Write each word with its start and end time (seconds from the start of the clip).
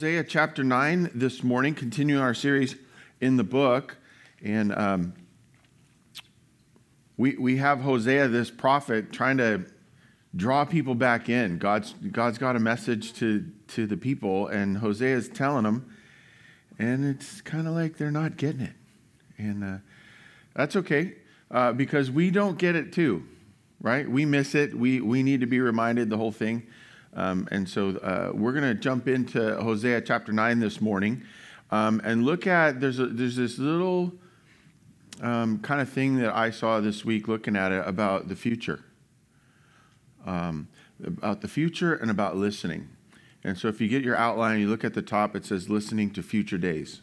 Hosea 0.00 0.24
chapter 0.24 0.64
9 0.64 1.12
this 1.14 1.44
morning, 1.44 1.72
continuing 1.72 2.20
our 2.20 2.34
series 2.34 2.74
in 3.20 3.36
the 3.36 3.44
book. 3.44 3.96
And 4.42 4.74
um, 4.74 5.14
we, 7.16 7.36
we 7.36 7.58
have 7.58 7.78
Hosea, 7.78 8.26
this 8.26 8.50
prophet, 8.50 9.12
trying 9.12 9.38
to 9.38 9.66
draw 10.34 10.64
people 10.64 10.96
back 10.96 11.28
in. 11.28 11.58
God's, 11.58 11.94
God's 12.10 12.38
got 12.38 12.56
a 12.56 12.58
message 12.58 13.12
to, 13.20 13.46
to 13.68 13.86
the 13.86 13.96
people, 13.96 14.48
and 14.48 14.78
Hosea 14.78 15.14
is 15.14 15.28
telling 15.28 15.62
them, 15.62 15.94
and 16.76 17.04
it's 17.04 17.40
kind 17.40 17.68
of 17.68 17.74
like 17.74 17.96
they're 17.96 18.10
not 18.10 18.36
getting 18.36 18.62
it. 18.62 18.74
And 19.38 19.62
uh, 19.62 19.76
that's 20.56 20.74
okay, 20.74 21.14
uh, 21.52 21.70
because 21.70 22.10
we 22.10 22.32
don't 22.32 22.58
get 22.58 22.74
it 22.74 22.92
too, 22.92 23.22
right? 23.80 24.10
We 24.10 24.24
miss 24.24 24.56
it. 24.56 24.74
We, 24.74 25.00
we 25.00 25.22
need 25.22 25.38
to 25.42 25.46
be 25.46 25.60
reminded 25.60 26.10
the 26.10 26.16
whole 26.16 26.32
thing. 26.32 26.66
Um, 27.14 27.48
and 27.50 27.68
so 27.68 27.96
uh, 27.98 28.32
we're 28.34 28.52
going 28.52 28.64
to 28.64 28.74
jump 28.74 29.06
into 29.06 29.56
Hosea 29.60 30.00
chapter 30.00 30.32
9 30.32 30.58
this 30.58 30.80
morning 30.80 31.22
um, 31.70 32.00
and 32.04 32.24
look 32.24 32.46
at 32.46 32.80
there's, 32.80 32.98
a, 32.98 33.06
there's 33.06 33.36
this 33.36 33.58
little 33.58 34.12
um, 35.20 35.58
kind 35.60 35.80
of 35.80 35.88
thing 35.88 36.16
that 36.16 36.34
I 36.34 36.50
saw 36.50 36.80
this 36.80 37.04
week 37.04 37.28
looking 37.28 37.56
at 37.56 37.72
it 37.72 37.86
about 37.86 38.28
the 38.28 38.36
future. 38.36 38.84
Um, 40.26 40.68
about 41.04 41.40
the 41.40 41.48
future 41.48 41.94
and 41.94 42.10
about 42.10 42.36
listening. 42.36 42.88
And 43.42 43.58
so 43.58 43.68
if 43.68 43.80
you 43.80 43.88
get 43.88 44.02
your 44.02 44.16
outline, 44.16 44.58
you 44.58 44.68
look 44.68 44.84
at 44.84 44.94
the 44.94 45.02
top, 45.02 45.36
it 45.36 45.44
says 45.44 45.68
listening 45.68 46.10
to 46.12 46.22
future 46.22 46.56
days. 46.56 47.02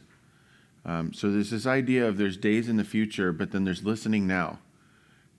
Um, 0.83 1.13
so 1.13 1.31
there's 1.31 1.51
this 1.51 1.67
idea 1.67 2.07
of 2.07 2.17
there's 2.17 2.37
days 2.37 2.67
in 2.67 2.77
the 2.77 2.83
future, 2.83 3.31
but 3.31 3.51
then 3.51 3.63
there's 3.63 3.83
listening 3.83 4.25
now. 4.25 4.59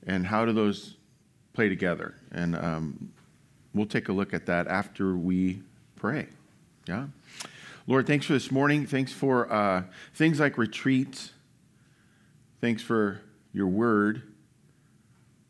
And 0.06 0.26
how 0.26 0.44
do 0.44 0.52
those 0.52 0.96
play 1.52 1.68
together? 1.68 2.14
And 2.30 2.54
um, 2.56 3.12
we'll 3.74 3.86
take 3.86 4.08
a 4.08 4.12
look 4.12 4.34
at 4.34 4.46
that 4.46 4.66
after 4.68 5.16
we 5.16 5.62
pray. 5.96 6.26
Yeah. 6.86 7.06
Lord, 7.86 8.06
thanks 8.06 8.26
for 8.26 8.32
this 8.32 8.50
morning. 8.50 8.86
Thanks 8.86 9.12
for 9.12 9.52
uh, 9.52 9.84
things 10.14 10.38
like 10.38 10.58
retreats. 10.58 11.32
Thanks 12.60 12.82
for 12.82 13.20
your 13.52 13.66
word, 13.66 14.22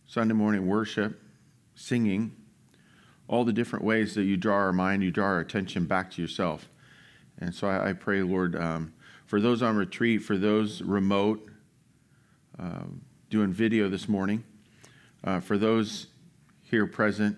Sunday 0.06 0.34
morning 0.34 0.66
worship, 0.66 1.20
singing, 1.74 2.34
all 3.28 3.44
the 3.44 3.52
different 3.52 3.84
ways 3.84 4.14
that 4.14 4.24
you 4.24 4.36
draw 4.36 4.56
our 4.56 4.72
mind, 4.72 5.02
you 5.02 5.10
draw 5.10 5.26
our 5.26 5.40
attention 5.40 5.84
back 5.84 6.10
to 6.12 6.22
yourself. 6.22 6.68
And 7.38 7.54
so 7.54 7.68
I, 7.68 7.90
I 7.90 7.92
pray, 7.92 8.22
Lord, 8.22 8.56
um, 8.56 8.92
for 9.26 9.40
those 9.40 9.62
on 9.62 9.76
retreat, 9.76 10.22
for 10.22 10.36
those 10.36 10.82
remote, 10.82 11.48
uh, 12.58 12.84
doing 13.30 13.52
video 13.52 13.88
this 13.88 14.08
morning, 14.08 14.44
uh, 15.24 15.40
for 15.40 15.56
those 15.56 16.08
here 16.62 16.86
present, 16.86 17.36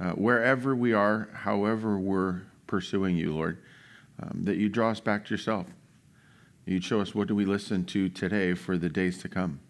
uh, 0.00 0.10
wherever 0.10 0.74
we 0.74 0.92
are, 0.92 1.28
however 1.32 1.98
we're 1.98 2.42
pursuing 2.66 3.16
you, 3.16 3.34
Lord, 3.34 3.58
um, 4.22 4.42
that 4.44 4.56
you 4.56 4.68
draw 4.68 4.90
us 4.90 5.00
back 5.00 5.26
to 5.26 5.34
yourself. 5.34 5.66
You'd 6.66 6.84
show 6.84 7.00
us 7.00 7.14
what 7.14 7.28
do 7.28 7.34
we 7.34 7.44
listen 7.44 7.84
to 7.86 8.08
today 8.08 8.54
for 8.54 8.76
the 8.76 8.88
days 8.88 9.18
to 9.22 9.28
come. 9.28 9.60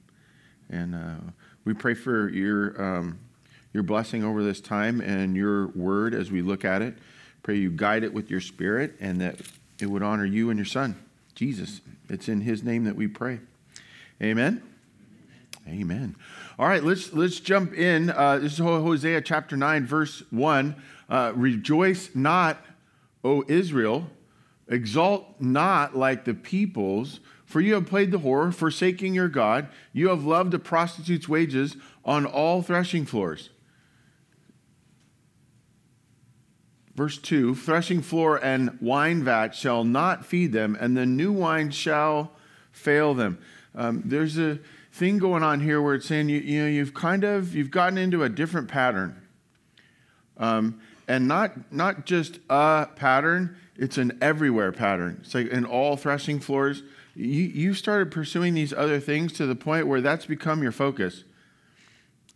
And 0.69 0.95
uh, 0.95 1.31
we 1.65 1.73
pray 1.73 1.95
for 1.95 2.29
your, 2.29 2.83
um, 2.83 3.19
your 3.73 3.83
blessing 3.83 4.25
over 4.25 4.43
this 4.43 4.61
time 4.61 5.01
and 5.01 5.37
your 5.37 5.69
word 5.69 6.15
as 6.15 6.31
we 6.31 6.43
look 6.43 6.65
at 6.65 6.83
it. 6.83 6.99
Pray 7.43 7.57
you 7.57 7.71
guide 7.71 8.03
it 8.03 8.13
with 8.13 8.31
your 8.31 8.41
spirit 8.41 8.97
and 9.01 9.21
that 9.21 9.37
it 9.81 9.87
would 9.87 10.03
honor 10.03 10.25
you 10.25 10.51
and 10.51 10.59
your 10.59 10.67
son, 10.67 11.01
Jesus. 11.35 11.81
It's 12.09 12.29
in 12.29 12.41
his 12.41 12.63
name 12.65 12.85
that 12.85 12.97
we 12.97 13.07
pray. 13.07 13.41
Amen. 14.21 14.63
Amen. 15.69 16.17
All 16.59 16.67
right, 16.67 16.83
let's 16.83 17.13
let's 17.13 17.39
jump 17.39 17.73
in. 17.73 18.11
Uh, 18.11 18.39
this 18.39 18.55
is 18.55 18.59
Hosea 18.59 19.21
chapter 19.21 19.57
nine, 19.57 19.87
verse 19.87 20.25
one. 20.31 20.75
Uh, 21.09 21.33
Rejoice 21.37 22.11
not, 22.17 22.65
O 23.23 23.45
Israel, 23.47 24.11
exalt 24.67 25.41
not 25.41 25.97
like 25.97 26.25
the 26.25 26.35
peoples, 26.35 27.21
for 27.47 27.61
you 27.61 27.75
have 27.75 27.87
played 27.87 28.11
the 28.11 28.19
whore, 28.19 28.53
forsaking 28.53 29.15
your 29.15 29.29
God. 29.29 29.69
You 29.93 30.09
have 30.09 30.25
loved 30.25 30.53
a 30.53 30.59
prostitute's 30.59 31.29
wages 31.29 31.77
on 32.05 32.27
all 32.27 32.61
threshing 32.61 33.07
floors. 33.07 33.51
Verse 36.97 37.19
2 37.19 37.55
Threshing 37.55 38.03
floor 38.03 38.45
and 38.45 38.77
wine 38.81 39.23
vat 39.23 39.55
shall 39.55 39.85
not 39.85 40.27
feed 40.27 40.51
them, 40.51 40.77
and 40.81 40.97
the 40.97 41.07
new 41.07 41.31
wine 41.31 41.71
shall 41.71 42.33
fail 42.73 43.15
them. 43.15 43.39
Um, 43.77 44.03
there's 44.05 44.37
a 44.39 44.59
thing 44.99 45.19
going 45.19 45.43
on 45.43 45.61
here 45.61 45.81
where 45.81 45.95
it's 45.95 46.07
saying 46.07 46.29
you, 46.29 46.41
you 46.41 46.63
know 46.63 46.69
you've 46.69 46.95
kind 46.95 47.25
of 47.25 47.55
you've 47.55 47.71
gotten 47.71 47.97
into 47.97 48.23
a 48.23 48.29
different 48.29 48.69
pattern. 48.69 49.23
Um, 50.37 50.81
and 51.07 51.27
not 51.27 51.73
not 51.73 52.05
just 52.05 52.41
a 52.51 52.89
pattern 52.97 53.57
it's 53.79 53.97
an 53.97 54.19
everywhere 54.21 54.73
pattern. 54.73 55.21
It's 55.23 55.35
like 55.35 55.47
in 55.47 55.65
all 55.65 55.97
threshing 55.97 56.41
floors. 56.41 56.83
You, 57.15 57.45
you 57.45 57.75
started 57.75 58.11
pursuing 58.11 58.55
these 58.55 58.73
other 58.73 58.99
things 58.99 59.33
to 59.35 59.47
the 59.47 59.55
point 59.55 59.87
where 59.87 60.01
that's 60.01 60.27
become 60.27 60.63
your 60.63 60.73
focus. 60.73 61.23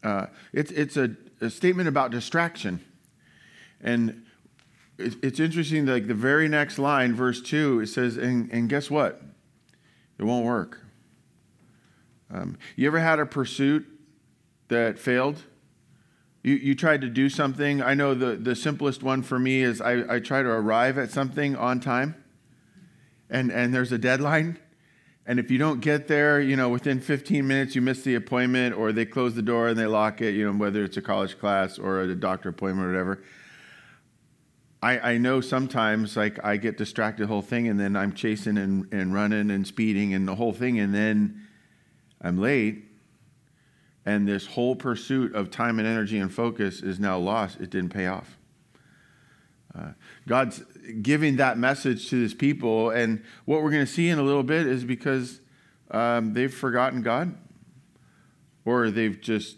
Uh, 0.05 0.27
it's, 0.53 0.71
it's 0.71 0.97
a, 0.97 1.17
a, 1.41 1.51
statement 1.51 1.89
about 1.89 2.11
distraction. 2.13 2.85
And 3.81 4.25
it's, 4.99 5.17
it's 5.23 5.41
interesting 5.41 5.87
like 5.87 6.07
the 6.07 6.15
very 6.15 6.49
next 6.49 6.79
line 6.79 7.15
verse 7.15 7.41
2 7.41 7.81
it 7.81 7.87
says 7.89 8.17
and, 8.17 8.51
and 8.53 8.69
guess 8.69 8.91
what? 8.91 9.21
It 10.19 10.25
won't 10.25 10.45
work 10.45 10.81
um, 12.33 12.59
you 12.77 12.87
ever 12.87 12.99
had 12.99 13.19
a 13.19 13.27
pursuit 13.27 13.87
that 14.69 14.99
failed? 14.99 15.43
You, 16.43 16.55
you 16.55 16.75
tried 16.75 17.03
to 17.03 17.09
do 17.09 17.29
something. 17.29 17.83
I 17.83 17.95
know 17.95 18.15
the, 18.15 18.37
the 18.37 18.57
simplest 18.57 19.03
one 19.03 19.23
for 19.23 19.39
me 19.39 19.63
is 19.63 19.81
I, 19.81 20.17
I 20.17 20.19
try 20.19 20.43
to 20.43 20.49
arrive 20.49 20.99
at 20.99 21.11
something 21.11 21.55
on 21.57 21.79
time, 21.79 22.23
and, 23.31 23.53
and 23.53 23.73
there's 23.73 23.93
a 23.93 23.99
deadline. 23.99 24.59
And 25.25 25.39
if 25.39 25.53
you 25.53 25.59
don't 25.59 25.81
get 25.81 26.09
there, 26.09 26.41
you 26.41 26.57
know, 26.57 26.69
within 26.69 27.01
15 27.01 27.47
minutes, 27.47 27.77
you 27.77 27.83
miss 27.83 28.03
the 28.03 28.17
appointment, 28.17 28.75
or 28.75 28.93
they 28.93 29.05
close 29.05 29.35
the 29.35 29.43
door 29.43 29.69
and 29.69 29.79
they 29.79 29.87
lock 29.87 30.21
it, 30.21 30.35
you 30.35 30.51
know, 30.51 30.59
whether 30.59 30.83
it's 30.83 30.97
a 30.97 31.03
college 31.03 31.39
class 31.39 31.79
or 31.79 32.01
a 32.01 32.15
doctor 32.15 32.49
appointment 32.49 32.89
or 32.89 32.91
whatever. 32.91 33.23
I, 34.83 35.13
I 35.13 35.19
know 35.19 35.41
sometimes, 35.41 36.17
like, 36.17 36.45
I 36.45 36.57
get 36.57 36.77
distracted 36.77 37.23
the 37.23 37.27
whole 37.29 37.43
thing, 37.43 37.69
and 37.69 37.79
then 37.79 37.95
I'm 37.95 38.15
chasing 38.15 38.59
and, 38.59 38.93
and 38.93 39.15
running 39.15 39.53
and 39.53 39.65
speeding 39.65 40.13
and 40.13 40.27
the 40.27 40.35
whole 40.35 40.53
thing, 40.53 40.81
and 40.81 40.93
then 40.93 41.47
I'm 42.23 42.39
late, 42.39 42.85
and 44.07 44.27
this 44.27 44.47
whole 44.47 44.77
pursuit 44.77 45.35
of 45.35 45.51
time 45.51 45.79
and 45.79 45.89
energy 45.89 46.19
and 46.19 46.33
focus 46.33 46.81
is 46.83 47.01
now 47.01 47.19
lost. 47.19 47.61
It 47.61 47.71
didn't 47.71 47.91
pay 47.91 48.07
off. 48.07 48.39
Uh, 49.77 49.93
God's 50.29 50.63
giving 51.01 51.37
that 51.37 51.59
message 51.59 52.11
to 52.11 52.21
his 52.21 52.35
people, 52.35 52.91
and 52.91 53.23
what 53.45 53.63
we're 53.63 53.71
going 53.71 53.87
to 53.87 53.93
see 53.93 54.09
in 54.09 54.19
a 54.19 54.23
little 54.23 54.43
bit 54.43 54.67
is 54.67 54.85
because 54.85 55.41
um, 55.91 56.35
they've 56.35 56.53
forgotten 56.53 57.03
God, 57.03 57.35
or 58.65 58.91
they've 58.91 59.21
just 59.21 59.57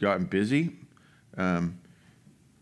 gotten 0.00 0.26
busy. 0.26 0.76
Um, 1.36 1.78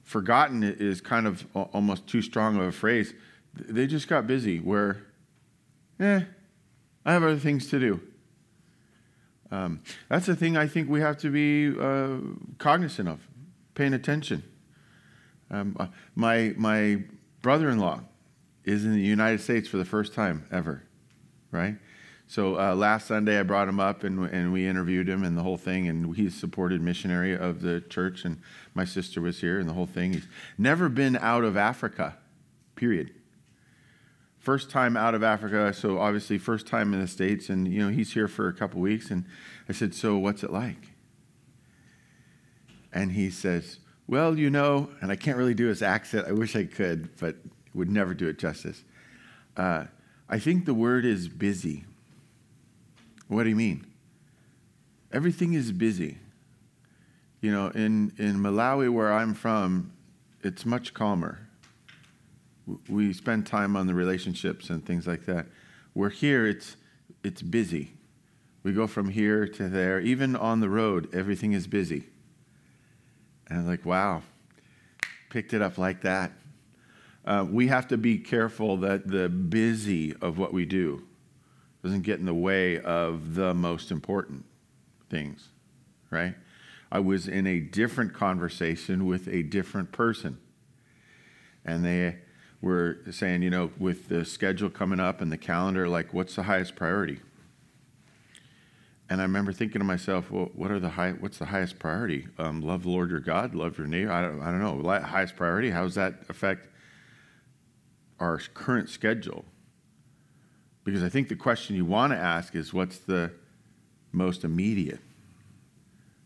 forgotten 0.03 0.63
is 0.63 1.01
kind 1.01 1.27
of 1.27 1.47
almost 1.55 2.07
too 2.07 2.23
strong 2.23 2.57
of 2.57 2.63
a 2.63 2.73
phrase. 2.73 3.15
They 3.55 3.87
just 3.87 4.07
got 4.07 4.27
busy, 4.27 4.59
where, 4.59 4.99
eh, 5.99 6.21
I 7.05 7.13
have 7.13 7.23
other 7.23 7.39
things 7.39 7.69
to 7.71 7.81
do. 7.81 8.01
Um, 9.51 9.81
that's 10.09 10.27
the 10.27 10.37
thing 10.37 10.57
I 10.57 10.67
think 10.67 10.89
we 10.89 11.01
have 11.01 11.19
to 11.19 11.31
be 11.31 11.79
uh, 11.79 12.19
cognizant 12.59 13.09
of, 13.09 13.21
paying 13.75 13.95
attention. 13.95 14.43
Um, 15.51 15.77
uh, 15.79 15.87
my 16.15 16.55
my 16.57 17.03
brother-in-law 17.43 18.01
is 18.65 18.85
in 18.85 18.93
the 18.93 19.01
United 19.01 19.41
States 19.41 19.69
for 19.69 19.79
the 19.79 19.85
first 19.85 20.15
time 20.15 20.47
ever, 20.53 20.85
right? 21.51 21.77
So 22.29 22.61
uh, 22.61 22.77
last 22.77 23.09
Sunday 23.09 23.41
I 23.41 23.43
brought 23.43 23.69
him 23.69 23.81
up 23.81 24.05
and, 24.05 24.31
and 24.31 24.53
we 24.53 24.69
interviewed 24.69 25.09
him 25.09 25.25
and 25.25 25.37
the 25.37 25.43
whole 25.43 25.57
thing, 25.57 25.89
and 25.89 26.15
he's 26.15 26.35
supported 26.35 26.81
missionary 26.81 27.37
of 27.37 27.61
the 27.61 27.81
church, 27.81 28.25
and 28.25 28.41
my 28.75 28.85
sister 28.85 29.21
was 29.21 29.41
here 29.41 29.59
and 29.59 29.69
the 29.69 29.73
whole 29.73 29.87
thing. 29.87 30.13
He's 30.13 30.29
never 30.57 30.89
been 30.89 31.17
out 31.17 31.43
of 31.43 31.57
Africa, 31.57 32.17
period 32.77 33.13
first 34.41 34.71
time 34.71 34.97
out 34.97 35.15
of 35.15 35.23
Africa, 35.23 35.73
so 35.73 36.01
obviously 36.01 36.39
first 36.39 36.67
time 36.67 36.93
in 36.93 37.01
the 37.01 37.07
States, 37.07 37.49
and 37.49 37.69
you 37.69 37.81
know, 37.81 37.91
he's 37.91 38.13
here 38.13 38.27
for 38.27 38.49
a 38.49 38.53
couple 38.53 38.81
weeks. 38.81 39.11
And 39.11 39.25
I 39.69 39.73
said, 39.73 39.95
So 39.95 40.19
what's 40.19 40.43
it 40.43 40.51
like? 40.51 40.89
And 42.93 43.13
he 43.13 43.31
says, 43.31 43.79
Well, 44.09 44.37
you 44.37 44.51
know, 44.51 44.91
and 45.01 45.13
I 45.13 45.17
can't 45.17 45.37
really 45.37 45.55
do 45.55 45.67
his 45.67 45.83
accent. 45.83 46.27
I 46.27 46.33
wish 46.33 46.57
I 46.57 46.65
could, 46.65 47.17
but 47.19 47.37
would 47.75 47.91
never 47.91 48.15
do 48.15 48.27
it 48.27 48.39
justice. 48.39 48.83
Uh, 49.57 49.85
I 50.29 50.39
think 50.39 50.65
the 50.65 50.75
word 50.75 51.05
is 51.05 51.29
busy. 51.29 51.85
What 53.29 53.45
do 53.45 53.51
you 53.51 53.57
mean? 53.57 53.87
Everything 55.13 55.53
is 55.53 55.71
busy. 55.71 56.19
You 57.41 57.53
know, 57.53 57.69
in, 57.69 58.13
in 58.19 58.37
Malawi, 58.37 58.93
where 58.93 59.13
I'm 59.13 59.35
from, 59.35 59.93
it's 60.43 60.67
much 60.67 60.95
calmer 60.95 61.50
we 62.89 63.13
spend 63.13 63.47
time 63.47 63.77
on 63.77 63.87
the 63.87 63.95
relationships 63.95 64.71
and 64.71 64.85
things 64.85 65.07
like 65.07 65.25
that. 65.27 65.47
We're 65.95 66.11
here, 66.11 66.47
it's, 66.47 66.77
it's 67.25 67.43
busy. 67.43 67.93
We 68.63 68.73
go 68.73 68.87
from 68.87 69.09
here 69.09 69.47
to 69.49 69.69
there. 69.69 70.01
Even 70.01 70.37
on 70.37 70.61
the 70.61 70.69
road, 70.69 71.09
everything 71.15 71.53
is 71.53 71.67
busy. 71.67 72.05
And 73.49 73.61
I'm 73.61 73.67
like, 73.67 73.85
wow, 73.85 74.23
picked 75.31 75.53
it 75.55 75.63
up 75.63 75.79
like 75.79 76.03
that. 76.03 76.33
uh, 77.25 77.47
we 77.49 77.69
have 77.69 77.89
to 77.89 77.99
be 77.99 78.19
careful 78.19 78.79
that 78.79 79.07
the 79.07 79.29
busy 79.29 80.15
of 80.21 80.39
what 80.39 80.53
we 80.53 80.65
do 80.65 81.03
doesn't 81.83 82.03
get 82.03 82.19
in 82.19 82.27
the 82.27 82.35
way 82.35 82.81
of 82.81 83.35
the 83.35 83.55
most 83.55 83.91
important 83.91 84.45
things, 85.09 85.49
right? 86.11 86.35
I 86.91 87.01
was 87.01 87.29
in 87.29 87.47
a 87.47 87.61
different 87.61 88.15
conversation 88.15 89.07
with 89.07 89.29
a 89.29 89.43
different 89.43 89.93
person. 89.93 90.39
And 91.65 91.85
they 91.85 92.19
were 92.61 92.99
saying, 93.11 93.43
you 93.43 93.51
know, 93.51 93.71
with 93.79 94.09
the 94.09 94.25
schedule 94.25 94.71
coming 94.71 95.01
up 95.01 95.21
and 95.21 95.33
the 95.33 95.39
calendar, 95.39 95.89
like, 95.89 96.13
what's 96.13 96.37
the 96.37 96.43
highest 96.43 96.77
priority? 96.77 97.21
And 99.09 99.21
I 99.21 99.25
remember 99.25 99.53
thinking 99.53 99.81
to 99.81 99.85
myself, 99.85 100.31
well, 100.31 100.51
what 100.55 100.71
are 100.71 100.79
the 100.79 100.91
high, 100.91 101.13
what's 101.13 101.39
the 101.39 101.47
highest 101.47 101.79
priority? 101.79 102.29
Um, 102.39 102.61
love 102.61 102.85
the 102.85 102.91
Lord 102.91 103.11
your 103.11 103.19
God, 103.19 103.55
love 103.55 103.77
your 103.77 103.89
neighbor. 103.89 104.13
I 104.13 104.23
don't, 104.23 104.41
I 104.41 104.53
don't 104.53 104.61
know. 104.61 105.01
Highest 105.01 105.37
priority, 105.37 105.71
how 105.71 105.83
does 105.83 105.97
that 105.97 106.15
affect 106.29 106.69
our 108.21 108.39
current 108.55 108.89
schedule? 108.89 109.45
Because 110.85 111.03
I 111.03 111.09
think 111.09 111.29
the 111.29 111.37
question 111.37 111.77
you 111.77 111.85
want 111.85 112.13
to 112.13 112.19
ask 112.19 112.55
is 112.55 112.73
what's 112.73 112.99
the 112.99 113.33
most 114.13 114.45
immediate? 114.45 115.01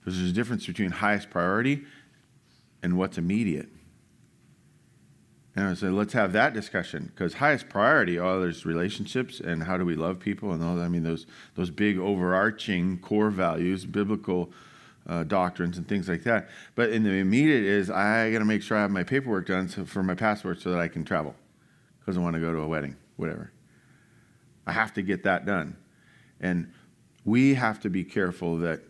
Because 0.00 0.19
there's 0.19 0.31
a 0.31 0.34
difference 0.34 0.66
between 0.66 0.90
highest 0.90 1.31
priority 1.31 1.84
and 2.82 2.98
what's 2.98 3.16
immediate. 3.16 3.69
And 5.56 5.68
I 5.68 5.74
said, 5.74 5.92
let's 5.92 6.12
have 6.14 6.32
that 6.32 6.52
discussion 6.52 7.12
because 7.14 7.34
highest 7.34 7.68
priority, 7.68 8.18
oh, 8.18 8.40
there's 8.40 8.66
relationships 8.66 9.38
and 9.38 9.62
how 9.62 9.76
do 9.76 9.84
we 9.84 9.94
love 9.94 10.18
people 10.18 10.50
and 10.50 10.64
all 10.64 10.74
that. 10.76 10.82
I 10.82 10.88
mean, 10.88 11.04
those 11.04 11.26
those 11.54 11.70
big 11.70 11.96
overarching 11.96 12.98
core 12.98 13.30
values, 13.30 13.86
biblical 13.86 14.50
uh, 15.06 15.22
doctrines 15.22 15.78
and 15.78 15.86
things 15.86 16.08
like 16.08 16.24
that. 16.24 16.48
But 16.74 16.90
in 16.90 17.04
the 17.04 17.10
immediate 17.10 17.62
is 17.62 17.88
I 17.88 18.32
got 18.32 18.40
to 18.40 18.44
make 18.44 18.62
sure 18.62 18.76
I 18.76 18.82
have 18.82 18.90
my 18.90 19.04
paperwork 19.04 19.46
done 19.46 19.68
so, 19.68 19.84
for 19.84 20.02
my 20.02 20.14
passport 20.14 20.60
so 20.60 20.70
that 20.72 20.80
I 20.80 20.88
can 20.88 21.04
travel 21.04 21.36
because 22.00 22.16
I 22.16 22.20
want 22.20 22.34
to 22.34 22.40
go 22.40 22.52
to 22.52 22.58
a 22.58 22.66
wedding, 22.66 22.96
whatever. 23.16 23.52
I 24.66 24.72
have 24.72 24.92
to 24.94 25.02
get 25.02 25.22
that 25.22 25.46
done, 25.46 25.76
and 26.40 26.72
we 27.24 27.54
have 27.54 27.78
to 27.80 27.90
be 27.90 28.02
careful 28.02 28.58
that 28.58 28.80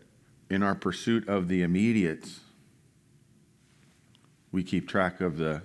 in 0.49 0.63
our 0.63 0.75
pursuit 0.75 1.29
of 1.29 1.49
the 1.49 1.63
immediates, 1.63 2.41
we 4.51 4.63
keep 4.63 4.89
track 4.89 5.21
of 5.21 5.37
the 5.37 5.63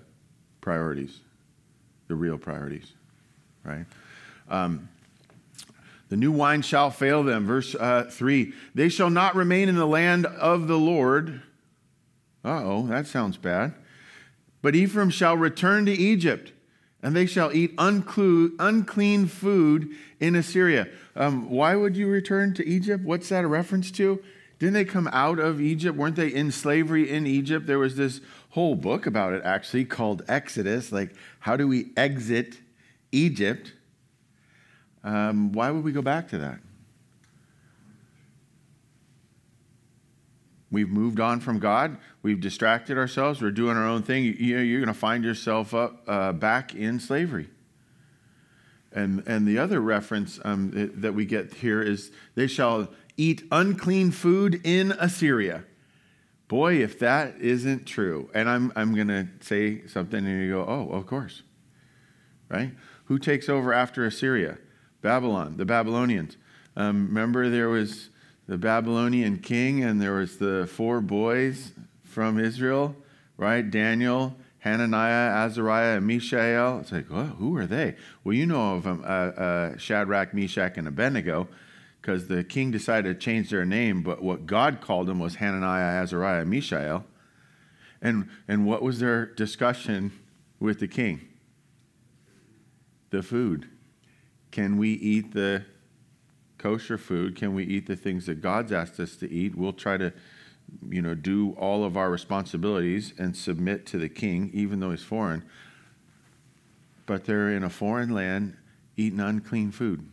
priorities, 0.61 1.19
the 2.07 2.15
real 2.15 2.37
priorities, 2.37 2.91
right? 3.63 3.85
Um, 4.49 4.89
the 6.09 6.17
new 6.17 6.31
wine 6.31 6.63
shall 6.63 6.89
fail 6.89 7.23
them. 7.23 7.45
Verse 7.45 7.75
uh, 7.75 8.09
3 8.09 8.53
They 8.75 8.89
shall 8.89 9.09
not 9.09 9.35
remain 9.35 9.69
in 9.69 9.75
the 9.75 9.85
land 9.87 10.25
of 10.25 10.67
the 10.67 10.77
Lord. 10.77 11.41
Uh 12.43 12.61
oh, 12.63 12.87
that 12.87 13.07
sounds 13.07 13.37
bad. 13.37 13.73
But 14.61 14.75
Ephraim 14.75 15.09
shall 15.09 15.37
return 15.37 15.85
to 15.85 15.91
Egypt, 15.91 16.51
and 17.01 17.15
they 17.15 17.25
shall 17.25 17.53
eat 17.53 17.73
unclean 17.77 19.27
food 19.27 19.95
in 20.19 20.35
Assyria. 20.35 20.87
Um, 21.15 21.49
why 21.49 21.75
would 21.75 21.95
you 21.95 22.07
return 22.07 22.53
to 22.55 22.67
Egypt? 22.67 23.03
What's 23.03 23.29
that 23.29 23.45
a 23.45 23.47
reference 23.47 23.91
to? 23.91 24.21
Didn't 24.57 24.73
they 24.73 24.85
come 24.85 25.09
out 25.13 25.39
of 25.39 25.61
Egypt? 25.61 25.97
Weren't 25.97 26.17
they 26.17 26.27
in 26.27 26.51
slavery 26.51 27.09
in 27.09 27.25
Egypt? 27.25 27.65
There 27.65 27.79
was 27.79 27.95
this 27.95 28.19
whole 28.49 28.75
book 28.75 29.05
about 29.05 29.33
it 29.33 29.41
actually 29.45 29.85
called 29.85 30.23
Exodus. 30.27 30.91
Like, 30.91 31.13
how 31.39 31.55
do 31.55 31.67
we 31.67 31.91
exit 31.95 32.57
Egypt? 33.11 33.73
Um, 35.03 35.51
why 35.51 35.71
would 35.71 35.83
we 35.83 35.91
go 35.91 36.01
back 36.01 36.29
to 36.29 36.37
that? 36.39 36.59
We've 40.71 40.89
moved 40.89 41.19
on 41.19 41.39
from 41.39 41.59
God. 41.59 41.97
We've 42.21 42.39
distracted 42.39 42.97
ourselves. 42.97 43.41
We're 43.41 43.51
doing 43.51 43.75
our 43.75 43.87
own 43.87 44.03
thing. 44.03 44.23
You, 44.23 44.59
you're 44.59 44.79
going 44.79 44.93
to 44.93 44.99
find 44.99 45.23
yourself 45.23 45.73
up 45.73 46.03
uh, 46.07 46.33
back 46.33 46.75
in 46.75 46.99
slavery. 46.99 47.49
And, 48.91 49.23
and 49.27 49.47
the 49.47 49.57
other 49.57 49.79
reference 49.79 50.39
um, 50.43 50.91
that 50.95 51.13
we 51.13 51.25
get 51.25 51.55
here 51.55 51.81
is 51.81 52.11
they 52.35 52.47
shall 52.47 52.89
eat 53.17 53.43
unclean 53.51 54.11
food 54.11 54.61
in 54.63 54.91
Assyria. 54.93 55.63
Boy, 56.49 56.81
if 56.83 56.97
that 56.99 57.39
isn't 57.39 57.85
true. 57.85 58.29
And 58.33 58.49
I'm, 58.49 58.73
I'm 58.75 58.95
going 58.95 59.07
to 59.07 59.27
say 59.39 59.85
something 59.87 60.25
and 60.25 60.41
you 60.41 60.51
go, 60.51 60.65
oh, 60.67 60.89
of 60.91 61.05
course. 61.05 61.43
Right? 62.49 62.71
Who 63.05 63.19
takes 63.19 63.47
over 63.47 63.71
after 63.71 64.03
Assyria? 64.03 64.57
Babylon, 65.01 65.57
the 65.57 65.65
Babylonians. 65.65 66.37
Um, 66.75 67.05
remember, 67.07 67.49
there 67.49 67.69
was 67.69 68.09
the 68.47 68.57
Babylonian 68.57 69.37
king 69.37 69.83
and 69.83 70.01
there 70.01 70.15
was 70.15 70.37
the 70.37 70.67
four 70.67 71.01
boys 71.01 71.71
from 72.03 72.39
Israel, 72.39 72.95
right? 73.37 73.69
Daniel, 73.69 74.35
Hananiah, 74.57 75.45
Azariah, 75.45 75.97
and 75.97 76.07
Mishael. 76.07 76.79
It's 76.79 76.91
like, 76.91 77.05
who 77.05 77.55
are 77.57 77.67
they? 77.67 77.95
Well, 78.23 78.33
you 78.33 78.47
know 78.47 78.75
of 78.75 78.83
them, 78.83 79.03
uh, 79.05 79.07
uh, 79.07 79.77
Shadrach, 79.77 80.33
Meshach, 80.33 80.77
and 80.77 80.87
Abednego 80.87 81.47
because 82.01 82.27
the 82.27 82.43
king 82.43 82.71
decided 82.71 83.19
to 83.19 83.25
change 83.25 83.49
their 83.49 83.65
name, 83.65 84.01
but 84.01 84.21
what 84.21 84.45
God 84.45 84.81
called 84.81 85.07
them 85.07 85.19
was 85.19 85.35
Hananiah, 85.35 86.01
Azariah, 86.01 86.45
Mishael. 86.45 87.05
And, 88.01 88.29
and 88.47 88.65
what 88.65 88.81
was 88.81 88.99
their 88.99 89.25
discussion 89.25 90.13
with 90.59 90.79
the 90.79 90.87
king? 90.87 91.27
The 93.09 93.21
food. 93.21 93.69
Can 94.51 94.77
we 94.77 94.91
eat 94.93 95.33
the 95.33 95.65
kosher 96.57 96.97
food? 96.97 97.35
Can 97.35 97.53
we 97.53 97.65
eat 97.65 97.87
the 97.87 97.95
things 97.95 98.25
that 98.27 98.41
God's 98.41 98.71
asked 98.71 98.99
us 98.99 99.15
to 99.17 99.29
eat? 99.29 99.55
We'll 99.55 99.73
try 99.73 99.97
to, 99.97 100.13
you 100.89 101.01
know, 101.01 101.15
do 101.15 101.51
all 101.59 101.83
of 101.83 101.97
our 101.97 102.09
responsibilities 102.09 103.13
and 103.17 103.35
submit 103.35 103.85
to 103.87 103.97
the 103.97 104.09
king, 104.09 104.49
even 104.53 104.79
though 104.79 104.91
he's 104.91 105.03
foreign. 105.03 105.43
But 107.05 107.25
they're 107.25 107.49
in 107.49 107.63
a 107.63 107.69
foreign 107.69 108.09
land 108.11 108.55
eating 108.95 109.19
unclean 109.19 109.71
food 109.71 110.07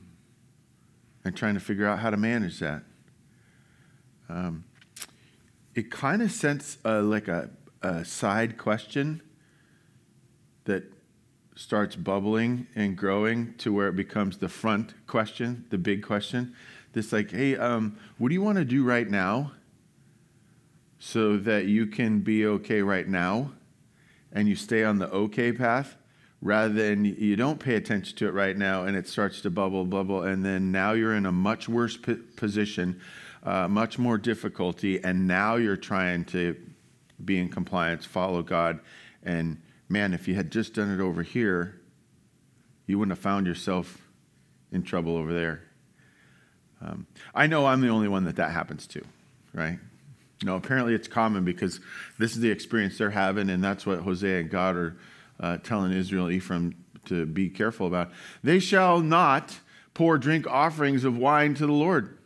and 1.26 1.37
trying 1.37 1.55
to 1.55 1.61
figure 1.61 1.87
out 1.87 1.99
how 1.99 2.08
to 2.08 2.17
manage 2.17 2.61
that. 2.61 2.84
Um, 4.28 4.64
it 5.75 5.90
kind 5.90 6.23
of 6.23 6.31
sends 6.31 6.78
like 6.84 7.26
a, 7.26 7.50
a 7.82 8.05
side 8.05 8.56
question 8.56 9.20
that 10.64 10.84
starts 11.56 11.96
bubbling 11.96 12.69
and 12.76 12.96
growing 12.96 13.55
to 13.58 13.73
where 13.73 13.88
it 13.88 13.96
becomes 13.96 14.38
the 14.38 14.49
front 14.49 14.94
question, 15.08 15.64
the 15.70 15.78
big 15.78 16.05
question. 16.05 16.55
This, 16.93 17.12
like, 17.12 17.32
hey, 17.32 17.56
um, 17.56 17.99
what 18.19 18.28
do 18.28 18.34
you 18.34 18.43
want 18.43 18.58
to 18.58 18.64
do 18.64 18.84
right 18.84 19.11
now 19.11 19.50
so 21.00 21.37
that 21.38 21.67
you 21.67 21.88
can 21.88 22.20
be 22.20 22.46
okay 22.46 22.82
right 22.82 23.08
now 23.08 23.50
and 24.32 24.49
you 24.49 24.55
stay 24.55 24.84
on 24.84 24.99
the 24.99 25.11
okay 25.11 25.52
path? 25.52 25.96
Rather 26.42 26.72
than 26.72 27.04
you 27.04 27.36
don't 27.36 27.58
pay 27.58 27.74
attention 27.74 28.16
to 28.16 28.28
it 28.28 28.34
right 28.34 28.56
now 28.56 28.84
and 28.84 28.96
it 28.96 29.08
starts 29.08 29.40
to 29.42 29.50
bubble, 29.50 29.84
bubble, 29.84 30.22
and 30.22 30.44
then 30.44 30.70
now 30.70 30.92
you're 30.92 31.14
in 31.14 31.26
a 31.26 31.32
much 31.32 31.68
worse 31.68 31.96
p- 31.96 32.14
position, 32.14 33.00
uh, 33.42 33.66
much 33.68 33.99
more 33.99 34.18
difficulty, 34.18 35.02
and 35.02 35.26
now 35.26 35.56
you're 35.56 35.76
trying 35.76 36.25
to 36.25 36.56
be 37.25 37.38
in 37.38 37.49
compliance, 37.49 38.04
follow 38.04 38.42
God. 38.42 38.80
And 39.22 39.61
man, 39.88 40.12
if 40.12 40.28
you 40.28 40.34
had 40.34 40.50
just 40.50 40.75
done 40.75 40.90
it 40.90 41.02
over 41.02 41.22
here, 41.22 41.80
you 42.87 42.99
wouldn't 42.99 43.16
have 43.16 43.22
found 43.22 43.46
yourself 43.46 44.06
in 44.70 44.82
trouble 44.82 45.16
over 45.16 45.32
there. 45.32 45.62
Um, 46.80 47.06
I 47.34 47.46
know 47.46 47.66
I'm 47.66 47.80
the 47.80 47.88
only 47.88 48.08
one 48.08 48.25
that 48.25 48.37
that 48.37 48.50
happens 48.50 48.87
to, 48.88 49.02
right? 49.54 49.78
No, 50.44 50.56
apparently 50.56 50.94
it's 50.94 51.08
common 51.08 51.44
because 51.44 51.80
this 52.18 52.32
is 52.32 52.40
the 52.40 52.50
experience 52.50 52.99
they're 52.99 53.11
having, 53.11 53.49
and 53.49 53.64
that's 53.64 53.87
what 53.87 54.00
Hosea 54.00 54.40
and 54.40 54.50
God 54.50 54.76
are 54.76 54.96
uh, 55.40 55.59
telling 55.59 55.93
Israel, 55.93 56.31
Ephraim, 56.31 56.75
to 57.07 57.26
be 57.26 57.49
careful 57.49 57.87
about. 57.87 58.11
They 58.43 58.59
shall 58.59 59.00
not 59.00 59.59
pour 59.95 60.19
drink 60.19 60.47
offerings 60.47 61.05
of 61.05 61.16
wine 61.16 61.55
to 61.55 61.66
the 61.66 61.73
Lord, 61.73 62.19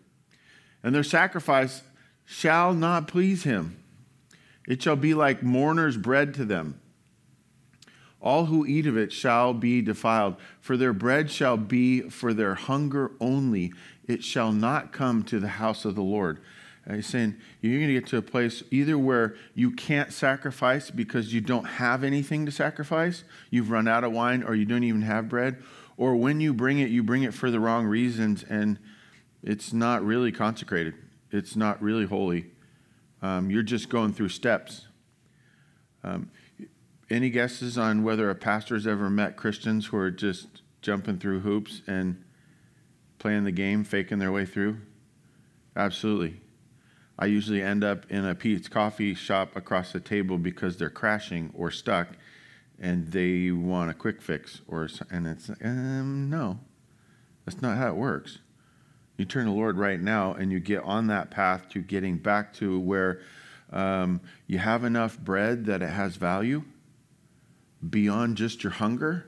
and 0.82 0.94
their 0.94 1.04
sacrifice 1.04 1.82
shall 2.24 2.74
not 2.74 3.08
please 3.08 3.44
him. 3.44 3.82
It 4.66 4.82
shall 4.82 4.96
be 4.96 5.14
like 5.14 5.42
mourners' 5.42 5.96
bread 5.96 6.34
to 6.34 6.44
them. 6.44 6.80
All 8.20 8.46
who 8.46 8.66
eat 8.66 8.86
of 8.86 8.96
it 8.96 9.12
shall 9.12 9.54
be 9.54 9.80
defiled, 9.80 10.36
for 10.60 10.76
their 10.76 10.92
bread 10.92 11.30
shall 11.30 11.56
be 11.56 12.02
for 12.02 12.34
their 12.34 12.54
hunger 12.54 13.12
only. 13.20 13.72
It 14.06 14.22
shall 14.22 14.52
not 14.52 14.92
come 14.92 15.22
to 15.24 15.40
the 15.40 15.48
house 15.48 15.84
of 15.84 15.94
the 15.94 16.02
Lord. 16.02 16.38
Uh, 16.88 16.94
he's 16.94 17.06
saying 17.06 17.36
you're 17.60 17.78
going 17.78 17.88
to 17.88 17.94
get 17.94 18.06
to 18.08 18.16
a 18.16 18.22
place 18.22 18.62
either 18.70 18.98
where 18.98 19.34
you 19.54 19.70
can't 19.70 20.12
sacrifice 20.12 20.90
because 20.90 21.32
you 21.32 21.40
don't 21.40 21.64
have 21.64 22.02
anything 22.02 22.46
to 22.46 22.52
sacrifice, 22.52 23.24
you've 23.50 23.70
run 23.70 23.86
out 23.86 24.04
of 24.04 24.12
wine, 24.12 24.42
or 24.42 24.54
you 24.54 24.64
don't 24.64 24.84
even 24.84 25.02
have 25.02 25.28
bread, 25.28 25.62
or 25.96 26.16
when 26.16 26.40
you 26.40 26.54
bring 26.54 26.78
it, 26.78 26.90
you 26.90 27.02
bring 27.02 27.22
it 27.22 27.34
for 27.34 27.50
the 27.50 27.60
wrong 27.60 27.86
reasons 27.86 28.42
and 28.44 28.78
it's 29.42 29.72
not 29.72 30.04
really 30.04 30.32
consecrated, 30.32 30.94
it's 31.30 31.56
not 31.56 31.80
really 31.82 32.06
holy. 32.06 32.46
Um, 33.22 33.50
you're 33.50 33.62
just 33.62 33.88
going 33.88 34.12
through 34.12 34.30
steps. 34.30 34.86
Um, 36.02 36.30
any 37.10 37.28
guesses 37.28 37.76
on 37.76 38.02
whether 38.02 38.30
a 38.30 38.34
pastor's 38.34 38.86
ever 38.86 39.10
met 39.10 39.36
Christians 39.36 39.86
who 39.86 39.96
are 39.98 40.10
just 40.10 40.46
jumping 40.80 41.18
through 41.18 41.40
hoops 41.40 41.82
and 41.86 42.22
playing 43.18 43.44
the 43.44 43.52
game, 43.52 43.84
faking 43.84 44.18
their 44.18 44.32
way 44.32 44.46
through? 44.46 44.78
Absolutely. 45.76 46.40
I 47.20 47.26
usually 47.26 47.62
end 47.62 47.84
up 47.84 48.10
in 48.10 48.24
a 48.24 48.34
Peet's 48.34 48.66
coffee 48.66 49.14
shop 49.14 49.54
across 49.54 49.92
the 49.92 50.00
table 50.00 50.38
because 50.38 50.78
they're 50.78 50.88
crashing 50.88 51.52
or 51.54 51.70
stuck 51.70 52.08
and 52.80 53.08
they 53.08 53.50
want 53.50 53.90
a 53.90 53.94
quick 53.94 54.22
fix, 54.22 54.62
or 54.66 54.88
and 55.10 55.26
it's 55.26 55.50
um, 55.62 56.30
no, 56.30 56.58
that's 57.44 57.60
not 57.60 57.76
how 57.76 57.88
it 57.88 57.96
works. 57.96 58.38
You 59.18 59.26
turn 59.26 59.44
to 59.44 59.50
the 59.50 59.56
Lord 59.56 59.76
right 59.76 60.00
now, 60.00 60.32
and 60.32 60.50
you 60.50 60.60
get 60.60 60.82
on 60.82 61.08
that 61.08 61.30
path 61.30 61.68
to 61.70 61.80
getting 61.80 62.16
back 62.16 62.54
to 62.54 62.80
where 62.80 63.20
um, 63.70 64.22
you 64.46 64.58
have 64.58 64.82
enough 64.82 65.18
bread 65.18 65.66
that 65.66 65.82
it 65.82 65.90
has 65.90 66.16
value 66.16 66.62
beyond 67.88 68.38
just 68.38 68.64
your 68.64 68.72
hunger. 68.72 69.26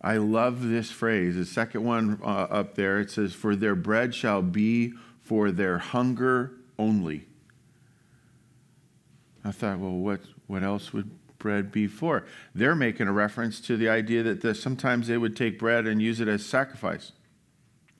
I 0.00 0.16
love 0.16 0.66
this 0.68 0.90
phrase. 0.90 1.36
The 1.36 1.44
second 1.44 1.84
one 1.84 2.18
uh, 2.22 2.26
up 2.26 2.76
there, 2.76 2.98
it 2.98 3.10
says, 3.10 3.34
For 3.34 3.54
their 3.54 3.74
bread 3.74 4.14
shall 4.14 4.42
be 4.42 4.94
for 5.24 5.50
their 5.50 5.78
hunger 5.78 6.52
only. 6.78 7.24
I 9.44 9.50
thought, 9.50 9.78
well, 9.78 9.90
what, 9.90 10.20
what 10.46 10.62
else 10.62 10.92
would 10.92 11.10
bread 11.38 11.72
be 11.72 11.86
for? 11.86 12.24
They're 12.54 12.74
making 12.74 13.08
a 13.08 13.12
reference 13.12 13.60
to 13.62 13.76
the 13.76 13.88
idea 13.88 14.22
that 14.22 14.42
the, 14.42 14.54
sometimes 14.54 15.08
they 15.08 15.18
would 15.18 15.36
take 15.36 15.58
bread 15.58 15.86
and 15.86 16.00
use 16.00 16.20
it 16.20 16.28
as 16.28 16.44
sacrifice, 16.44 17.12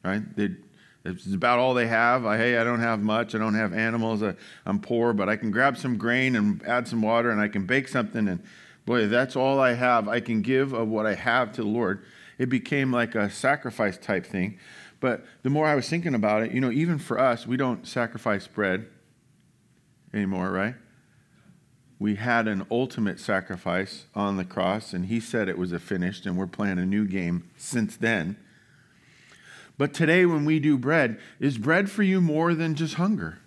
right? 0.04 0.22
They'd, 0.36 0.56
it's 1.04 1.32
about 1.34 1.58
all 1.58 1.74
they 1.74 1.86
have. 1.86 2.24
I, 2.24 2.38
hey, 2.38 2.56
I 2.56 2.64
don't 2.64 2.80
have 2.80 3.00
much. 3.00 3.34
I 3.34 3.38
don't 3.38 3.54
have 3.54 3.74
animals. 3.74 4.22
I, 4.22 4.34
I'm 4.64 4.78
poor, 4.78 5.12
but 5.12 5.28
I 5.28 5.36
can 5.36 5.50
grab 5.50 5.76
some 5.76 5.98
grain 5.98 6.36
and 6.36 6.62
add 6.66 6.88
some 6.88 7.02
water 7.02 7.30
and 7.30 7.40
I 7.40 7.48
can 7.48 7.66
bake 7.66 7.88
something. 7.88 8.26
And 8.26 8.42
boy, 8.86 9.06
that's 9.08 9.36
all 9.36 9.60
I 9.60 9.74
have. 9.74 10.08
I 10.08 10.20
can 10.20 10.40
give 10.40 10.72
of 10.72 10.88
what 10.88 11.04
I 11.04 11.14
have 11.14 11.52
to 11.52 11.62
the 11.62 11.68
Lord. 11.68 12.04
It 12.38 12.48
became 12.48 12.90
like 12.90 13.14
a 13.14 13.30
sacrifice 13.30 13.98
type 13.98 14.24
thing. 14.24 14.58
But 15.04 15.26
the 15.42 15.50
more 15.50 15.66
I 15.66 15.74
was 15.74 15.86
thinking 15.86 16.14
about 16.14 16.44
it, 16.44 16.52
you 16.52 16.62
know, 16.62 16.70
even 16.70 16.98
for 16.98 17.18
us, 17.18 17.46
we 17.46 17.58
don't 17.58 17.86
sacrifice 17.86 18.46
bread 18.46 18.86
anymore, 20.14 20.50
right? 20.50 20.76
We 21.98 22.14
had 22.14 22.48
an 22.48 22.64
ultimate 22.70 23.20
sacrifice 23.20 24.06
on 24.14 24.38
the 24.38 24.46
cross, 24.46 24.94
and 24.94 25.04
he 25.04 25.20
said 25.20 25.46
it 25.46 25.58
was 25.58 25.72
a 25.72 25.78
finished, 25.78 26.24
and 26.24 26.38
we're 26.38 26.46
playing 26.46 26.78
a 26.78 26.86
new 26.86 27.04
game 27.04 27.50
since 27.54 27.98
then. 27.98 28.38
But 29.76 29.92
today, 29.92 30.24
when 30.24 30.46
we 30.46 30.58
do 30.58 30.78
bread, 30.78 31.20
is 31.38 31.58
bread 31.58 31.90
for 31.90 32.02
you 32.02 32.22
more 32.22 32.54
than 32.54 32.74
just 32.74 32.94
hunger? 32.94 33.40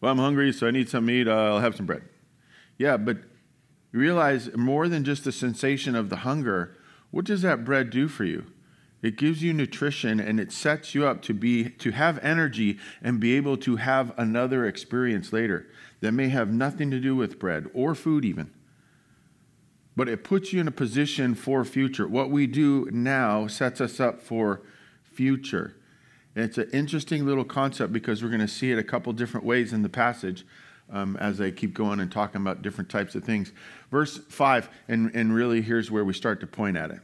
Well, 0.00 0.12
I'm 0.12 0.18
hungry, 0.18 0.50
so 0.50 0.66
I 0.66 0.70
need 0.70 0.88
some 0.88 1.04
meat. 1.04 1.28
I'll 1.28 1.60
have 1.60 1.76
some 1.76 1.84
bread. 1.84 2.04
Yeah, 2.78 2.96
but 2.96 3.18
you 3.92 4.00
realize 4.00 4.56
more 4.56 4.88
than 4.88 5.04
just 5.04 5.24
the 5.24 5.32
sensation 5.32 5.94
of 5.94 6.08
the 6.08 6.16
hunger, 6.16 6.74
what 7.10 7.26
does 7.26 7.42
that 7.42 7.66
bread 7.66 7.90
do 7.90 8.08
for 8.08 8.24
you? 8.24 8.46
It 9.02 9.16
gives 9.16 9.42
you 9.42 9.52
nutrition 9.52 10.18
and 10.20 10.40
it 10.40 10.52
sets 10.52 10.94
you 10.94 11.06
up 11.06 11.22
to 11.22 11.34
be 11.34 11.70
to 11.70 11.90
have 11.92 12.18
energy 12.24 12.78
and 13.02 13.20
be 13.20 13.36
able 13.36 13.56
to 13.58 13.76
have 13.76 14.12
another 14.18 14.66
experience 14.66 15.32
later 15.32 15.66
that 16.00 16.12
may 16.12 16.28
have 16.28 16.50
nothing 16.50 16.90
to 16.90 17.00
do 17.00 17.14
with 17.14 17.38
bread 17.38 17.70
or 17.74 17.94
food 17.94 18.24
even 18.24 18.50
but 19.96 20.10
it 20.10 20.22
puts 20.22 20.52
you 20.52 20.60
in 20.60 20.68
a 20.68 20.72
position 20.72 21.34
for 21.34 21.64
future. 21.64 22.06
What 22.06 22.30
we 22.30 22.46
do 22.46 22.88
now 22.92 23.46
sets 23.46 23.80
us 23.80 23.98
up 23.98 24.20
for 24.20 24.60
future. 25.02 25.74
And 26.34 26.44
it's 26.44 26.58
an 26.58 26.68
interesting 26.72 27.24
little 27.24 27.44
concept 27.44 27.94
because 27.94 28.22
we're 28.22 28.28
going 28.28 28.40
to 28.42 28.48
see 28.48 28.70
it 28.70 28.78
a 28.78 28.84
couple 28.84 29.10
different 29.14 29.46
ways 29.46 29.72
in 29.72 29.82
the 29.82 29.88
passage 29.88 30.46
um, 30.92 31.16
as 31.16 31.40
I 31.40 31.50
keep 31.50 31.72
going 31.72 31.98
and 31.98 32.12
talking 32.12 32.42
about 32.42 32.60
different 32.60 32.90
types 32.90 33.14
of 33.14 33.24
things. 33.24 33.52
Verse 33.90 34.18
5, 34.18 34.68
and, 34.86 35.10
and 35.14 35.34
really 35.34 35.62
here's 35.62 35.90
where 35.90 36.04
we 36.04 36.12
start 36.12 36.40
to 36.40 36.46
point 36.46 36.76
at 36.76 36.90
it, 36.90 37.00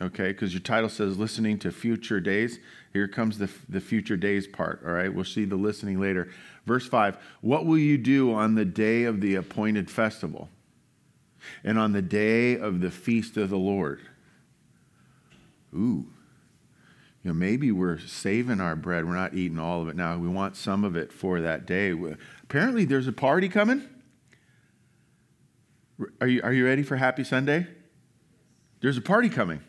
okay? 0.00 0.28
Because 0.28 0.52
your 0.52 0.60
title 0.60 0.88
says 0.88 1.18
listening 1.18 1.58
to 1.60 1.70
future 1.70 2.20
days. 2.20 2.58
Here 2.92 3.08
comes 3.08 3.38
the, 3.38 3.50
the 3.68 3.80
future 3.80 4.16
days 4.16 4.46
part, 4.46 4.82
all 4.84 4.92
right? 4.92 5.12
We'll 5.12 5.24
see 5.24 5.44
the 5.44 5.56
listening 5.56 6.00
later. 6.00 6.30
Verse 6.66 6.86
5, 6.86 7.18
what 7.40 7.66
will 7.66 7.78
you 7.78 7.98
do 7.98 8.32
on 8.32 8.54
the 8.54 8.64
day 8.64 9.04
of 9.04 9.20
the 9.20 9.34
appointed 9.34 9.90
festival? 9.90 10.48
and 11.62 11.78
on 11.78 11.92
the 11.92 12.02
day 12.02 12.56
of 12.56 12.80
the 12.80 12.90
feast 12.90 13.36
of 13.36 13.50
the 13.50 13.58
Lord. 13.58 14.00
Ooh. 15.74 16.06
You 17.22 17.30
know, 17.30 17.34
maybe 17.34 17.72
we're 17.72 17.98
saving 17.98 18.60
our 18.60 18.76
bread. 18.76 19.06
We're 19.06 19.14
not 19.14 19.34
eating 19.34 19.58
all 19.58 19.82
of 19.82 19.88
it 19.88 19.96
now. 19.96 20.18
We 20.18 20.28
want 20.28 20.56
some 20.56 20.84
of 20.84 20.94
it 20.94 21.12
for 21.12 21.40
that 21.40 21.66
day. 21.66 21.94
Apparently, 22.42 22.84
there's 22.84 23.08
a 23.08 23.12
party 23.12 23.48
coming. 23.48 23.88
Are 26.20 26.26
you, 26.26 26.42
are 26.42 26.52
you 26.52 26.66
ready 26.66 26.82
for 26.82 26.96
Happy 26.96 27.24
Sunday? 27.24 27.66
There's 28.80 28.98
a 28.98 29.02
party 29.02 29.30
coming. 29.30 29.60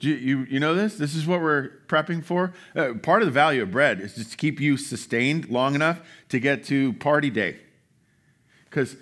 You, 0.00 0.14
you, 0.14 0.46
you 0.50 0.60
know 0.60 0.74
this? 0.74 0.96
This 0.96 1.14
is 1.14 1.26
what 1.26 1.40
we're 1.40 1.70
prepping 1.86 2.24
for. 2.24 2.52
Uh, 2.74 2.94
part 2.94 3.22
of 3.22 3.26
the 3.26 3.32
value 3.32 3.62
of 3.62 3.70
bread 3.70 4.00
is 4.00 4.14
just 4.14 4.32
to 4.32 4.36
keep 4.36 4.60
you 4.60 4.76
sustained 4.76 5.48
long 5.50 5.74
enough 5.74 6.00
to 6.30 6.40
get 6.40 6.64
to 6.64 6.94
party 6.94 7.30
day. 7.30 7.58
Because 8.64 8.96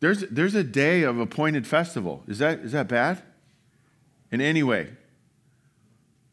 there's, 0.00 0.20
there's 0.22 0.54
a 0.54 0.64
day 0.64 1.02
of 1.02 1.18
appointed 1.18 1.66
festival. 1.66 2.22
Is 2.28 2.38
that, 2.38 2.60
is 2.60 2.72
that 2.72 2.88
bad? 2.88 3.22
In 4.30 4.40
any 4.40 4.62
way? 4.62 4.90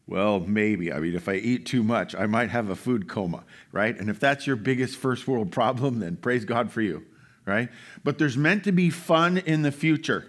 Well, 0.06 0.40
maybe. 0.40 0.92
I 0.92 0.98
mean, 0.98 1.14
if 1.14 1.28
I 1.28 1.34
eat 1.34 1.64
too 1.64 1.82
much, 1.82 2.14
I 2.14 2.26
might 2.26 2.50
have 2.50 2.68
a 2.68 2.76
food 2.76 3.08
coma, 3.08 3.44
right? 3.70 3.98
And 3.98 4.10
if 4.10 4.20
that's 4.20 4.46
your 4.46 4.56
biggest 4.56 4.96
first 4.96 5.26
world 5.26 5.52
problem, 5.52 6.00
then 6.00 6.16
praise 6.16 6.44
God 6.44 6.70
for 6.70 6.82
you, 6.82 7.06
right? 7.46 7.70
But 8.04 8.18
there's 8.18 8.36
meant 8.36 8.64
to 8.64 8.72
be 8.72 8.90
fun 8.90 9.38
in 9.38 9.62
the 9.62 9.72
future. 9.72 10.26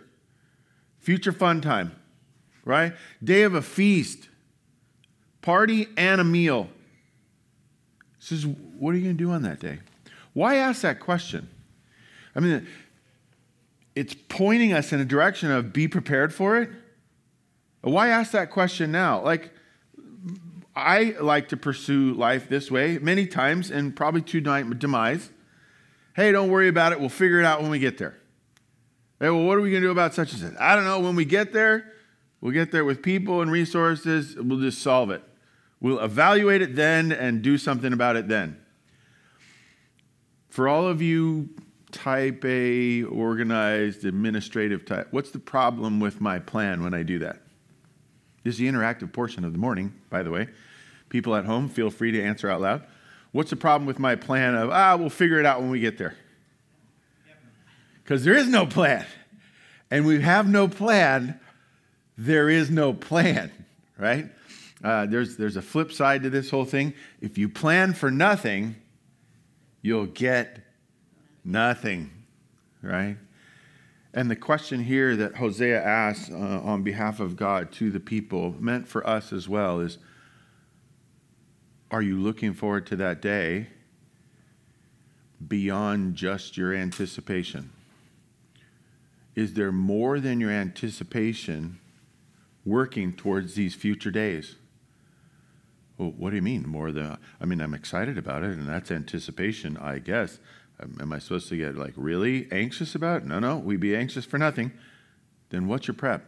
Future 0.99 1.33
fun 1.33 1.59
time, 1.59 1.95
right? 2.65 2.93
Day 3.23 3.43
of 3.43 3.53
a 3.55 3.61
feast, 3.61 4.29
party 5.41 5.87
and 5.97 6.21
a 6.21 6.23
meal. 6.23 6.69
Says, 8.19 8.45
what 8.45 8.93
are 8.93 8.97
you 8.97 9.03
going 9.03 9.17
to 9.17 9.23
do 9.23 9.31
on 9.31 9.41
that 9.41 9.59
day? 9.59 9.79
Why 10.33 10.55
ask 10.55 10.81
that 10.81 10.99
question? 10.99 11.49
I 12.35 12.39
mean, 12.39 12.65
it's 13.95 14.15
pointing 14.29 14.73
us 14.73 14.93
in 14.93 14.99
a 14.99 15.05
direction 15.05 15.51
of 15.51 15.73
be 15.73 15.87
prepared 15.87 16.33
for 16.33 16.57
it. 16.57 16.69
Why 17.81 18.07
ask 18.07 18.31
that 18.31 18.49
question 18.49 18.91
now? 18.91 19.21
Like, 19.21 19.51
I 20.75 21.15
like 21.19 21.49
to 21.49 21.57
pursue 21.57 22.13
life 22.13 22.49
this 22.49 22.71
way 22.71 22.97
many 22.97 23.27
times 23.27 23.69
and 23.69 23.95
probably 23.95 24.21
to 24.21 24.41
demise. 24.41 25.29
Hey, 26.15 26.31
don't 26.31 26.49
worry 26.49 26.67
about 26.67 26.93
it. 26.93 26.99
We'll 26.99 27.09
figure 27.09 27.39
it 27.39 27.45
out 27.45 27.61
when 27.61 27.69
we 27.69 27.79
get 27.79 27.97
there. 27.97 28.15
Hey, 29.19 29.29
well, 29.29 29.43
what 29.43 29.57
are 29.57 29.61
we 29.61 29.69
going 29.69 29.83
to 29.83 29.87
do 29.87 29.91
about 29.91 30.13
such 30.13 30.31
and 30.33 30.41
such? 30.41 30.53
I 30.59 30.75
don't 30.75 30.85
know. 30.85 30.99
When 30.99 31.15
we 31.15 31.25
get 31.25 31.53
there, 31.53 31.92
we'll 32.43 32.51
get 32.51 32.73
there 32.73 32.83
with 32.83 33.01
people 33.01 33.41
and 33.41 33.49
resources. 33.49 34.35
We'll 34.35 34.59
just 34.59 34.81
solve 34.81 35.09
it. 35.09 35.23
We'll 35.79 35.99
evaluate 35.99 36.61
it 36.61 36.75
then 36.75 37.13
and 37.13 37.41
do 37.41 37.57
something 37.57 37.93
about 37.93 38.17
it 38.17 38.27
then. 38.27 38.57
For 40.49 40.67
all 40.67 40.85
of 40.85 41.01
you 41.01 41.49
type 41.91 42.43
A, 42.43 43.03
organized, 43.03 44.03
administrative 44.03 44.85
type. 44.85 45.07
What's 45.11 45.31
the 45.31 45.39
problem 45.39 46.01
with 46.01 46.19
my 46.19 46.37
plan 46.39 46.83
when 46.83 46.93
I 46.93 47.03
do 47.03 47.19
that? 47.19 47.41
This 48.43 48.55
is 48.55 48.59
the 48.59 48.67
interactive 48.67 49.13
portion 49.13 49.45
of 49.45 49.53
the 49.53 49.57
morning, 49.57 49.93
by 50.09 50.21
the 50.21 50.29
way. 50.29 50.49
People 51.07 51.35
at 51.35 51.45
home, 51.45 51.69
feel 51.69 51.89
free 51.89 52.11
to 52.11 52.21
answer 52.21 52.49
out 52.49 52.59
loud. 52.59 52.85
What's 53.31 53.51
the 53.51 53.55
problem 53.55 53.85
with 53.85 53.99
my 53.99 54.15
plan 54.15 54.55
of, 54.55 54.69
ah, 54.69 54.97
we'll 54.97 55.09
figure 55.09 55.39
it 55.39 55.45
out 55.45 55.61
when 55.61 55.69
we 55.69 55.79
get 55.79 55.97
there? 55.97 56.17
Because 58.03 58.25
there 58.25 58.35
is 58.35 58.47
no 58.47 58.65
plan. 58.65 59.05
And 59.89 60.05
we 60.05 60.21
have 60.21 60.47
no 60.47 60.67
plan, 60.67 61.39
there 62.17 62.49
is 62.49 62.69
no 62.69 62.93
plan, 62.93 63.51
right? 63.97 64.29
Uh, 64.83 65.05
there's, 65.05 65.37
there's 65.37 65.55
a 65.55 65.61
flip 65.61 65.91
side 65.91 66.23
to 66.23 66.29
this 66.29 66.49
whole 66.49 66.65
thing. 66.65 66.93
If 67.21 67.37
you 67.37 67.47
plan 67.47 67.93
for 67.93 68.11
nothing, 68.11 68.75
you'll 69.81 70.07
get 70.07 70.63
Nothing, 71.43 72.11
right? 72.81 73.17
And 74.13 74.29
the 74.29 74.35
question 74.35 74.83
here 74.83 75.15
that 75.15 75.35
Hosea 75.35 75.83
asks 75.83 76.31
uh, 76.31 76.61
on 76.63 76.83
behalf 76.83 77.19
of 77.19 77.35
God 77.35 77.71
to 77.73 77.91
the 77.91 77.99
people, 77.99 78.55
meant 78.59 78.87
for 78.87 79.05
us 79.05 79.33
as 79.33 79.49
well, 79.49 79.79
is 79.79 79.97
Are 81.91 82.01
you 82.01 82.19
looking 82.19 82.53
forward 82.53 82.85
to 82.87 82.95
that 82.97 83.21
day 83.21 83.67
beyond 85.45 86.15
just 86.15 86.55
your 86.55 86.73
anticipation? 86.73 87.71
Is 89.35 89.55
there 89.55 89.71
more 89.71 90.19
than 90.19 90.39
your 90.39 90.51
anticipation 90.51 91.79
working 92.65 93.13
towards 93.13 93.55
these 93.55 93.75
future 93.75 94.11
days? 94.11 94.55
Well, 95.97 96.13
what 96.17 96.31
do 96.31 96.35
you 96.37 96.41
mean 96.41 96.67
more 96.67 96.91
than? 96.91 97.17
I 97.39 97.45
mean, 97.45 97.61
I'm 97.61 97.73
excited 97.73 98.17
about 98.17 98.43
it, 98.43 98.51
and 98.51 98.67
that's 98.67 98.91
anticipation, 98.91 99.77
I 99.77 99.99
guess. 99.99 100.39
Am 100.81 101.13
I 101.13 101.19
supposed 101.19 101.49
to 101.49 101.57
get 101.57 101.75
like 101.75 101.93
really 101.95 102.47
anxious 102.51 102.95
about 102.95 103.23
it? 103.23 103.25
No, 103.27 103.39
no, 103.39 103.57
We'd 103.57 103.79
be 103.79 103.95
anxious 103.95 104.25
for 104.25 104.37
nothing. 104.37 104.71
Then 105.49 105.67
what's 105.67 105.87
your 105.87 105.93
prep? 105.93 106.25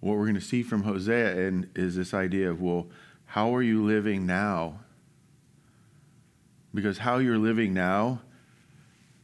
What 0.00 0.16
we're 0.16 0.24
going 0.24 0.34
to 0.34 0.40
see 0.40 0.62
from 0.62 0.82
Hosea 0.82 1.46
and 1.46 1.70
is 1.74 1.96
this 1.96 2.12
idea 2.12 2.50
of, 2.50 2.60
well, 2.60 2.88
how 3.24 3.54
are 3.54 3.62
you 3.62 3.82
living 3.82 4.26
now? 4.26 4.80
Because 6.74 6.98
how 6.98 7.18
you're 7.18 7.38
living 7.38 7.72
now 7.72 8.20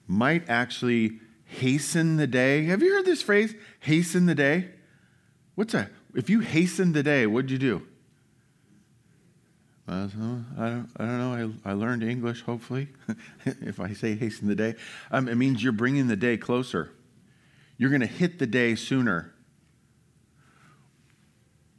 might 0.06 0.48
actually 0.48 1.20
hasten 1.48 2.16
the 2.16 2.26
day. 2.26 2.64
Have 2.66 2.82
you 2.82 2.92
heard 2.92 3.06
this 3.06 3.22
phrase, 3.22 3.54
hasten 3.80 4.26
the 4.26 4.34
day? 4.34 4.68
What's 5.54 5.74
a, 5.74 5.90
if 6.14 6.30
you 6.30 6.40
hasten 6.40 6.92
the 6.92 7.02
day, 7.02 7.26
what'd 7.26 7.50
you 7.50 7.58
do? 7.58 7.86
I 9.88 10.06
don't, 10.14 10.46
I 10.98 11.04
don't 11.04 11.18
know. 11.18 11.58
I, 11.64 11.70
I 11.70 11.72
learned 11.72 12.02
English, 12.02 12.42
hopefully. 12.42 12.88
if 13.46 13.80
I 13.80 13.94
say 13.94 14.14
hasten 14.14 14.46
the 14.46 14.54
day, 14.54 14.74
um, 15.10 15.28
it 15.28 15.36
means 15.36 15.62
you're 15.62 15.72
bringing 15.72 16.08
the 16.08 16.16
day 16.16 16.36
closer. 16.36 16.92
You're 17.78 17.90
going 17.90 18.02
to 18.02 18.06
hit 18.06 18.38
the 18.38 18.46
day 18.46 18.74
sooner. 18.74 19.32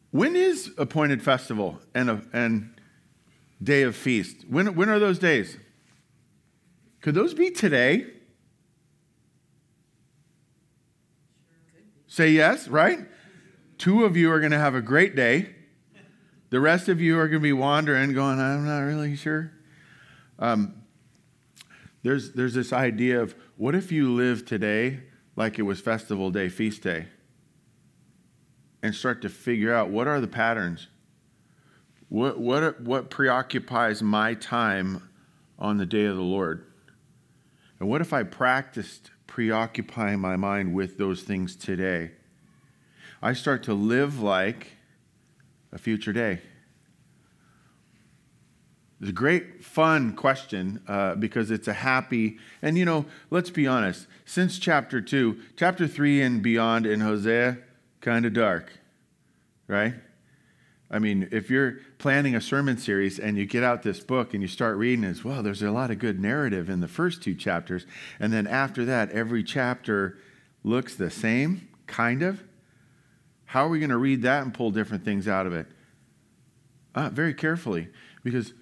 When 0.09 0.35
is 0.35 0.71
appointed 0.79 1.21
festival 1.21 1.79
and, 1.93 2.09
a, 2.09 2.21
and 2.33 2.81
day 3.61 3.83
of 3.83 3.95
feast? 3.95 4.37
When, 4.49 4.73
when 4.75 4.89
are 4.89 4.97
those 4.97 5.19
days? 5.19 5.57
Could 7.01 7.13
those 7.13 7.35
be 7.35 7.51
today? 7.51 8.07
Say 12.19 12.31
yes, 12.31 12.67
right? 12.67 12.99
Two 13.77 14.03
of 14.03 14.17
you 14.17 14.29
are 14.29 14.41
going 14.41 14.51
to 14.51 14.59
have 14.59 14.75
a 14.75 14.81
great 14.81 15.15
day. 15.15 15.55
The 16.49 16.59
rest 16.59 16.89
of 16.89 16.99
you 16.99 17.17
are 17.17 17.29
going 17.29 17.39
to 17.39 17.43
be 17.43 17.53
wandering, 17.53 18.11
going, 18.11 18.41
I'm 18.41 18.65
not 18.65 18.79
really 18.79 19.15
sure. 19.15 19.53
Um, 20.37 20.83
there's, 22.03 22.33
there's 22.33 22.53
this 22.53 22.73
idea 22.73 23.21
of 23.21 23.35
what 23.55 23.73
if 23.73 23.89
you 23.89 24.11
live 24.11 24.45
today 24.45 24.99
like 25.37 25.59
it 25.59 25.61
was 25.61 25.79
festival 25.79 26.29
day, 26.29 26.49
feast 26.49 26.81
day, 26.81 27.05
and 28.83 28.93
start 28.93 29.21
to 29.21 29.29
figure 29.29 29.73
out 29.73 29.89
what 29.89 30.05
are 30.05 30.19
the 30.19 30.27
patterns? 30.27 30.89
What, 32.09 32.37
what, 32.37 32.81
what 32.81 33.09
preoccupies 33.09 34.03
my 34.03 34.33
time 34.33 35.09
on 35.57 35.77
the 35.77 35.85
day 35.85 36.03
of 36.03 36.17
the 36.17 36.21
Lord? 36.21 36.65
And 37.79 37.87
what 37.87 38.01
if 38.01 38.11
I 38.11 38.23
practiced 38.23 39.11
preoccupying 39.29 40.19
my 40.19 40.35
mind 40.35 40.73
with 40.73 40.97
those 40.97 41.23
things 41.23 41.55
today? 41.55 42.11
I 43.21 43.33
start 43.33 43.63
to 43.63 43.73
live 43.73 44.19
like 44.19 44.73
a 45.71 45.77
future 45.77 46.11
day? 46.11 46.41
It's 48.99 49.09
a 49.09 49.13
great, 49.13 49.63
fun 49.63 50.13
question 50.13 50.81
uh, 50.87 51.15
because 51.15 51.51
it's 51.51 51.67
a 51.67 51.73
happy, 51.73 52.37
and 52.61 52.77
you 52.77 52.83
know, 52.83 53.05
let's 53.29 53.49
be 53.49 53.65
honest, 53.65 54.07
since 54.25 54.59
chapter 54.59 54.99
2, 54.99 55.39
chapter 55.55 55.87
3 55.87 56.21
and 56.21 56.43
beyond 56.43 56.85
in 56.85 56.99
Hosea, 56.99 57.59
kind 58.01 58.25
of 58.25 58.33
dark, 58.33 58.73
right? 59.67 59.93
I 60.91 60.97
mean, 60.97 61.29
if 61.31 61.51
you're 61.51 61.77
planning 61.99 62.35
a 62.35 62.41
sermon 62.41 62.77
series 62.77 63.19
and 63.19 63.37
you 63.37 63.45
get 63.45 63.63
out 63.63 63.83
this 63.83 63.99
book 63.99 64.33
and 64.33 64.41
you 64.41 64.47
start 64.47 64.77
reading 64.77 65.05
as 65.05 65.23
well, 65.23 65.43
there's 65.43 65.61
a 65.61 65.71
lot 65.71 65.91
of 65.91 65.99
good 65.99 66.19
narrative 66.19 66.67
in 66.69 66.79
the 66.79 66.87
first 66.87 67.21
two 67.21 67.35
chapters. 67.35 67.85
And 68.19 68.33
then 68.33 68.47
after 68.47 68.85
that, 68.85 69.11
every 69.11 69.43
chapter 69.43 70.17
looks 70.63 70.95
the 70.95 71.11
same, 71.11 71.67
kind 71.85 72.23
of. 72.23 72.43
How 73.45 73.65
are 73.65 73.69
we 73.69 73.79
going 73.79 73.91
to 73.91 73.97
read 73.97 74.23
that 74.23 74.43
and 74.43 74.53
pull 74.53 74.71
different 74.71 75.05
things 75.05 75.27
out 75.27 75.45
of 75.45 75.53
it? 75.53 75.67
Uh, 76.95 77.09
very 77.09 77.35
carefully, 77.35 77.89
because 78.23 78.53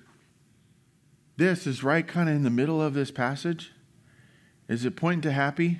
this 1.37 1.65
is 1.65 1.83
right 1.83 2.05
kind 2.05 2.27
of 2.27 2.35
in 2.35 2.43
the 2.43 2.49
middle 2.49 2.81
of 2.81 2.93
this 2.93 3.09
passage. 3.09 3.71
Is 4.67 4.83
it 4.83 4.97
pointing 4.97 5.21
to 5.21 5.31
happy? 5.31 5.79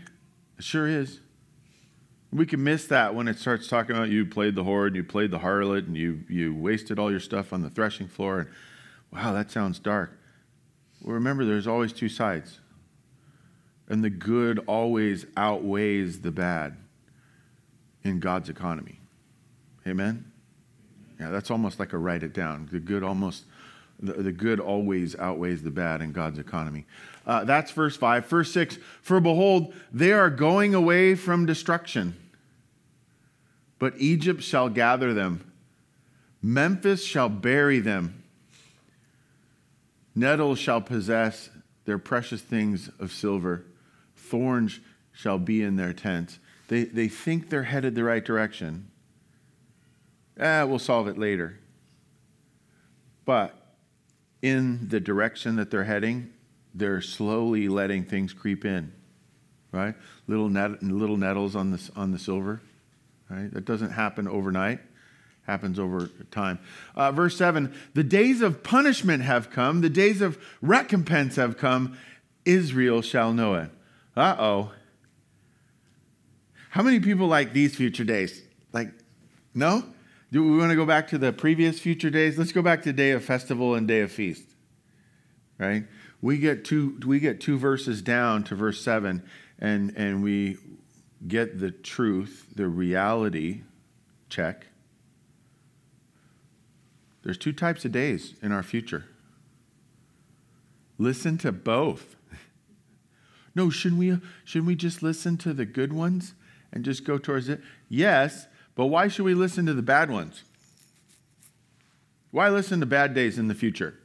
It 0.57 0.63
sure 0.63 0.87
is. 0.87 1.19
We 2.31 2.45
can 2.45 2.63
miss 2.63 2.85
that 2.87 3.15
when 3.15 3.27
it 3.27 3.39
starts 3.39 3.67
talking 3.67 3.95
about 3.95 4.09
you 4.09 4.25
played 4.25 4.55
the 4.55 4.63
whore 4.63 4.87
and 4.87 4.95
you 4.95 5.03
played 5.03 5.31
the 5.31 5.39
harlot 5.39 5.87
and 5.87 5.95
you, 5.95 6.23
you 6.27 6.53
wasted 6.53 6.99
all 6.99 7.09
your 7.09 7.21
stuff 7.21 7.53
on 7.53 7.61
the 7.61 7.69
threshing 7.69 8.07
floor. 8.07 8.39
And 8.39 8.49
wow, 9.11 9.33
that 9.33 9.49
sounds 9.49 9.79
dark. 9.79 10.11
Well, 11.01 11.13
remember, 11.13 11.45
there's 11.45 11.67
always 11.67 11.93
two 11.93 12.09
sides. 12.09 12.59
And 13.87 14.03
the 14.03 14.09
good 14.09 14.59
always 14.67 15.25
outweighs 15.37 16.19
the 16.19 16.31
bad 16.31 16.75
in 18.03 18.19
God's 18.19 18.49
economy. 18.49 18.99
Amen? 19.87 20.31
Yeah, 21.19 21.29
that's 21.29 21.49
almost 21.49 21.79
like 21.79 21.93
a 21.93 21.97
write 21.97 22.23
it 22.23 22.33
down. 22.33 22.67
The 22.71 22.79
good 22.79 23.03
almost, 23.03 23.45
the, 23.99 24.13
the 24.13 24.31
good 24.31 24.59
always 24.59 25.15
outweighs 25.15 25.63
the 25.63 25.71
bad 25.71 26.01
in 26.01 26.11
God's 26.11 26.39
economy. 26.39 26.85
Uh, 27.25 27.43
that's 27.43 27.71
verse 27.71 27.97
5. 27.97 28.25
Verse 28.27 28.51
6 28.53 28.77
For 29.01 29.19
behold, 29.19 29.73
they 29.91 30.13
are 30.13 30.29
going 30.29 30.73
away 30.73 31.15
from 31.15 31.45
destruction, 31.45 32.15
but 33.79 33.93
Egypt 33.97 34.41
shall 34.41 34.69
gather 34.69 35.13
them, 35.13 35.51
Memphis 36.41 37.03
shall 37.03 37.29
bury 37.29 37.79
them, 37.79 38.23
nettles 40.15 40.59
shall 40.59 40.81
possess 40.81 41.49
their 41.85 41.97
precious 41.97 42.41
things 42.41 42.89
of 42.99 43.11
silver, 43.11 43.65
thorns 44.15 44.79
shall 45.11 45.39
be 45.39 45.63
in 45.63 45.75
their 45.75 45.93
tents. 45.93 46.39
They, 46.67 46.83
they 46.83 47.07
think 47.07 47.49
they're 47.49 47.63
headed 47.63 47.95
the 47.95 48.03
right 48.03 48.23
direction. 48.23 48.89
Ah, 50.39 50.65
we'll 50.65 50.79
solve 50.79 51.07
it 51.07 51.17
later. 51.17 51.57
But 53.25 53.56
in 54.41 54.87
the 54.89 54.99
direction 54.99 55.55
that 55.55 55.71
they're 55.71 55.83
heading, 55.83 56.31
they're 56.73 57.01
slowly 57.01 57.67
letting 57.67 58.03
things 58.03 58.33
creep 58.33 58.65
in, 58.65 58.93
right? 59.71 59.95
Little, 60.27 60.49
net, 60.49 60.83
little 60.83 61.17
nettles 61.17 61.55
on 61.55 61.71
the, 61.71 61.89
on 61.95 62.11
the 62.11 62.19
silver, 62.19 62.61
right? 63.29 63.51
That 63.51 63.65
doesn't 63.65 63.91
happen 63.91 64.27
overnight, 64.27 64.79
happens 65.43 65.79
over 65.79 66.09
time. 66.29 66.59
Uh, 66.95 67.11
verse 67.11 67.37
7 67.37 67.73
The 67.93 68.03
days 68.03 68.41
of 68.41 68.63
punishment 68.63 69.23
have 69.23 69.49
come, 69.49 69.81
the 69.81 69.89
days 69.89 70.21
of 70.21 70.37
recompense 70.61 71.35
have 71.37 71.57
come. 71.57 71.97
Israel 72.45 73.01
shall 73.01 73.33
know 73.33 73.55
it. 73.55 73.69
Uh 74.15 74.35
oh. 74.39 74.71
How 76.69 76.83
many 76.83 76.99
people 76.99 77.27
like 77.27 77.53
these 77.53 77.75
future 77.75 78.03
days? 78.03 78.41
Like, 78.71 78.89
no? 79.53 79.83
Do 80.31 80.43
we 80.43 80.57
want 80.57 80.71
to 80.71 80.75
go 80.75 80.85
back 80.85 81.07
to 81.09 81.17
the 81.17 81.31
previous 81.31 81.79
future 81.79 82.09
days? 82.09 82.37
Let's 82.37 82.51
go 82.51 82.61
back 82.61 82.83
to 82.83 82.93
day 82.93 83.11
of 83.11 83.23
festival 83.23 83.75
and 83.75 83.87
day 83.87 84.01
of 84.01 84.11
feast. 84.11 84.43
Right? 85.57 85.85
We 86.21 86.37
get 86.37 86.65
two 86.65 86.99
we 87.05 87.19
get 87.19 87.39
two 87.39 87.57
verses 87.57 88.01
down 88.01 88.43
to 88.45 88.55
verse 88.55 88.81
7 88.81 89.23
and 89.59 89.93
and 89.95 90.23
we 90.23 90.57
get 91.27 91.59
the 91.59 91.71
truth, 91.71 92.47
the 92.55 92.67
reality 92.67 93.61
check. 94.29 94.67
There's 97.23 97.37
two 97.37 97.53
types 97.53 97.85
of 97.85 97.91
days 97.91 98.35
in 98.41 98.51
our 98.51 98.63
future. 98.63 99.05
Listen 100.97 101.37
to 101.39 101.51
both. 101.51 102.15
No, 103.55 103.71
shouldn't 103.71 103.97
we 103.97 104.19
shouldn't 104.45 104.67
we 104.67 104.75
just 104.75 105.01
listen 105.01 105.35
to 105.37 105.51
the 105.51 105.65
good 105.65 105.91
ones 105.91 106.35
and 106.71 106.85
just 106.85 107.03
go 107.03 107.17
towards 107.17 107.49
it? 107.49 107.59
Yes, 107.89 108.45
but 108.77 108.85
why 108.85 109.07
should 109.07 109.25
we 109.25 109.33
listen 109.33 109.65
to 109.65 109.73
the 109.73 109.81
bad 109.81 110.11
ones? 110.11 110.43
Why 112.29 112.47
listen 112.49 112.79
to 112.79 112.85
bad 112.85 113.15
days 113.15 113.39
in 113.39 113.47
the 113.47 113.55
future? 113.55 113.95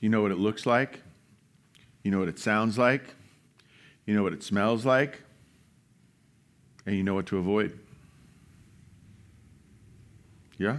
You 0.00 0.08
know 0.08 0.22
what 0.22 0.30
it 0.30 0.38
looks 0.38 0.64
like? 0.64 1.02
You 2.02 2.10
know 2.10 2.18
what 2.18 2.28
it 2.28 2.38
sounds 2.38 2.78
like? 2.78 3.14
You 4.06 4.14
know 4.14 4.22
what 4.22 4.32
it 4.32 4.42
smells 4.42 4.86
like? 4.86 5.20
And 6.86 6.96
you 6.96 7.02
know 7.02 7.14
what 7.14 7.26
to 7.26 7.36
avoid. 7.36 7.78
Yeah? 10.56 10.78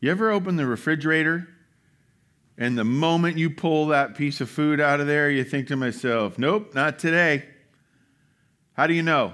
You 0.00 0.10
ever 0.10 0.30
open 0.30 0.56
the 0.56 0.64
refrigerator 0.64 1.48
and 2.60 2.76
the 2.76 2.84
moment 2.84 3.38
you 3.38 3.50
pull 3.50 3.86
that 3.86 4.16
piece 4.16 4.40
of 4.40 4.50
food 4.50 4.80
out 4.80 4.98
of 4.98 5.06
there, 5.06 5.30
you 5.30 5.44
think 5.44 5.68
to 5.68 5.76
myself, 5.76 6.38
nope, 6.38 6.74
not 6.74 6.98
today. 6.98 7.44
How 8.72 8.88
do 8.88 8.94
you 8.94 9.02
know? 9.02 9.32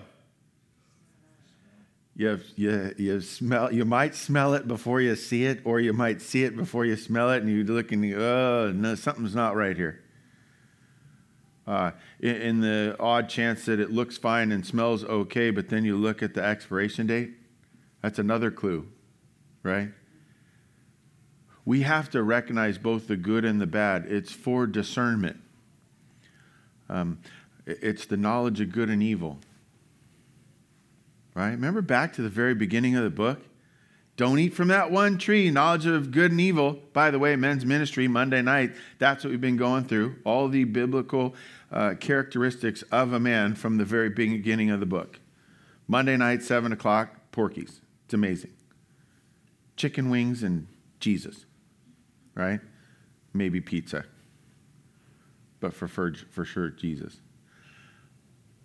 You, 2.14 2.38
you, 2.54 2.94
you, 2.98 3.20
smell, 3.22 3.72
you 3.72 3.86
might 3.86 4.14
smell 4.14 4.52
it 4.52 4.68
before 4.68 5.00
you 5.00 5.16
see 5.16 5.46
it, 5.46 5.62
or 5.64 5.80
you 5.80 5.94
might 5.94 6.20
see 6.20 6.44
it 6.44 6.54
before 6.54 6.84
you 6.84 6.96
smell 6.96 7.30
it, 7.30 7.42
and 7.42 7.50
you 7.50 7.64
look 7.64 7.92
and 7.92 8.04
you, 8.04 8.22
oh, 8.22 8.70
no, 8.72 8.94
something's 8.94 9.34
not 9.34 9.56
right 9.56 9.74
here. 9.76 10.02
Uh, 11.66 11.92
in, 12.20 12.36
in 12.36 12.60
the 12.60 12.94
odd 13.00 13.30
chance 13.30 13.64
that 13.64 13.80
it 13.80 13.90
looks 13.90 14.18
fine 14.18 14.52
and 14.52 14.66
smells 14.66 15.02
okay, 15.02 15.50
but 15.50 15.70
then 15.70 15.82
you 15.82 15.96
look 15.96 16.22
at 16.22 16.34
the 16.34 16.44
expiration 16.44 17.06
date, 17.06 17.32
that's 18.02 18.18
another 18.18 18.50
clue, 18.50 18.86
right? 19.62 19.88
We 21.64 21.82
have 21.82 22.10
to 22.10 22.22
recognize 22.22 22.78
both 22.78 23.08
the 23.08 23.16
good 23.16 23.44
and 23.44 23.60
the 23.60 23.66
bad. 23.66 24.06
It's 24.06 24.32
for 24.32 24.66
discernment, 24.66 25.40
um, 26.88 27.18
it's 27.66 28.06
the 28.06 28.16
knowledge 28.16 28.60
of 28.60 28.72
good 28.72 28.90
and 28.90 29.02
evil. 29.02 29.38
Right? 31.34 31.50
Remember 31.50 31.82
back 31.82 32.12
to 32.14 32.22
the 32.22 32.28
very 32.28 32.54
beginning 32.54 32.94
of 32.94 33.02
the 33.02 33.10
book? 33.10 33.40
Don't 34.16 34.38
eat 34.38 34.54
from 34.54 34.68
that 34.68 34.92
one 34.92 35.18
tree, 35.18 35.50
knowledge 35.50 35.86
of 35.86 36.12
good 36.12 36.30
and 36.30 36.40
evil. 36.40 36.78
By 36.92 37.10
the 37.10 37.18
way, 37.18 37.34
men's 37.34 37.66
ministry, 37.66 38.06
Monday 38.06 38.40
night, 38.42 38.72
that's 39.00 39.24
what 39.24 39.30
we've 39.30 39.40
been 39.40 39.56
going 39.56 39.84
through. 39.84 40.14
All 40.24 40.48
the 40.48 40.62
biblical 40.62 41.34
uh, 41.72 41.94
characteristics 41.98 42.82
of 42.92 43.12
a 43.12 43.18
man 43.18 43.56
from 43.56 43.78
the 43.78 43.84
very 43.84 44.10
beginning 44.10 44.70
of 44.70 44.78
the 44.78 44.86
book. 44.86 45.18
Monday 45.88 46.16
night, 46.16 46.44
7 46.44 46.70
o'clock, 46.70 47.32
porkies. 47.32 47.80
It's 48.04 48.14
amazing. 48.14 48.52
Chicken 49.76 50.10
wings 50.10 50.44
and 50.44 50.68
Jesus 51.00 51.46
right? 52.34 52.60
Maybe 53.32 53.60
pizza. 53.60 54.04
But 55.60 55.74
for, 55.74 55.88
for, 55.88 56.12
for 56.30 56.44
sure, 56.44 56.70
Jesus. 56.70 57.20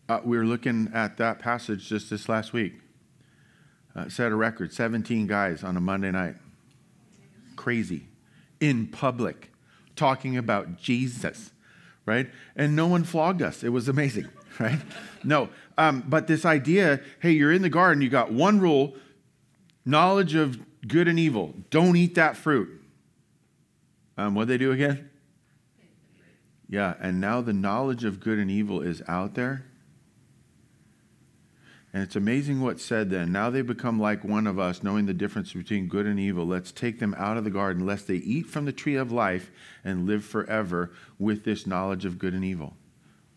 Uh, 0.07 0.19
we 0.23 0.37
were 0.37 0.45
looking 0.45 0.89
at 0.93 1.17
that 1.17 1.39
passage 1.39 1.87
just 1.87 2.09
this 2.09 2.27
last 2.27 2.51
week. 2.51 2.73
Uh, 3.95 4.09
set 4.09 4.31
a 4.31 4.35
record 4.35 4.73
17 4.73 5.27
guys 5.27 5.63
on 5.63 5.77
a 5.77 5.81
Monday 5.81 6.11
night. 6.11 6.35
Crazy. 7.55 8.07
In 8.59 8.87
public, 8.87 9.51
talking 9.95 10.37
about 10.37 10.77
Jesus, 10.77 11.51
right? 12.05 12.29
And 12.55 12.75
no 12.75 12.87
one 12.87 13.03
flogged 13.03 13.41
us. 13.41 13.63
It 13.63 13.69
was 13.69 13.87
amazing, 13.87 14.27
right? 14.59 14.79
No. 15.23 15.49
Um, 15.77 16.03
but 16.07 16.27
this 16.27 16.43
idea 16.45 17.01
hey, 17.21 17.31
you're 17.31 17.53
in 17.53 17.61
the 17.61 17.69
garden, 17.69 18.01
you 18.01 18.09
got 18.09 18.31
one 18.31 18.59
rule 18.59 18.95
knowledge 19.85 20.35
of 20.35 20.59
good 20.87 21.07
and 21.07 21.19
evil. 21.19 21.53
Don't 21.69 21.95
eat 21.95 22.15
that 22.15 22.37
fruit. 22.37 22.78
Um, 24.19 24.35
what 24.35 24.49
they 24.49 24.57
do 24.57 24.73
again? 24.73 25.09
Yeah, 26.67 26.93
and 26.99 27.21
now 27.21 27.39
the 27.39 27.53
knowledge 27.53 28.03
of 28.03 28.19
good 28.19 28.37
and 28.37 28.51
evil 28.51 28.81
is 28.81 29.01
out 29.07 29.33
there. 29.35 29.63
And 31.93 32.03
it's 32.03 32.17
amazing 32.17 32.59
what's 32.59 32.83
said 32.83 33.09
then. 33.09 33.31
Now 33.31 33.49
they 33.49 33.61
become 33.61 33.97
like 33.97 34.25
one 34.25 34.45
of 34.45 34.59
us, 34.59 34.83
knowing 34.83 35.05
the 35.05 35.13
difference 35.13 35.53
between 35.53 35.87
good 35.87 36.05
and 36.05 36.19
evil. 36.19 36.45
Let's 36.45 36.73
take 36.73 36.99
them 36.99 37.15
out 37.17 37.37
of 37.37 37.45
the 37.45 37.49
garden, 37.49 37.85
lest 37.85 38.07
they 38.07 38.15
eat 38.15 38.45
from 38.45 38.65
the 38.65 38.73
tree 38.73 38.95
of 38.95 39.09
life 39.09 39.51
and 39.85 40.05
live 40.05 40.25
forever 40.25 40.91
with 41.17 41.45
this 41.45 41.65
knowledge 41.65 42.03
of 42.03 42.19
good 42.19 42.33
and 42.33 42.43
evil. 42.43 42.75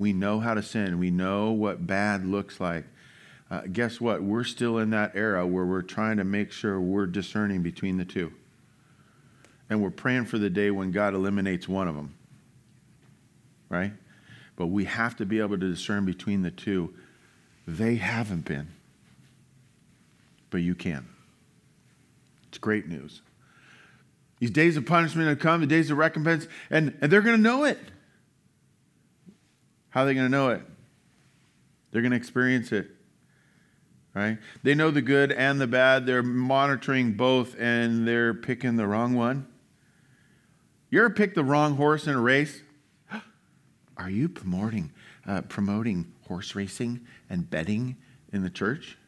We 0.01 0.13
know 0.13 0.41
how 0.41 0.55
to 0.55 0.65
sin, 0.65 0.99
we 0.99 1.13
know 1.13 1.53
what 1.53 1.87
bad 1.87 2.27
looks 2.27 2.59
like. 2.59 2.87
Uh, 3.49 3.63
guess 3.73 4.01
what? 4.01 4.25
We're 4.25 4.43
still 4.43 4.79
in 4.79 4.91
that 4.91 5.13
era 5.15 5.47
where 5.47 5.65
we're 5.65 5.83
trying 5.83 6.17
to 6.17 6.25
make 6.25 6.51
sure 6.51 6.81
we're 6.81 7.07
discerning 7.07 7.63
between 7.63 7.99
the 7.99 8.05
two. 8.05 8.33
And 9.73 9.83
we're 9.83 9.89
praying 9.89 10.27
for 10.27 10.37
the 10.37 10.51
day 10.51 10.71
when 10.71 10.91
God 10.91 11.15
eliminates 11.15 11.67
one 11.67 11.89
of 11.89 11.95
them. 11.95 12.15
Right? 13.71 13.95
But 14.55 14.67
we 14.67 14.85
have 14.85 15.17
to 15.17 15.25
be 15.25 15.41
able 15.41 15.59
to 15.59 15.71
discern 15.71 16.05
between 16.05 16.43
the 16.43 16.51
two 16.51 16.93
they 17.67 17.95
haven't 17.95 18.45
been. 18.45 18.69
But 20.51 20.59
you 20.59 20.75
can. 20.75 21.09
It's 22.49 22.59
great 22.59 22.87
news. 22.87 23.23
These 24.41 24.51
days 24.51 24.77
of 24.77 24.85
punishment 24.85 25.31
have 25.31 25.39
come, 25.39 25.63
the 25.63 25.67
days 25.67 25.91
of 25.91 25.97
recompense, 25.97 26.47
and, 26.69 26.99
and 27.01 27.11
they're 27.11 27.23
going 27.23 27.37
to 27.37 27.43
know 27.43 27.65
it. 27.65 27.79
How 29.89 30.03
are 30.03 30.05
they 30.05 30.13
going 30.13 30.27
to 30.27 30.31
know 30.31 30.51
it? 30.51 30.61
They're 31.93 32.03
going 32.03 32.13
to 32.13 32.19
experience 32.19 32.73
it. 32.73 32.91
Right? 34.13 34.37
They 34.63 34.75
know 34.75 34.91
the 34.91 35.01
good 35.01 35.33
and 35.33 35.59
the 35.59 35.67
bad. 35.67 36.05
They're 36.05 36.23
monitoring 36.23 37.15
both 37.15 37.59
and 37.59 38.07
they're 38.07 38.35
picking 38.35 38.77
the 38.77 38.87
wrong 38.87 39.15
one. 39.15 39.47
You 40.93 40.99
ever 40.99 41.09
pick 41.09 41.35
the 41.35 41.43
wrong 41.43 41.77
horse 41.77 42.07
in 42.07 42.15
a 42.15 42.21
race? 42.21 42.61
Are 43.97 44.11
you 44.11 44.29
promoting, 44.29 44.93
uh, 45.27 45.41
promoting 45.41 46.13
horse 46.29 46.55
racing 46.55 47.07
and 47.31 47.49
betting 47.49 47.97
in 48.31 48.43
the 48.43 48.51
church? 48.51 48.99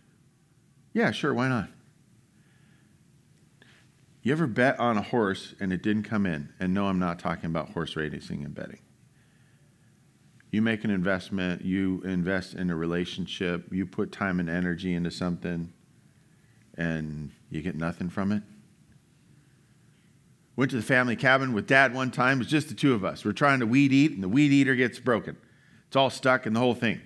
Yeah, 0.94 1.10
sure, 1.10 1.34
why 1.34 1.48
not? 1.48 1.68
You 4.22 4.32
ever 4.32 4.46
bet 4.46 4.80
on 4.80 4.96
a 4.96 5.02
horse 5.02 5.54
and 5.60 5.74
it 5.74 5.82
didn't 5.82 6.04
come 6.04 6.24
in? 6.24 6.54
And 6.58 6.72
no, 6.72 6.86
I'm 6.86 6.98
not 6.98 7.18
talking 7.18 7.50
about 7.50 7.72
horse 7.72 7.96
racing 7.96 8.42
and 8.42 8.54
betting. 8.54 8.80
You 10.50 10.62
make 10.62 10.84
an 10.84 10.90
investment, 10.90 11.66
you 11.66 12.00
invest 12.06 12.54
in 12.54 12.70
a 12.70 12.76
relationship, 12.76 13.70
you 13.70 13.84
put 13.84 14.10
time 14.10 14.40
and 14.40 14.48
energy 14.48 14.94
into 14.94 15.10
something, 15.10 15.70
and 16.78 17.30
you 17.50 17.60
get 17.60 17.76
nothing 17.76 18.08
from 18.08 18.32
it. 18.32 18.42
Went 20.56 20.70
to 20.70 20.76
the 20.76 20.82
family 20.82 21.16
cabin 21.16 21.52
with 21.52 21.66
dad 21.66 21.94
one 21.94 22.10
time. 22.10 22.38
It 22.38 22.40
was 22.40 22.48
just 22.48 22.68
the 22.68 22.74
two 22.74 22.94
of 22.94 23.04
us. 23.04 23.24
We're 23.24 23.32
trying 23.32 23.60
to 23.60 23.66
weed 23.66 23.92
eat, 23.92 24.12
and 24.12 24.22
the 24.22 24.28
weed 24.28 24.52
eater 24.52 24.74
gets 24.74 24.98
broken. 25.00 25.36
It's 25.88 25.96
all 25.96 26.10
stuck 26.10 26.46
in 26.46 26.52
the 26.52 26.60
whole 26.60 26.74
thing. 26.74 27.00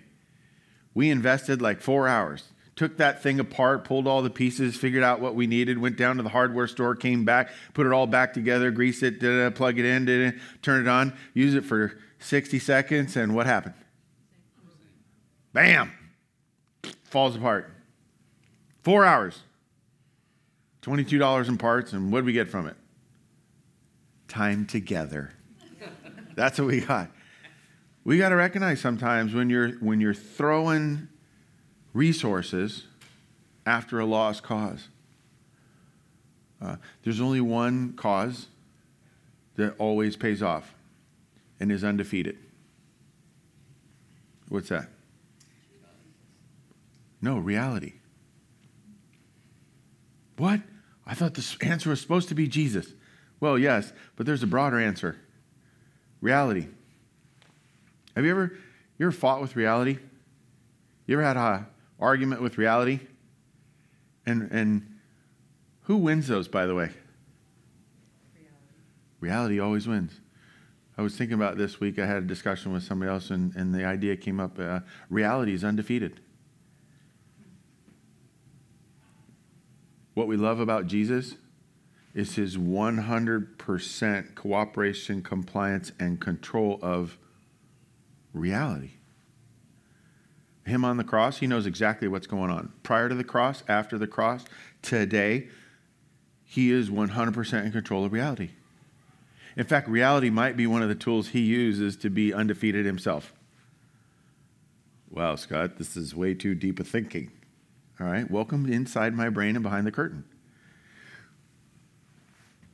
We 0.94 1.10
invested 1.10 1.62
like 1.62 1.80
four 1.80 2.08
hours, 2.08 2.44
took 2.76 2.96
that 2.98 3.22
thing 3.22 3.40
apart, 3.40 3.84
pulled 3.84 4.06
all 4.06 4.20
the 4.20 4.30
pieces, 4.30 4.76
figured 4.76 5.02
out 5.02 5.20
what 5.20 5.34
we 5.34 5.46
needed, 5.46 5.78
went 5.78 5.96
down 5.96 6.16
to 6.16 6.22
the 6.22 6.28
hardware 6.28 6.66
store, 6.66 6.94
came 6.94 7.24
back, 7.24 7.50
put 7.72 7.86
it 7.86 7.92
all 7.92 8.06
back 8.06 8.34
together, 8.34 8.70
grease 8.70 9.02
it, 9.02 9.20
plug 9.54 9.78
it 9.78 9.84
in, 9.84 10.40
turn 10.62 10.80
it 10.82 10.88
on, 10.88 11.16
use 11.34 11.54
it 11.54 11.64
for 11.64 11.98
60 12.18 12.58
seconds, 12.58 13.16
and 13.16 13.34
what 13.34 13.46
happened? 13.46 13.74
Bam! 15.52 15.92
Falls 17.04 17.36
apart. 17.36 17.70
Four 18.82 19.04
hours. 19.04 19.40
$22 20.82 21.48
in 21.48 21.58
parts, 21.58 21.92
and 21.92 22.12
what 22.12 22.20
did 22.20 22.26
we 22.26 22.32
get 22.32 22.48
from 22.48 22.66
it? 22.66 22.76
Time 24.28 24.66
together. 24.66 25.32
That's 26.36 26.58
what 26.58 26.68
we 26.68 26.80
got. 26.82 27.10
We 28.04 28.16
got 28.16 28.28
to 28.28 28.36
recognize 28.36 28.80
sometimes 28.80 29.34
when 29.34 29.50
you're 29.50 29.72
when 29.80 30.00
you're 30.00 30.14
throwing 30.14 31.08
resources 31.92 32.86
after 33.66 33.98
a 33.98 34.04
lost 34.06 34.42
cause. 34.42 34.88
Uh, 36.60 36.76
there's 37.02 37.20
only 37.20 37.40
one 37.40 37.92
cause 37.94 38.46
that 39.56 39.74
always 39.78 40.16
pays 40.16 40.42
off 40.42 40.74
and 41.60 41.70
is 41.70 41.84
undefeated. 41.84 42.38
What's 44.48 44.68
that? 44.68 44.88
No, 47.20 47.38
reality. 47.38 47.94
What? 50.36 50.60
I 51.06 51.14
thought 51.14 51.34
the 51.34 51.56
answer 51.62 51.90
was 51.90 52.00
supposed 52.00 52.28
to 52.28 52.34
be 52.34 52.46
Jesus. 52.46 52.92
Well, 53.40 53.58
yes, 53.58 53.92
but 54.16 54.26
there's 54.26 54.42
a 54.42 54.46
broader 54.46 54.78
answer 54.78 55.16
reality. 56.20 56.66
Have 58.16 58.24
you 58.24 58.30
ever, 58.30 58.52
you 58.98 59.06
ever 59.06 59.12
fought 59.12 59.40
with 59.40 59.54
reality? 59.54 59.98
You 61.06 61.14
ever 61.14 61.22
had 61.22 61.36
an 61.36 61.66
argument 62.00 62.42
with 62.42 62.58
reality? 62.58 63.00
And, 64.26 64.50
and 64.50 64.98
who 65.82 65.96
wins 65.96 66.26
those, 66.26 66.48
by 66.48 66.66
the 66.66 66.74
way? 66.74 66.90
Reality, 68.34 68.56
reality 69.20 69.60
always 69.60 69.86
wins. 69.86 70.20
I 70.98 71.02
was 71.02 71.16
thinking 71.16 71.34
about 71.34 71.56
this 71.56 71.78
week. 71.78 72.00
I 72.00 72.06
had 72.06 72.16
a 72.16 72.26
discussion 72.26 72.72
with 72.72 72.82
somebody 72.82 73.10
else, 73.10 73.30
and, 73.30 73.54
and 73.54 73.72
the 73.72 73.84
idea 73.84 74.16
came 74.16 74.40
up 74.40 74.58
uh, 74.58 74.80
reality 75.08 75.54
is 75.54 75.62
undefeated. 75.62 76.20
What 80.14 80.26
we 80.26 80.36
love 80.36 80.58
about 80.58 80.88
Jesus 80.88 81.36
is 82.18 82.34
his 82.34 82.56
100% 82.56 84.34
cooperation, 84.34 85.22
compliance, 85.22 85.92
and 86.00 86.20
control 86.20 86.80
of 86.82 87.16
reality. 88.34 88.90
Him 90.66 90.84
on 90.84 90.96
the 90.96 91.04
cross, 91.04 91.38
he 91.38 91.46
knows 91.46 91.64
exactly 91.64 92.08
what's 92.08 92.26
going 92.26 92.50
on. 92.50 92.72
Prior 92.82 93.08
to 93.08 93.14
the 93.14 93.22
cross, 93.22 93.62
after 93.68 93.96
the 93.96 94.08
cross, 94.08 94.44
today, 94.82 95.46
he 96.44 96.72
is 96.72 96.90
100% 96.90 97.64
in 97.64 97.70
control 97.70 98.04
of 98.04 98.12
reality. 98.12 98.50
In 99.56 99.64
fact, 99.64 99.86
reality 99.88 100.28
might 100.28 100.56
be 100.56 100.66
one 100.66 100.82
of 100.82 100.88
the 100.88 100.96
tools 100.96 101.28
he 101.28 101.42
uses 101.42 101.96
to 101.98 102.10
be 102.10 102.34
undefeated 102.34 102.84
himself. 102.84 103.32
Wow, 105.08 105.36
Scott, 105.36 105.78
this 105.78 105.96
is 105.96 106.16
way 106.16 106.34
too 106.34 106.56
deep 106.56 106.80
a 106.80 106.84
thinking. 106.84 107.30
All 108.00 108.08
right, 108.08 108.28
welcome 108.28 108.66
inside 108.66 109.14
my 109.14 109.28
brain 109.28 109.54
and 109.54 109.62
behind 109.62 109.86
the 109.86 109.92
curtain. 109.92 110.24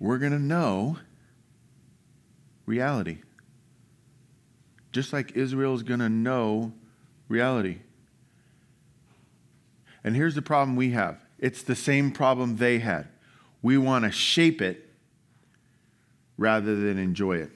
We're 0.05 0.19
going 0.19 0.33
to 0.33 0.39
know 0.39 0.99
reality 2.67 3.19
just 4.95 5.13
like 5.13 5.33
Israel 5.33 5.75
is 5.75 5.83
going 5.83 5.99
to 5.99 6.09
know 6.09 6.73
reality. 7.29 7.79
And 10.05 10.15
here's 10.15 10.37
the 10.37 10.43
problem 10.43 10.77
we 10.77 10.93
have 10.93 11.21
it's 11.39 11.63
the 11.63 11.75
same 11.75 12.13
problem 12.13 12.57
they 12.57 12.79
had. 12.79 13.09
We 13.61 13.77
want 13.77 14.05
to 14.05 14.13
shape 14.13 14.63
it 14.63 14.89
rather 16.39 16.77
than 16.77 16.97
enjoy 16.97 17.39
it. 17.39 17.51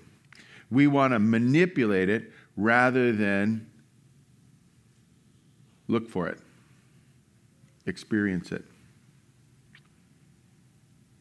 We 0.70 0.86
want 0.88 1.12
to 1.12 1.18
manipulate 1.18 2.08
it 2.08 2.32
rather 2.56 3.12
than 3.12 3.70
look 5.86 6.08
for 6.10 6.26
it, 6.26 6.38
experience 7.86 8.50
it, 8.50 8.64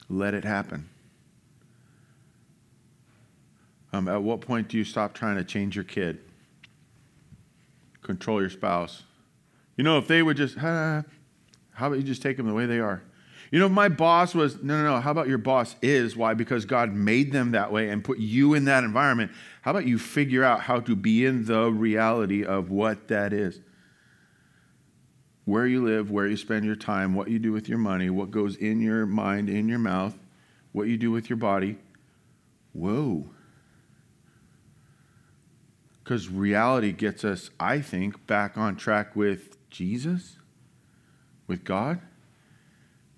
let 0.10 0.34
it 0.34 0.44
happen. 0.44 0.90
Um, 3.98 4.08
at 4.08 4.22
what 4.22 4.42
point 4.42 4.68
do 4.68 4.78
you 4.78 4.84
stop 4.84 5.14
trying 5.14 5.38
to 5.38 5.44
change 5.44 5.76
your 5.76 5.84
kid? 5.84 6.20
Control 8.04 8.40
your 8.40 8.50
spouse. 8.50 9.04
You 9.76 9.84
know, 9.84 9.98
if 9.98 10.08
they 10.08 10.22
would 10.22 10.38
just, 10.38 10.56
ah, 10.62 11.04
how 11.72 11.88
about 11.88 11.98
you 11.98 12.04
just 12.04 12.22
take 12.22 12.38
them 12.38 12.48
the 12.48 12.54
way 12.54 12.68
they 12.68 12.80
are? 12.80 13.02
You 13.50 13.60
know, 13.60 13.70
my 13.70 13.90
boss 13.90 14.36
was, 14.36 14.62
no, 14.62 14.78
no, 14.78 14.96
no, 14.96 15.00
how 15.00 15.12
about 15.12 15.28
your 15.28 15.38
boss 15.40 15.76
is? 15.82 16.16
Why? 16.16 16.34
Because 16.36 16.66
God 16.66 16.94
made 16.94 17.32
them 17.32 17.52
that 17.52 17.72
way 17.72 17.90
and 17.90 18.04
put 18.04 18.20
you 18.20 18.54
in 18.54 18.66
that 18.66 18.84
environment. 18.84 19.32
How 19.62 19.72
about 19.72 19.88
you 19.88 19.98
figure 19.98 20.44
out 20.44 20.62
how 20.62 20.80
to 20.82 20.96
be 20.96 21.26
in 21.26 21.46
the 21.46 21.72
reality 21.72 22.44
of 22.46 22.70
what 22.70 23.08
that 23.08 23.34
is? 23.34 23.60
Where 25.46 25.66
you 25.66 25.84
live, 25.84 26.12
where 26.12 26.28
you 26.28 26.38
spend 26.38 26.66
your 26.66 26.76
time, 26.76 27.16
what 27.16 27.30
you 27.30 27.40
do 27.40 27.52
with 27.52 27.68
your 27.70 27.78
money, 27.78 28.10
what 28.10 28.32
goes 28.32 28.58
in 28.58 28.80
your 28.82 29.06
mind, 29.06 29.50
in 29.50 29.68
your 29.68 29.80
mouth, 29.80 30.16
what 30.72 30.88
you 30.88 30.98
do 30.98 31.10
with 31.10 31.30
your 31.30 31.38
body. 31.38 31.78
Whoa. 32.74 33.30
Because 36.08 36.30
reality 36.30 36.94
gets 36.94 37.26
us, 37.26 37.50
I 37.60 37.82
think, 37.82 38.26
back 38.28 38.58
on 38.58 38.78
track 38.78 39.14
with 39.14 39.58
Jesus, 39.70 40.38
with 41.48 41.66
God. 41.66 42.00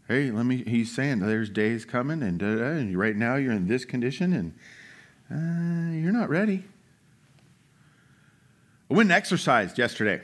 Hey, 0.08 0.32
let 0.32 0.47
me, 0.47 0.63
he's 0.65 0.91
saying 0.95 1.19
there's 1.19 1.52
days 1.52 1.86
coming, 1.86 2.23
and, 2.23 2.41
and 2.41 2.97
right 2.97 3.15
now 3.15 3.36
you're 3.36 3.52
in 3.52 3.67
this 3.67 3.86
condition, 3.86 4.34
and 4.34 4.54
uh, 5.30 6.02
you're 6.02 6.12
not 6.12 6.30
ready. 6.30 6.65
I 8.89 8.95
went 8.95 9.12
and 9.12 9.15
exercised 9.15 9.78
yesterday. 9.78 10.21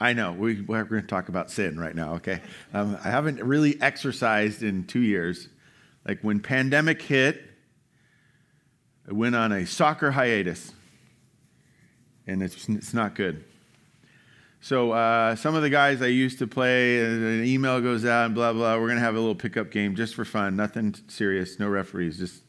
I 0.00 0.12
know, 0.12 0.34
we, 0.34 0.60
we're 0.60 0.84
going 0.84 1.02
to 1.02 1.08
talk 1.08 1.28
about 1.28 1.50
sin 1.50 1.80
right 1.80 1.96
now, 1.96 2.14
okay? 2.14 2.40
Um, 2.72 2.96
I 3.04 3.10
haven't 3.10 3.42
really 3.42 3.76
exercised 3.82 4.62
in 4.62 4.86
two 4.86 5.02
years. 5.02 5.48
Like 6.06 6.20
when 6.20 6.38
pandemic 6.38 7.02
hit, 7.02 7.42
I 9.08 9.12
went 9.12 9.34
on 9.34 9.52
a 9.52 9.66
soccer 9.66 10.10
hiatus, 10.10 10.72
and 12.26 12.42
it's, 12.42 12.68
it's 12.68 12.94
not 12.94 13.14
good. 13.14 13.44
So 14.64 14.92
uh, 14.92 15.36
some 15.36 15.54
of 15.54 15.60
the 15.60 15.68
guys 15.68 16.00
I 16.00 16.06
used 16.06 16.38
to 16.38 16.46
play, 16.46 17.04
an 17.04 17.44
email 17.44 17.82
goes 17.82 18.06
out 18.06 18.24
and 18.24 18.34
blah 18.34 18.54
blah. 18.54 18.78
We're 18.78 18.88
gonna 18.88 19.00
have 19.00 19.14
a 19.14 19.18
little 19.18 19.34
pickup 19.34 19.70
game 19.70 19.94
just 19.94 20.14
for 20.14 20.24
fun, 20.24 20.56
nothing 20.56 20.94
serious, 21.08 21.58
no 21.58 21.68
referees, 21.68 22.16
just 22.16 22.42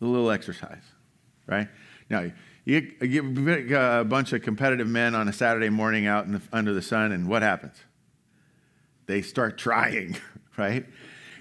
a 0.00 0.04
little 0.04 0.30
exercise, 0.30 0.84
right? 1.48 1.66
Now 2.08 2.30
you 2.64 2.80
get 2.80 3.72
a 3.72 4.04
bunch 4.04 4.32
of 4.32 4.42
competitive 4.42 4.86
men 4.86 5.16
on 5.16 5.26
a 5.26 5.32
Saturday 5.32 5.68
morning 5.68 6.06
out 6.06 6.30
the, 6.30 6.40
under 6.52 6.72
the 6.72 6.82
sun, 6.82 7.10
and 7.10 7.26
what 7.26 7.42
happens? 7.42 7.74
They 9.06 9.20
start 9.20 9.58
trying, 9.58 10.16
right? 10.56 10.86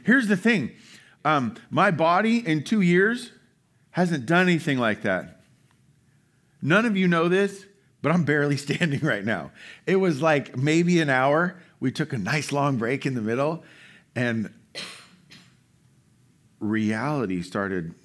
Here's 0.04 0.28
the 0.28 0.38
thing: 0.38 0.72
um, 1.24 1.58
my 1.70 1.92
body 1.92 2.40
in 2.40 2.64
two 2.64 2.82
years 2.82 3.34
hasn't 3.92 4.26
done 4.26 4.48
anything 4.48 4.78
like 4.78 5.04
that. 5.04 5.42
None 6.62 6.86
of 6.86 6.96
you 6.96 7.08
know 7.08 7.28
this, 7.28 7.66
but 8.02 8.12
I'm 8.12 8.24
barely 8.24 8.58
standing 8.58 9.02
right 9.02 9.24
now. 9.24 9.52
It 9.86 9.98
was 9.98 10.22
like 10.22 10.58
maybe 10.58 11.00
an 11.02 11.10
hour. 11.10 11.62
We 11.80 11.92
took 11.92 12.14
a 12.14 12.18
nice 12.18 12.52
long 12.52 12.78
break 12.78 13.06
in 13.06 13.16
the 13.16 13.22
middle, 13.22 13.64
and 14.16 14.54
reality 16.60 17.42
started 17.42 17.96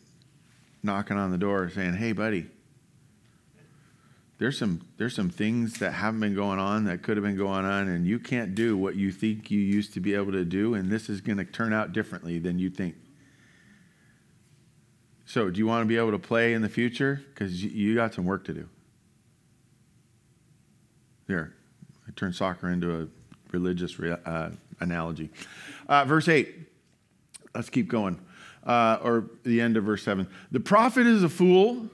knocking 0.83 1.19
on 1.19 1.31
the 1.31 1.39
door 1.39 1.69
saying, 1.71 1.95
Hey, 1.95 2.13
buddy, 2.13 2.47
there's 4.39 4.59
some, 4.59 4.87
there's 4.97 5.15
some 5.15 5.31
things 5.31 5.79
that 5.79 5.93
haven't 5.93 6.21
been 6.21 6.35
going 6.35 6.59
on 6.59 6.85
that 6.85 7.03
could 7.03 7.17
have 7.17 7.25
been 7.25 7.37
going 7.37 7.65
on, 7.65 7.89
and 7.89 8.07
you 8.07 8.19
can't 8.19 8.55
do 8.55 8.77
what 8.77 8.95
you 8.97 9.11
think 9.13 9.51
you 9.51 9.61
used 9.61 9.95
to 9.95 10.01
be 10.01 10.15
able 10.15 10.33
to 10.33 10.45
do, 10.45 10.75
and 10.75 10.91
this 10.91 11.09
is 11.09 11.21
going 11.21 11.39
to 11.39 11.45
turn 11.45 11.73
out 11.73 11.93
differently 11.93 12.39
than 12.39 12.59
you 12.59 12.71
think. 12.71 12.97
So, 15.29 15.51
do 15.51 15.59
you 15.59 15.67
want 15.67 15.83
to 15.83 15.87
be 15.87 15.97
able 15.97 16.13
to 16.13 16.21
play 16.21 16.55
in 16.55 16.63
the 16.63 16.69
future? 16.69 17.21
Because 17.29 17.63
you 17.63 17.97
got 17.97 18.15
some 18.15 18.25
work 18.25 18.45
to 18.45 18.55
do. 18.55 18.69
Here, 21.27 21.53
I 22.07 22.13
turned 22.13 22.37
soccer 22.37 22.71
into 22.71 23.03
a 23.03 23.09
religious 23.51 23.99
uh, 23.99 24.51
analogy. 24.79 25.31
Uh, 25.89 26.05
verse 26.05 26.29
8. 26.29 26.55
Let's 27.57 27.71
keep 27.71 27.89
going. 27.89 28.21
Uh, 28.65 28.99
or 29.03 29.31
the 29.43 29.61
end 29.61 29.77
of 29.77 29.85
verse 29.85 30.05
7. 30.05 30.29
The 30.53 30.61
prophet 30.61 31.09
is 31.09 31.25
a 31.25 31.29
fool. 31.29 31.89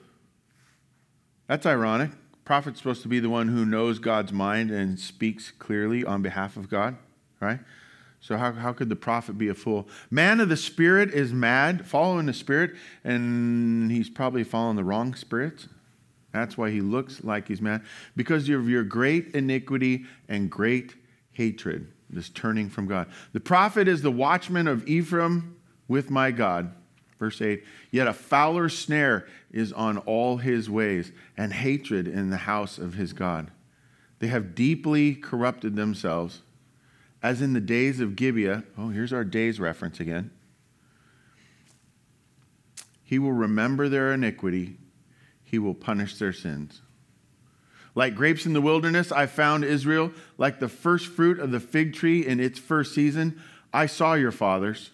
That's 1.46 1.64
ironic. 1.64 2.10
Prophet's 2.44 2.78
supposed 2.78 3.02
to 3.02 3.08
be 3.08 3.18
the 3.18 3.30
one 3.30 3.48
who 3.48 3.64
knows 3.64 3.98
God's 3.98 4.32
mind 4.32 4.70
and 4.70 4.98
speaks 4.98 5.50
clearly 5.50 6.04
on 6.04 6.20
behalf 6.20 6.58
of 6.58 6.68
God, 6.68 6.96
right? 7.40 7.60
So, 8.22 8.36
how, 8.36 8.52
how 8.52 8.72
could 8.72 8.88
the 8.88 8.96
prophet 8.96 9.36
be 9.36 9.48
a 9.48 9.54
fool? 9.54 9.88
Man 10.08 10.38
of 10.38 10.48
the 10.48 10.56
Spirit 10.56 11.10
is 11.10 11.32
mad, 11.32 11.84
following 11.84 12.26
the 12.26 12.32
Spirit, 12.32 12.76
and 13.02 13.90
he's 13.90 14.08
probably 14.08 14.44
following 14.44 14.76
the 14.76 14.84
wrong 14.84 15.16
spirit. 15.16 15.66
That's 16.32 16.56
why 16.56 16.70
he 16.70 16.80
looks 16.80 17.24
like 17.24 17.48
he's 17.48 17.60
mad. 17.60 17.82
Because 18.14 18.48
of 18.48 18.68
your 18.68 18.84
great 18.84 19.34
iniquity 19.34 20.04
and 20.28 20.48
great 20.48 20.94
hatred, 21.32 21.92
this 22.08 22.28
turning 22.28 22.70
from 22.70 22.86
God. 22.86 23.08
The 23.32 23.40
prophet 23.40 23.88
is 23.88 24.02
the 24.02 24.12
watchman 24.12 24.68
of 24.68 24.86
Ephraim 24.86 25.56
with 25.88 26.08
my 26.08 26.30
God. 26.30 26.72
Verse 27.18 27.42
8 27.42 27.64
Yet 27.90 28.06
a 28.06 28.12
fowler 28.12 28.68
snare 28.68 29.26
is 29.50 29.72
on 29.72 29.98
all 29.98 30.36
his 30.36 30.70
ways, 30.70 31.10
and 31.36 31.52
hatred 31.52 32.06
in 32.06 32.30
the 32.30 32.36
house 32.36 32.78
of 32.78 32.94
his 32.94 33.12
God. 33.12 33.50
They 34.20 34.28
have 34.28 34.54
deeply 34.54 35.16
corrupted 35.16 35.74
themselves 35.74 36.42
as 37.22 37.40
in 37.40 37.52
the 37.52 37.60
days 37.60 38.00
of 38.00 38.16
Gibeah. 38.16 38.64
Oh, 38.76 38.88
here's 38.88 39.12
our 39.12 39.24
days 39.24 39.60
reference 39.60 40.00
again. 40.00 40.30
He 43.04 43.18
will 43.18 43.32
remember 43.32 43.88
their 43.88 44.12
iniquity, 44.12 44.76
he 45.44 45.58
will 45.58 45.74
punish 45.74 46.18
their 46.18 46.32
sins. 46.32 46.80
Like 47.94 48.14
grapes 48.14 48.46
in 48.46 48.54
the 48.54 48.60
wilderness, 48.62 49.12
I 49.12 49.26
found 49.26 49.64
Israel. 49.64 50.12
Like 50.38 50.60
the 50.60 50.68
first 50.68 51.06
fruit 51.06 51.38
of 51.38 51.50
the 51.50 51.60
fig 51.60 51.92
tree 51.92 52.26
in 52.26 52.40
its 52.40 52.58
first 52.58 52.94
season, 52.94 53.38
I 53.72 53.84
saw 53.84 54.14
your 54.14 54.32
fathers. 54.32 54.90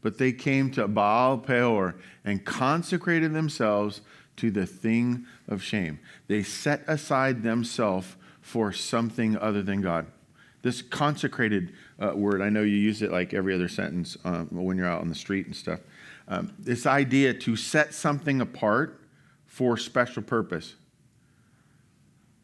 But 0.00 0.18
they 0.18 0.32
came 0.32 0.72
to 0.72 0.88
Baal 0.88 1.38
Peor 1.38 1.94
and 2.24 2.44
consecrated 2.44 3.32
themselves 3.32 4.00
to 4.36 4.50
the 4.50 4.66
thing 4.66 5.26
of 5.46 5.62
shame. 5.62 6.00
They 6.26 6.42
set 6.42 6.82
aside 6.88 7.44
themselves 7.44 8.16
for 8.40 8.72
something 8.72 9.38
other 9.38 9.62
than 9.62 9.82
God. 9.82 10.06
This 10.62 10.80
consecrated 10.80 11.72
uh, 12.00 12.12
word, 12.14 12.40
I 12.40 12.48
know 12.48 12.62
you 12.62 12.76
use 12.76 13.02
it 13.02 13.10
like 13.10 13.34
every 13.34 13.54
other 13.54 13.68
sentence 13.68 14.16
um, 14.24 14.48
when 14.50 14.76
you're 14.76 14.86
out 14.86 15.00
on 15.00 15.08
the 15.08 15.14
street 15.14 15.46
and 15.46 15.54
stuff. 15.54 15.80
Um, 16.28 16.54
this 16.58 16.86
idea 16.86 17.34
to 17.34 17.56
set 17.56 17.92
something 17.92 18.40
apart 18.40 19.00
for 19.44 19.76
special 19.76 20.22
purpose. 20.22 20.76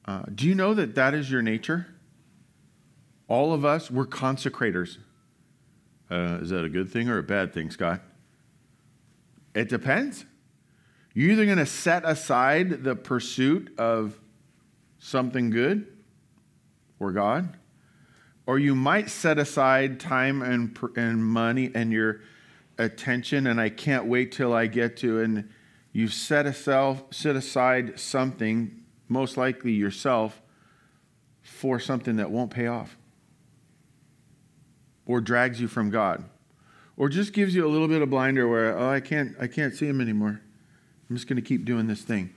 Uh, 0.04 0.22
do 0.35 0.48
you 0.48 0.54
know 0.54 0.74
that 0.74 0.94
that 0.96 1.14
is 1.14 1.31
your 1.31 1.42
nature? 1.42 1.87
All 3.28 3.52
of 3.52 3.64
us, 3.64 3.90
we're 3.90 4.07
consecrators. 4.07 4.98
Uh, 6.11 6.38
is 6.40 6.50
that 6.50 6.64
a 6.64 6.68
good 6.68 6.90
thing 6.90 7.09
or 7.09 7.18
a 7.18 7.22
bad 7.22 7.52
thing, 7.52 7.70
Scott? 7.70 8.00
It 9.54 9.68
depends. 9.68 10.24
You're 11.14 11.33
either 11.33 11.44
going 11.44 11.59
to 11.59 11.66
set 11.66 12.04
aside 12.04 12.85
the 12.85 12.96
pursuit 12.96 13.74
of 13.78 14.18
something 14.98 15.50
good 15.50 15.87
or 16.98 17.12
God, 17.12 17.57
or 18.49 18.59
you 18.59 18.75
might 18.75 19.11
set 19.11 19.39
aside 19.39 20.01
time 20.01 20.41
and, 20.41 20.75
and 20.97 21.23
money 21.23 21.71
and 21.75 21.93
your 21.93 22.23
attention, 22.79 23.47
and 23.47 23.61
I 23.61 23.69
can't 23.69 24.07
wait 24.07 24.33
till 24.33 24.55
I 24.55 24.69
get 24.69 24.97
to, 24.99 25.21
and 25.21 25.51
you 25.93 26.09
set, 26.09 26.57
self, 26.57 27.05
set 27.11 27.37
aside 27.37 28.01
something, 28.01 28.85
most 29.07 29.37
likely 29.37 29.73
yourself, 29.73 30.41
for 31.43 31.79
something 31.79 32.17
that 32.17 32.31
won't 32.31 32.51
pay 32.51 32.69
off 32.69 32.97
or 35.05 35.21
drags 35.21 35.61
you 35.61 35.69
from 35.69 35.91
God 35.91 36.25
or 36.97 37.11
just 37.11 37.35
gives 37.35 37.55
you 37.55 37.67
a 37.67 37.69
little 37.69 37.89
bit 37.89 38.01
of 38.01 38.09
blinder 38.09 38.49
where 38.49 38.79
oh 38.79 38.89
I 38.89 39.01
can't 39.01 39.37
I 39.39 39.47
can't 39.47 39.75
see 39.75 39.87
him 39.87 40.01
anymore. 40.01 40.41
I'm 41.11 41.17
just 41.17 41.29
going 41.29 41.37
to 41.37 41.43
keep 41.43 41.67
doing 41.67 41.87
this 41.87 42.01
thing. 42.01 42.35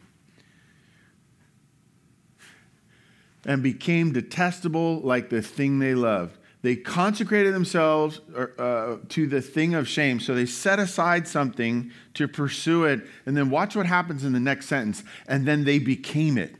And 3.45 3.63
became 3.63 4.13
detestable 4.13 4.99
like 5.01 5.29
the 5.29 5.41
thing 5.41 5.79
they 5.79 5.95
loved. 5.95 6.37
They 6.61 6.75
consecrated 6.75 7.55
themselves 7.55 8.21
uh, 8.35 8.97
to 9.09 9.25
the 9.25 9.41
thing 9.41 9.73
of 9.73 9.87
shame. 9.87 10.19
So 10.19 10.35
they 10.35 10.45
set 10.45 10.77
aside 10.77 11.27
something 11.27 11.91
to 12.13 12.27
pursue 12.27 12.85
it. 12.85 13.01
And 13.25 13.35
then 13.35 13.49
watch 13.49 13.75
what 13.75 13.87
happens 13.87 14.23
in 14.23 14.33
the 14.33 14.39
next 14.39 14.67
sentence. 14.67 15.03
And 15.27 15.47
then 15.47 15.63
they 15.63 15.79
became 15.79 16.37
it. 16.37 16.55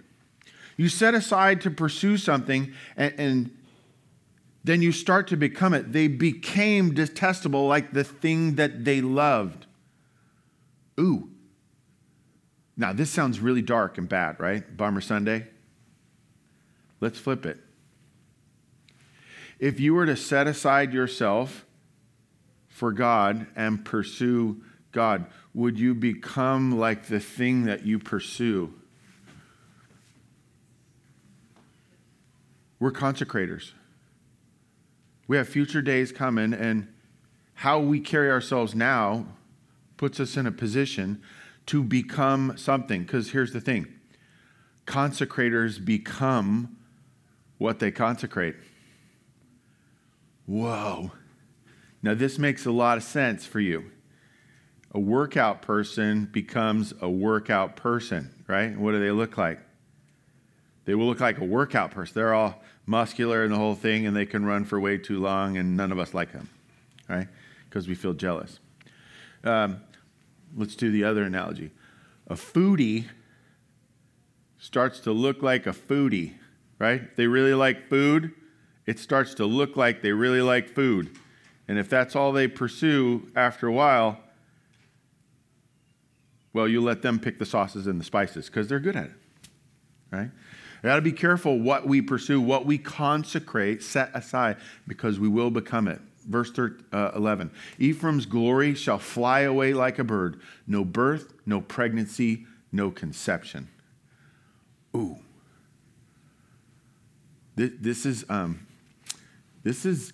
You 0.75 0.89
set 0.89 1.13
aside 1.13 1.61
to 1.61 1.69
pursue 1.69 2.17
something, 2.17 2.73
and, 2.97 3.13
and 3.19 3.57
then 4.63 4.81
you 4.81 4.91
start 4.91 5.27
to 5.27 5.37
become 5.37 5.75
it. 5.75 5.91
They 5.91 6.07
became 6.07 6.95
detestable 6.95 7.67
like 7.67 7.93
the 7.93 8.03
thing 8.03 8.55
that 8.55 8.83
they 8.83 9.01
loved. 9.01 9.67
Ooh. 10.99 11.29
Now, 12.75 12.93
this 12.93 13.11
sounds 13.11 13.39
really 13.39 13.61
dark 13.61 13.99
and 13.99 14.09
bad, 14.09 14.39
right? 14.39 14.75
Bummer 14.75 15.01
Sunday. 15.01 15.45
Let's 17.01 17.19
flip 17.19 17.45
it. 17.45 17.57
If 19.59 19.79
you 19.79 19.93
were 19.93 20.05
to 20.05 20.15
set 20.15 20.47
aside 20.47 20.93
yourself 20.93 21.65
for 22.67 22.91
God 22.91 23.47
and 23.55 23.83
pursue 23.83 24.63
God, 24.91 25.25
would 25.53 25.79
you 25.79 25.93
become 25.93 26.79
like 26.79 27.07
the 27.07 27.19
thing 27.19 27.65
that 27.65 27.85
you 27.85 27.99
pursue? 27.99 28.73
We're 32.79 32.91
consecrators. 32.91 33.73
We 35.27 35.37
have 35.37 35.47
future 35.47 35.81
days 35.81 36.11
coming, 36.11 36.53
and 36.53 36.87
how 37.53 37.79
we 37.79 37.99
carry 37.99 38.31
ourselves 38.31 38.73
now 38.73 39.27
puts 39.97 40.19
us 40.19 40.35
in 40.35 40.47
a 40.47 40.51
position 40.51 41.21
to 41.67 41.83
become 41.83 42.57
something. 42.57 43.03
Because 43.03 43.31
here's 43.31 43.53
the 43.53 43.61
thing 43.61 43.87
consecrators 44.87 45.83
become 45.83 46.77
what 47.61 47.77
they 47.77 47.91
consecrate. 47.91 48.55
Whoa. 50.47 51.11
Now, 52.01 52.15
this 52.15 52.39
makes 52.39 52.65
a 52.65 52.71
lot 52.71 52.97
of 52.97 53.03
sense 53.03 53.45
for 53.45 53.59
you. 53.59 53.91
a 54.93 54.99
workout 54.99 55.61
person 55.61 56.25
becomes 56.25 56.93
a 57.01 57.09
workout 57.09 57.75
person, 57.75 58.43
right? 58.47 58.77
What 58.77 58.91
do 58.91 58.99
they 58.99 59.11
look 59.11 59.37
like? 59.37 59.59
They 60.85 60.95
will 60.95 61.05
look 61.05 61.19
like 61.19 61.39
a 61.39 61.45
workout 61.45 61.91
person. 61.91 62.13
They're 62.15 62.33
all 62.33 62.61
muscular 62.85 63.43
and 63.43 63.53
the 63.53 63.57
whole 63.57 63.75
thing, 63.75 64.05
and 64.05 64.15
they 64.15 64.25
can 64.25 64.43
run 64.43 64.65
for 64.65 64.79
way 64.79 64.97
too 64.97 65.19
long, 65.19 65.57
and 65.57 65.77
none 65.77 65.91
of 65.91 65.99
us 65.99 66.13
like 66.13 66.33
them, 66.33 66.49
right? 67.07 67.27
Because 67.69 67.87
we 67.87 67.95
feel 67.95 68.13
jealous. 68.13 68.59
Um, 69.43 69.81
let's 70.57 70.75
do 70.75 70.91
the 70.91 71.03
other 71.03 71.23
analogy. 71.23 71.71
A 72.27 72.33
foodie 72.33 73.05
starts 74.57 74.99
to 75.01 75.11
look 75.11 75.41
like 75.41 75.65
a 75.65 75.71
foodie, 75.71 76.33
right? 76.81 77.15
They 77.15 77.27
really 77.27 77.53
like 77.53 77.87
food. 77.89 78.31
It 78.87 78.97
starts 78.97 79.35
to 79.35 79.45
look 79.45 79.77
like 79.77 80.01
they 80.01 80.13
really 80.13 80.41
like 80.41 80.67
food. 80.67 81.15
And 81.67 81.77
if 81.77 81.87
that's 81.87 82.15
all 82.15 82.31
they 82.31 82.47
pursue 82.47 83.31
after 83.35 83.67
a 83.67 83.71
while, 83.71 84.19
well, 86.53 86.67
you 86.67 86.81
let 86.81 87.03
them 87.03 87.19
pick 87.19 87.37
the 87.37 87.45
sauces 87.45 87.85
and 87.85 87.99
the 87.99 88.03
spices 88.03 88.47
because 88.47 88.67
they're 88.67 88.79
good 88.79 88.95
at 88.95 89.05
it, 89.05 89.11
right? 90.11 90.31
We 90.81 90.87
got 90.87 90.95
to 90.95 91.03
be 91.03 91.11
careful 91.11 91.59
what 91.59 91.87
we 91.87 92.01
pursue, 92.01 92.41
what 92.41 92.65
we 92.65 92.79
consecrate, 92.79 93.83
set 93.83 94.09
aside, 94.15 94.57
because 94.87 95.19
we 95.19 95.27
will 95.27 95.51
become 95.51 95.87
it. 95.87 96.01
Verse 96.27 96.51
13, 96.51 96.85
uh, 96.91 97.11
11 97.15 97.51
Ephraim's 97.77 98.25
glory 98.25 98.73
shall 98.73 98.97
fly 98.97 99.41
away 99.41 99.73
like 99.75 99.99
a 99.99 100.03
bird. 100.03 100.41
No 100.65 100.83
birth, 100.83 101.31
no 101.45 101.61
pregnancy, 101.61 102.47
no 102.71 102.89
conception. 102.89 103.69
Ooh. 104.95 105.19
This, 107.69 108.05
is, 108.05 108.25
um, 108.29 108.65
this 109.63 109.85
is 109.85 110.13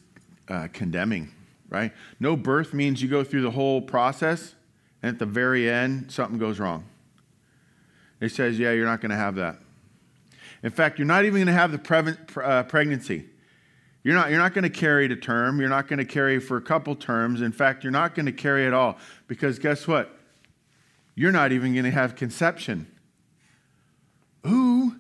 uh, 0.50 0.68
condemning, 0.74 1.32
right? 1.70 1.94
No 2.20 2.36
birth 2.36 2.74
means 2.74 3.02
you 3.02 3.08
go 3.08 3.24
through 3.24 3.44
the 3.44 3.52
whole 3.52 3.82
process, 3.82 4.56
and 5.02 5.10
at 5.10 5.20
the 5.20 5.26
very 5.26 5.70
end, 5.70 6.12
something 6.12 6.38
goes 6.38 6.60
wrong. 6.60 6.86
It 8.20 8.30
says, 8.30 8.58
yeah, 8.60 8.72
you're 8.72 8.86
not 8.86 9.00
going 9.00 9.12
to 9.12 9.18
have 9.18 9.36
that. 9.36 9.60
In 10.64 10.72
fact, 10.72 10.98
you're 10.98 11.06
not 11.06 11.24
even 11.24 11.38
going 11.38 11.48
to 11.48 11.54
have 11.54 11.72
the 11.72 11.78
pre- 11.78 12.44
uh, 12.44 12.64
pregnancy. 12.64 13.26
You're 14.04 14.16
not, 14.16 14.30
you're 14.30 14.40
not 14.40 14.54
going 14.54 14.64
to 14.64 14.70
carry 14.70 15.08
to 15.08 15.16
term. 15.16 15.60
You're 15.60 15.70
not 15.70 15.88
going 15.88 16.00
to 16.00 16.06
carry 16.06 16.40
for 16.40 16.58
a 16.58 16.62
couple 16.62 16.96
terms. 16.96 17.42
In 17.42 17.52
fact, 17.52 17.84
you're 17.84 17.92
not 17.92 18.16
going 18.16 18.26
to 18.26 18.32
carry 18.32 18.66
at 18.66 18.74
all 18.74 18.98
because 19.28 19.60
guess 19.60 19.88
what? 19.88 20.18
You're 21.14 21.32
not 21.32 21.52
even 21.52 21.74
going 21.74 21.86
to 21.86 21.92
have 21.92 22.16
conception. 22.16 22.88
Ooh. 24.48 24.96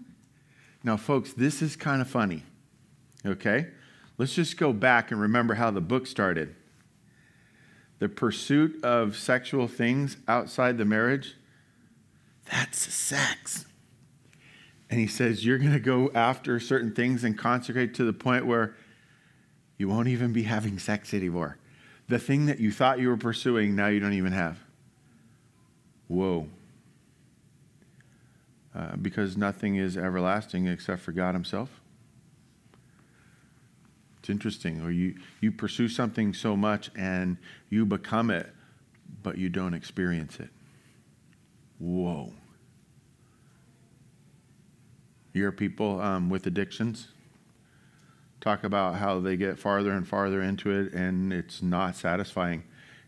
Now, 0.84 0.98
folks, 0.98 1.34
this 1.34 1.62
is 1.62 1.76
kind 1.76 2.02
of 2.02 2.10
funny. 2.10 2.44
Okay? 3.26 3.68
Let's 4.18 4.34
just 4.34 4.58
go 4.58 4.74
back 4.74 5.12
and 5.12 5.22
remember 5.22 5.56
how 5.56 5.72
the 5.72 5.82
book 5.82 6.08
started. 6.08 6.56
The 8.00 8.10
pursuit 8.10 8.84
of 8.84 9.18
sexual 9.18 9.68
things 9.68 10.18
outside 10.28 10.78
the 10.78 10.86
marriage, 10.86 11.36
that's 12.52 12.94
sex. 12.94 13.66
And 14.90 15.00
he 15.00 15.08
says, 15.08 15.46
You're 15.46 15.58
going 15.58 15.74
to 15.74 15.80
go 15.80 16.12
after 16.14 16.60
certain 16.60 16.94
things 16.94 17.24
and 17.24 17.38
consecrate 17.38 17.94
to 17.96 18.04
the 18.04 18.14
point 18.14 18.46
where 18.46 18.76
you 19.78 19.88
won't 19.88 20.08
even 20.08 20.34
be 20.34 20.44
having 20.44 20.80
sex 20.80 21.14
anymore. 21.14 21.58
The 22.08 22.20
thing 22.20 22.46
that 22.46 22.60
you 22.60 22.72
thought 22.72 23.00
you 23.00 23.10
were 23.10 23.18
pursuing, 23.18 23.76
now 23.76 23.88
you 23.88 24.00
don't 24.00 24.14
even 24.14 24.32
have. 24.32 24.60
Whoa. 26.08 26.48
Uh, 28.76 28.96
because 28.96 29.36
nothing 29.36 29.76
is 29.76 29.98
everlasting 29.98 30.68
except 30.68 31.02
for 31.02 31.12
God 31.12 31.34
Himself. 31.34 31.82
It's 34.20 34.30
interesting. 34.30 34.82
Or 34.82 34.92
you, 34.92 35.16
you 35.40 35.52
pursue 35.52 35.88
something 35.88 36.34
so 36.34 36.56
much 36.56 36.92
and 36.96 37.38
you 37.70 37.86
become 37.86 38.30
it, 38.30 38.50
but 39.24 39.38
you 39.38 39.50
don't 39.50 39.74
experience 39.74 40.40
it. 40.40 40.50
Whoa. 41.80 42.34
You 45.34 45.44
hear 45.44 45.52
people 45.52 46.02
um, 46.02 46.30
with 46.30 46.46
addictions 46.46 47.08
talk 48.42 48.64
about 48.64 48.96
how 48.96 49.20
they 49.20 49.38
get 49.38 49.58
farther 49.58 49.92
and 49.92 50.08
farther 50.08 50.42
into 50.42 50.72
it 50.72 50.94
and 50.94 51.34
it's 51.34 51.62
not 51.62 51.96
satisfying. 51.96 52.64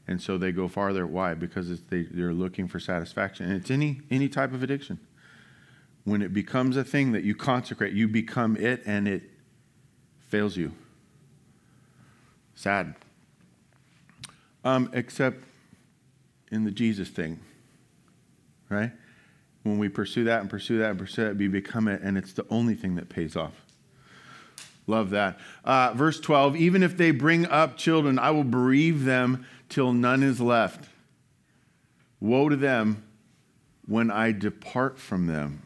And 0.08 0.22
so 0.22 0.38
they 0.38 0.52
go 0.52 0.68
farther. 0.68 1.06
Why? 1.06 1.34
Because 1.34 1.82
they, 1.84 2.04
they're 2.04 2.34
looking 2.34 2.68
for 2.68 2.80
satisfaction. 2.80 3.46
And 3.46 3.56
it's 3.56 3.70
any, 3.70 4.02
any 4.10 4.28
type 4.28 4.54
of 4.54 4.64
addiction. 4.64 5.00
When 6.10 6.22
it 6.24 6.34
becomes 6.34 6.76
a 6.76 6.84
thing 6.84 7.12
that 7.12 7.24
you 7.24 7.36
consecrate, 7.36 7.94
you 7.94 8.08
become 8.08 8.58
it 8.58 8.82
and 8.86 9.08
it 9.08 9.24
fails 10.28 10.58
you. 10.58 10.74
Sad. 12.56 12.96
Um, 14.64 14.90
except 14.94 15.44
in 16.52 16.66
the 16.66 16.72
Jesus 16.72 17.10
thing, 17.10 17.40
right? 18.70 18.92
when 19.64 19.78
we 19.78 19.88
pursue 19.90 20.24
that 20.24 20.42
and 20.42 20.50
pursue 20.50 20.80
that 20.80 20.90
and 20.90 21.00
pursue 21.00 21.26
that, 21.26 21.38
we 21.38 21.48
become 21.48 21.88
it, 21.88 22.02
and 22.02 22.18
it's 22.18 22.34
the 22.34 22.46
only 22.50 22.74
thing 22.74 22.96
that 22.96 23.10
pays 23.10 23.36
off. 23.36 23.54
Love 24.88 25.12
that. 25.12 25.38
Uh, 25.64 25.94
verse 25.94 26.20
12 26.20 26.56
Even 26.56 26.82
if 26.82 26.98
they 26.98 27.12
bring 27.12 27.46
up 27.46 27.78
children, 27.78 28.18
I 28.18 28.32
will 28.32 28.44
bereave 28.44 29.06
them 29.06 29.46
till 29.68 29.94
none 29.94 30.24
is 30.24 30.42
left. 30.42 30.90
Woe 32.20 32.50
to 32.50 32.56
them 32.56 33.04
when 33.86 34.10
I 34.10 34.32
depart 34.32 34.98
from 34.98 35.28
them. 35.28 35.62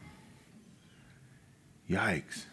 Yikes. 1.88 2.44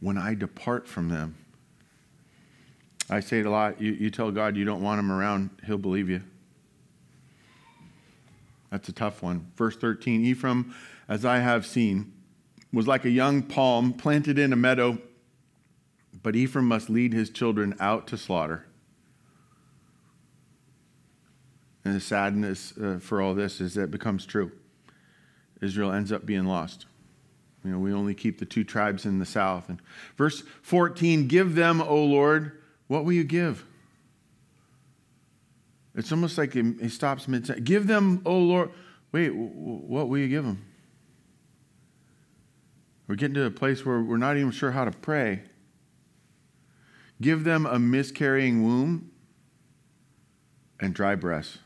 When 0.00 0.16
I 0.16 0.34
depart 0.34 0.88
from 0.88 1.08
them. 1.08 1.36
I 3.08 3.20
say 3.20 3.40
it 3.40 3.46
a 3.46 3.50
lot. 3.50 3.80
You, 3.80 3.92
you 3.92 4.10
tell 4.10 4.30
God 4.30 4.56
you 4.56 4.64
don't 4.64 4.82
want 4.82 5.00
him 5.00 5.10
around, 5.10 5.50
he'll 5.66 5.78
believe 5.78 6.08
you. 6.08 6.22
That's 8.70 8.88
a 8.88 8.92
tough 8.92 9.22
one. 9.22 9.50
Verse 9.56 9.76
13 9.76 10.24
Ephraim, 10.24 10.74
as 11.08 11.24
I 11.24 11.38
have 11.38 11.66
seen, 11.66 12.12
was 12.72 12.86
like 12.86 13.04
a 13.04 13.10
young 13.10 13.42
palm 13.42 13.92
planted 13.92 14.38
in 14.38 14.52
a 14.52 14.56
meadow, 14.56 14.98
but 16.22 16.36
Ephraim 16.36 16.66
must 16.66 16.88
lead 16.88 17.12
his 17.12 17.30
children 17.30 17.74
out 17.80 18.06
to 18.08 18.16
slaughter. 18.16 18.66
And 21.84 21.94
the 21.94 22.00
sadness 22.00 22.74
uh, 22.78 22.98
for 23.00 23.20
all 23.20 23.34
this 23.34 23.60
is 23.60 23.74
that 23.74 23.84
it 23.84 23.90
becomes 23.90 24.24
true. 24.24 24.52
Israel 25.60 25.92
ends 25.92 26.12
up 26.12 26.24
being 26.24 26.44
lost. 26.44 26.86
You 27.64 27.72
know, 27.72 27.78
we 27.78 27.92
only 27.92 28.14
keep 28.14 28.38
the 28.38 28.46
two 28.46 28.64
tribes 28.64 29.04
in 29.04 29.18
the 29.18 29.26
south. 29.26 29.68
And 29.68 29.80
verse 30.16 30.42
14, 30.62 31.28
give 31.28 31.54
them, 31.54 31.82
O 31.82 32.04
Lord, 32.04 32.58
what 32.88 33.04
will 33.04 33.12
you 33.12 33.24
give? 33.24 33.64
It's 35.94 36.10
almost 36.12 36.38
like 36.38 36.54
he, 36.54 36.88
stops 36.88 37.28
mid 37.28 37.46
sentence. 37.46 37.68
Give 37.68 37.86
them, 37.86 38.22
O 38.24 38.38
Lord. 38.38 38.70
Wait, 39.12 39.30
what 39.30 40.08
will 40.08 40.18
you 40.18 40.28
give 40.28 40.44
them? 40.44 40.64
We're 43.06 43.16
getting 43.16 43.34
to 43.34 43.44
a 43.44 43.50
place 43.50 43.84
where 43.84 44.00
we're 44.00 44.16
not 44.16 44.36
even 44.36 44.52
sure 44.52 44.70
how 44.70 44.84
to 44.84 44.92
pray. 44.92 45.42
Give 47.20 47.44
them 47.44 47.66
a 47.66 47.78
miscarrying 47.78 48.62
womb 48.62 49.10
and 50.78 50.94
dry 50.94 51.16
breasts. 51.16 51.58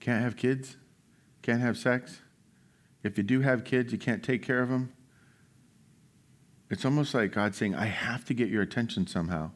Can't 0.00 0.22
have 0.22 0.36
kids? 0.36 0.76
Can't 1.42 1.60
have 1.60 1.76
sex? 1.76 2.20
If 3.02 3.16
you 3.16 3.24
do 3.24 3.40
have 3.40 3.64
kids, 3.64 3.92
you 3.92 3.98
can't 3.98 4.22
take 4.22 4.42
care 4.42 4.60
of 4.60 4.68
them? 4.68 4.92
It's 6.70 6.84
almost 6.84 7.14
like 7.14 7.32
God 7.32 7.54
saying, 7.54 7.74
I 7.74 7.86
have 7.86 8.24
to 8.26 8.34
get 8.34 8.48
your 8.48 8.62
attention 8.62 9.06
somehow 9.06 9.50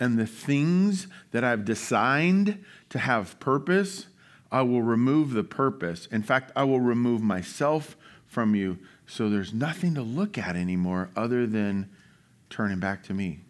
and 0.00 0.18
the 0.18 0.26
things 0.26 1.06
that 1.30 1.44
I've 1.44 1.64
designed 1.64 2.64
to 2.90 2.98
have 2.98 3.38
purpose, 3.40 4.06
I 4.50 4.62
will 4.62 4.82
remove 4.82 5.30
the 5.30 5.44
purpose. 5.44 6.06
In 6.10 6.22
fact, 6.22 6.52
I 6.56 6.64
will 6.64 6.80
remove 6.80 7.22
myself 7.22 7.96
from 8.26 8.54
you 8.54 8.78
so 9.06 9.28
there's 9.28 9.52
nothing 9.52 9.94
to 9.94 10.02
look 10.02 10.36
at 10.38 10.56
anymore 10.56 11.10
other 11.16 11.46
than 11.46 11.88
turning 12.50 12.80
back 12.80 13.02
to 13.04 13.14
me. 13.14 13.40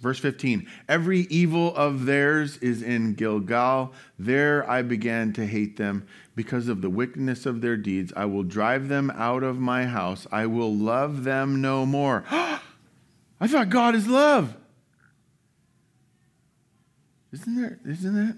Verse 0.00 0.18
15 0.18 0.66
Every 0.88 1.20
evil 1.22 1.74
of 1.74 2.06
theirs 2.06 2.56
is 2.58 2.82
in 2.82 3.14
Gilgal. 3.14 3.92
There 4.18 4.68
I 4.68 4.82
began 4.82 5.32
to 5.34 5.46
hate 5.46 5.76
them 5.76 6.06
because 6.36 6.68
of 6.68 6.82
the 6.82 6.90
wickedness 6.90 7.46
of 7.46 7.60
their 7.60 7.76
deeds. 7.76 8.12
I 8.16 8.26
will 8.26 8.44
drive 8.44 8.88
them 8.88 9.10
out 9.10 9.42
of 9.42 9.58
my 9.58 9.86
house. 9.86 10.26
I 10.30 10.46
will 10.46 10.74
love 10.74 11.24
them 11.24 11.60
no 11.60 11.84
more. 11.84 12.24
I 12.30 13.46
thought 13.46 13.70
God 13.70 13.94
is 13.94 14.06
love. 14.06 14.56
Isn't 17.32 17.56
there, 17.56 17.78
isn't 17.86 18.14
that 18.14 18.36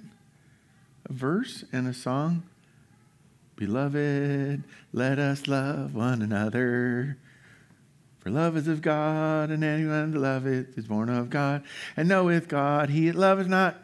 a 1.08 1.12
verse 1.12 1.64
and 1.72 1.86
a 1.86 1.94
song? 1.94 2.42
Beloved, 3.56 4.64
let 4.92 5.18
us 5.18 5.46
love 5.46 5.94
one 5.94 6.22
another. 6.22 7.18
For 8.20 8.30
love 8.30 8.56
is 8.56 8.68
of 8.68 8.82
God, 8.82 9.50
and 9.50 9.64
anyone 9.64 10.10
that 10.10 10.18
loveth 10.18 10.76
is 10.76 10.86
born 10.86 11.08
of 11.08 11.30
God, 11.30 11.62
and 11.96 12.06
knoweth 12.06 12.48
God. 12.48 12.90
He 12.90 13.06
that 13.06 13.16
loveth 13.16 13.48
not, 13.48 13.80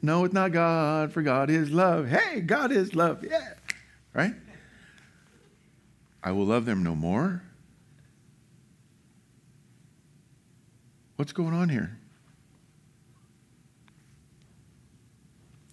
knoweth 0.00 0.32
not 0.32 0.52
God, 0.52 1.12
for 1.12 1.20
God 1.20 1.50
is 1.50 1.70
love. 1.70 2.08
Hey, 2.08 2.40
God 2.40 2.72
is 2.72 2.94
love. 2.94 3.22
Yeah. 3.22 3.52
Right? 4.14 4.34
I 6.22 6.32
will 6.32 6.46
love 6.46 6.64
them 6.64 6.82
no 6.82 6.94
more. 6.94 7.42
What's 11.16 11.32
going 11.32 11.52
on 11.52 11.68
here? 11.68 11.98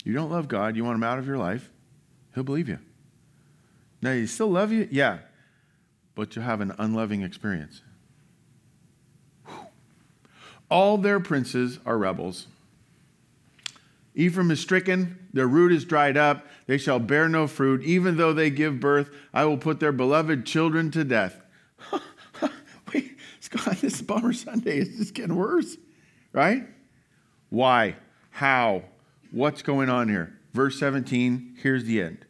You 0.03 0.13
don't 0.13 0.31
love 0.31 0.49
God, 0.49 0.75
you 0.75 0.83
want 0.83 0.95
him 0.95 1.03
out 1.03 1.17
of 1.17 1.27
your 1.27 1.37
life, 1.37 1.71
he'll 2.33 2.43
believe 2.43 2.67
you. 2.67 2.79
Now, 4.01 4.11
he 4.13 4.27
still 4.27 4.51
love 4.51 4.71
you? 4.71 4.87
Yeah. 4.91 5.19
But 6.13 6.35
you'll 6.35 6.45
have 6.45 6.61
an 6.61 6.73
unloving 6.77 7.21
experience. 7.23 7.81
All 10.70 10.97
their 10.97 11.20
princes 11.20 11.80
are 11.86 11.97
rebels. 11.97 12.47
Ephraim 14.16 14.49
is 14.49 14.61
stricken, 14.61 15.28
their 15.34 15.47
root 15.47 15.74
is 15.74 15.84
dried 15.84 16.16
up, 16.16 16.45
they 16.68 16.78
shall 16.78 16.99
bear 16.99 17.28
no 17.28 17.47
fruit. 17.47 17.84
Even 17.84 18.18
though 18.18 18.34
they 18.34 18.49
give 18.49 18.80
birth, 18.80 19.09
I 19.34 19.45
will 19.45 19.57
put 19.57 19.80
their 19.80 19.91
beloved 19.91 20.45
children 20.45 20.89
to 20.91 21.03
death. 21.03 21.41
Wait, 22.93 23.18
Scott, 23.41 23.78
this 23.78 24.01
Bummer 24.01 24.32
Sunday 24.32 24.78
is 24.78 24.97
just 24.97 25.13
getting 25.13 25.36
worse, 25.36 25.78
right? 26.32 26.63
Why? 27.49 27.95
How? 28.32 28.84
What's 29.32 29.61
going 29.61 29.89
on 29.89 30.07
here? 30.07 30.39
Verse 30.53 30.80
17, 30.80 31.57
here's 31.61 31.84
the 31.84 32.01
end. 32.01 32.26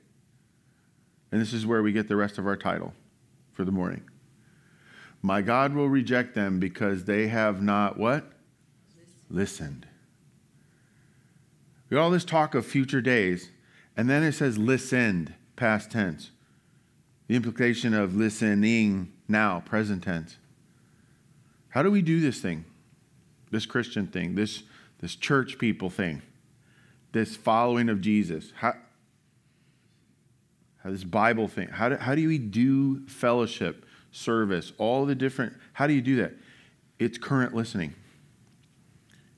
And 1.32 1.40
this 1.40 1.54
is 1.54 1.66
where 1.66 1.84
we 1.84 1.92
get 1.92 2.08
the 2.08 2.16
rest 2.16 2.40
of 2.40 2.48
our 2.48 2.58
title 2.58 2.94
for 3.54 3.64
the 3.64 3.72
morning. 3.72 4.02
My 5.26 5.42
God 5.42 5.74
will 5.74 5.90
reject 5.90 6.36
them 6.36 6.60
because 6.60 7.06
they 7.06 7.30
have 7.30 7.60
not 7.60 7.98
what? 7.98 8.32
Listened. 9.28 9.88
We 11.90 11.96
got 11.96 12.04
all 12.04 12.12
this 12.12 12.24
talk 12.24 12.54
of 12.54 12.64
future 12.64 13.02
days, 13.02 13.50
and 13.98 14.08
then 14.08 14.22
it 14.22 14.34
says 14.34 14.60
listened, 14.60 15.34
past 15.56 15.90
tense. 15.90 16.30
The 17.28 17.36
implication 17.36 17.96
of 17.96 18.16
listening 18.16 19.14
now, 19.28 19.64
present 19.66 20.04
tense. 20.04 20.38
How 21.70 21.82
do 21.82 21.90
we 21.90 22.04
do 22.04 22.20
this 22.20 22.40
thing? 22.40 22.64
This 23.50 23.66
Christian 23.66 24.06
thing, 24.06 24.36
this, 24.36 24.62
this 25.00 25.16
church 25.16 25.58
people 25.58 25.90
thing, 25.90 26.22
this 27.14 27.36
following 27.36 27.90
of 27.90 28.00
Jesus. 28.00 28.54
How, 28.58 28.76
how 30.84 30.92
this 30.92 31.04
Bible 31.04 31.48
thing. 31.48 31.70
How 31.70 31.90
do, 31.90 31.96
how 31.96 32.14
do 32.14 32.28
we 32.28 32.38
do 32.38 33.08
fellowship, 33.08 33.85
service, 34.16 34.72
all 34.78 35.06
the 35.06 35.16
different, 35.16 35.54
how 35.74 35.88
do 35.88 35.94
you 35.94 36.02
do 36.02 36.16
that? 36.16 36.34
It's 37.00 37.18
current 37.18 37.54
listening. 37.54 37.94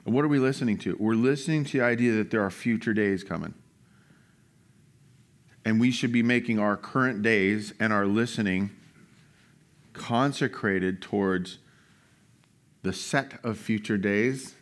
And 0.05 0.13
what 0.13 0.23
are 0.23 0.29
we 0.29 0.39
listening 0.39 0.77
to? 0.79 0.95
We're 0.99 1.15
listening 1.15 1.65
to 1.65 1.79
the 1.79 1.83
idea 1.83 2.13
that 2.13 2.31
there 2.31 2.41
are 2.41 2.51
future 2.51 2.93
days 2.93 3.23
coming. 3.23 3.55
And 5.65 5.81
we 5.81 5.91
should 5.91 6.11
be 6.11 6.23
making 6.23 6.59
our 6.59 6.77
current 6.77 7.23
days 7.23 7.73
and 7.79 7.91
our 7.91 8.05
listening 8.05 8.69
consecrated 9.93 11.01
towards 11.01 11.57
the 12.83 12.93
set 12.93 13.39
of 13.43 13.57
future 13.57 13.97
days 13.97 14.55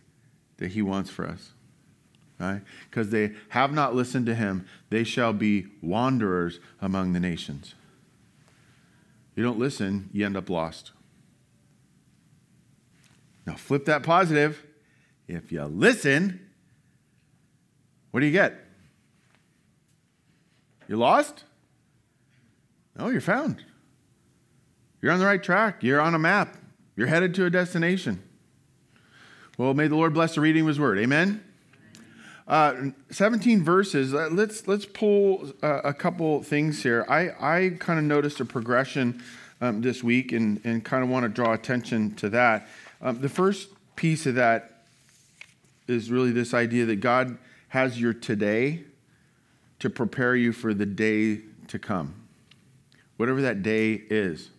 that 0.57 0.71
He 0.71 0.81
wants 0.81 1.09
for 1.09 1.27
us. 1.27 1.51
Right? 2.39 2.61
Because 2.89 3.11
they 3.11 3.33
have 3.49 3.71
not 3.71 3.93
listened 3.93 4.25
to 4.27 4.35
Him, 4.35 4.65
they 4.89 5.03
shall 5.03 5.33
be 5.33 5.67
wanderers 5.81 6.59
among 6.81 7.13
the 7.13 7.19
nations. 7.19 7.75
You 9.35 9.43
don't 9.43 9.59
listen, 9.59 10.09
you 10.13 10.25
end 10.25 10.37
up 10.37 10.49
lost. 10.49 10.91
Now 13.45 13.55
flip 13.55 13.85
that 13.85 14.03
positive. 14.03 14.63
If 15.27 15.51
you 15.51 15.63
listen, 15.63 16.39
what 18.11 18.21
do 18.21 18.25
you 18.25 18.31
get? 18.31 18.59
You're 20.87 20.97
lost? 20.97 21.43
No, 22.97 23.09
you're 23.09 23.21
found. 23.21 23.63
You're 25.01 25.11
on 25.11 25.19
the 25.19 25.25
right 25.25 25.43
track. 25.43 25.83
You're 25.83 26.01
on 26.01 26.15
a 26.15 26.19
map. 26.19 26.57
You're 26.95 27.07
headed 27.07 27.35
to 27.35 27.45
a 27.45 27.49
destination. 27.49 28.23
Well, 29.57 29.73
may 29.73 29.87
the 29.87 29.95
Lord 29.95 30.13
bless 30.13 30.35
the 30.35 30.41
reading 30.41 30.61
of 30.61 30.67
His 30.69 30.79
Word. 30.79 30.97
Amen. 30.97 31.44
Uh, 32.47 32.89
17 33.09 33.63
verses. 33.63 34.13
Uh, 34.13 34.29
let's 34.31 34.67
let's 34.67 34.85
pull 34.85 35.51
uh, 35.63 35.81
a 35.83 35.93
couple 35.93 36.43
things 36.43 36.83
here. 36.83 37.03
I 37.09 37.29
I 37.39 37.69
kind 37.79 37.97
of 37.97 38.05
noticed 38.05 38.39
a 38.39 38.45
progression 38.45 39.23
um, 39.61 39.81
this 39.81 40.03
week, 40.03 40.31
and 40.31 40.61
and 40.63 40.85
kind 40.85 41.03
of 41.03 41.09
want 41.09 41.23
to 41.23 41.29
draw 41.29 41.53
attention 41.53 42.13
to 42.15 42.29
that. 42.29 42.67
Um, 43.01 43.19
the 43.19 43.29
first 43.29 43.69
piece 43.95 44.27
of 44.27 44.35
that 44.35 44.85
is 45.87 46.11
really 46.11 46.31
this 46.31 46.53
idea 46.53 46.85
that 46.85 46.97
God 46.97 47.37
has 47.69 47.99
your 47.99 48.13
today 48.13 48.83
to 49.79 49.89
prepare 49.89 50.35
you 50.35 50.51
for 50.53 50.73
the 50.73 50.85
day 50.85 51.41
to 51.67 51.79
come, 51.79 52.13
whatever 53.17 53.41
that 53.41 53.63
day 53.63 53.93
is. 54.09 54.49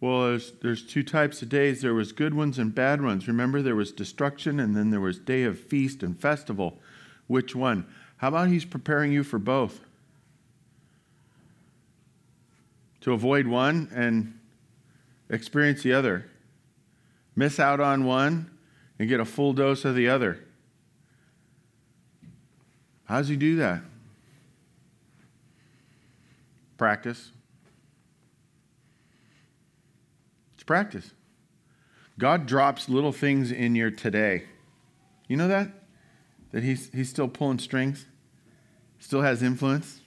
Well, 0.00 0.28
there's, 0.28 0.52
there's 0.62 0.86
two 0.86 1.02
types 1.02 1.42
of 1.42 1.48
days. 1.48 1.82
There 1.82 1.94
was 1.94 2.12
good 2.12 2.34
ones 2.34 2.58
and 2.58 2.74
bad 2.74 3.02
ones. 3.02 3.26
Remember, 3.26 3.62
there 3.62 3.74
was 3.74 3.90
destruction, 3.90 4.60
and 4.60 4.76
then 4.76 4.90
there 4.90 5.00
was 5.00 5.18
day 5.18 5.42
of 5.42 5.58
feast 5.58 6.02
and 6.02 6.18
festival. 6.18 6.78
Which 7.26 7.56
one? 7.56 7.86
How 8.18 8.28
about 8.28 8.48
he's 8.48 8.64
preparing 8.64 9.12
you 9.12 9.24
for 9.24 9.38
both? 9.38 9.80
To 13.00 13.12
avoid 13.12 13.46
one 13.46 13.88
and 13.92 14.38
experience 15.30 15.82
the 15.82 15.92
other 15.92 16.26
miss 17.38 17.60
out 17.60 17.78
on 17.78 18.04
one 18.04 18.50
and 18.98 19.08
get 19.08 19.20
a 19.20 19.24
full 19.24 19.52
dose 19.52 19.84
of 19.84 19.94
the 19.94 20.08
other. 20.08 20.40
How 23.04 23.18
does 23.18 23.28
he 23.28 23.36
do 23.36 23.54
that? 23.56 23.80
Practice. 26.76 27.30
It's 30.54 30.57
practice. 30.68 31.12
God 32.18 32.46
drops 32.46 32.90
little 32.90 33.10
things 33.10 33.50
in 33.50 33.74
your 33.74 33.90
today. 33.90 34.44
You 35.26 35.36
know 35.38 35.48
that? 35.48 35.70
That 36.52 36.62
he's, 36.62 36.90
he's 36.92 37.08
still 37.08 37.26
pulling 37.26 37.58
strings, 37.58 38.06
still 38.98 39.22
has 39.22 39.42
influence. 39.42 40.00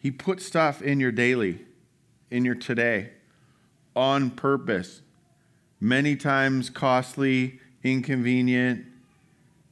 He 0.00 0.10
puts 0.10 0.44
stuff 0.44 0.82
in 0.82 0.98
your 0.98 1.12
daily, 1.12 1.64
in 2.30 2.44
your 2.44 2.56
today, 2.56 3.10
on 3.94 4.30
purpose 4.30 5.02
many 5.80 6.16
times 6.16 6.68
costly, 6.68 7.60
inconvenient, 7.84 8.86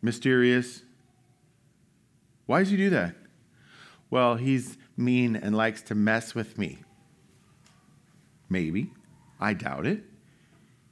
mysterious. 0.00 0.82
Why 2.46 2.60
does 2.60 2.70
he 2.70 2.76
do 2.76 2.90
that? 2.90 3.16
Well, 4.10 4.36
he's 4.36 4.78
mean 4.96 5.34
and 5.34 5.56
likes 5.56 5.82
to 5.82 5.96
mess 5.96 6.36
with 6.36 6.56
me. 6.56 6.78
Maybe. 8.48 8.92
I 9.40 9.54
doubt 9.54 9.86
it. 9.86 10.04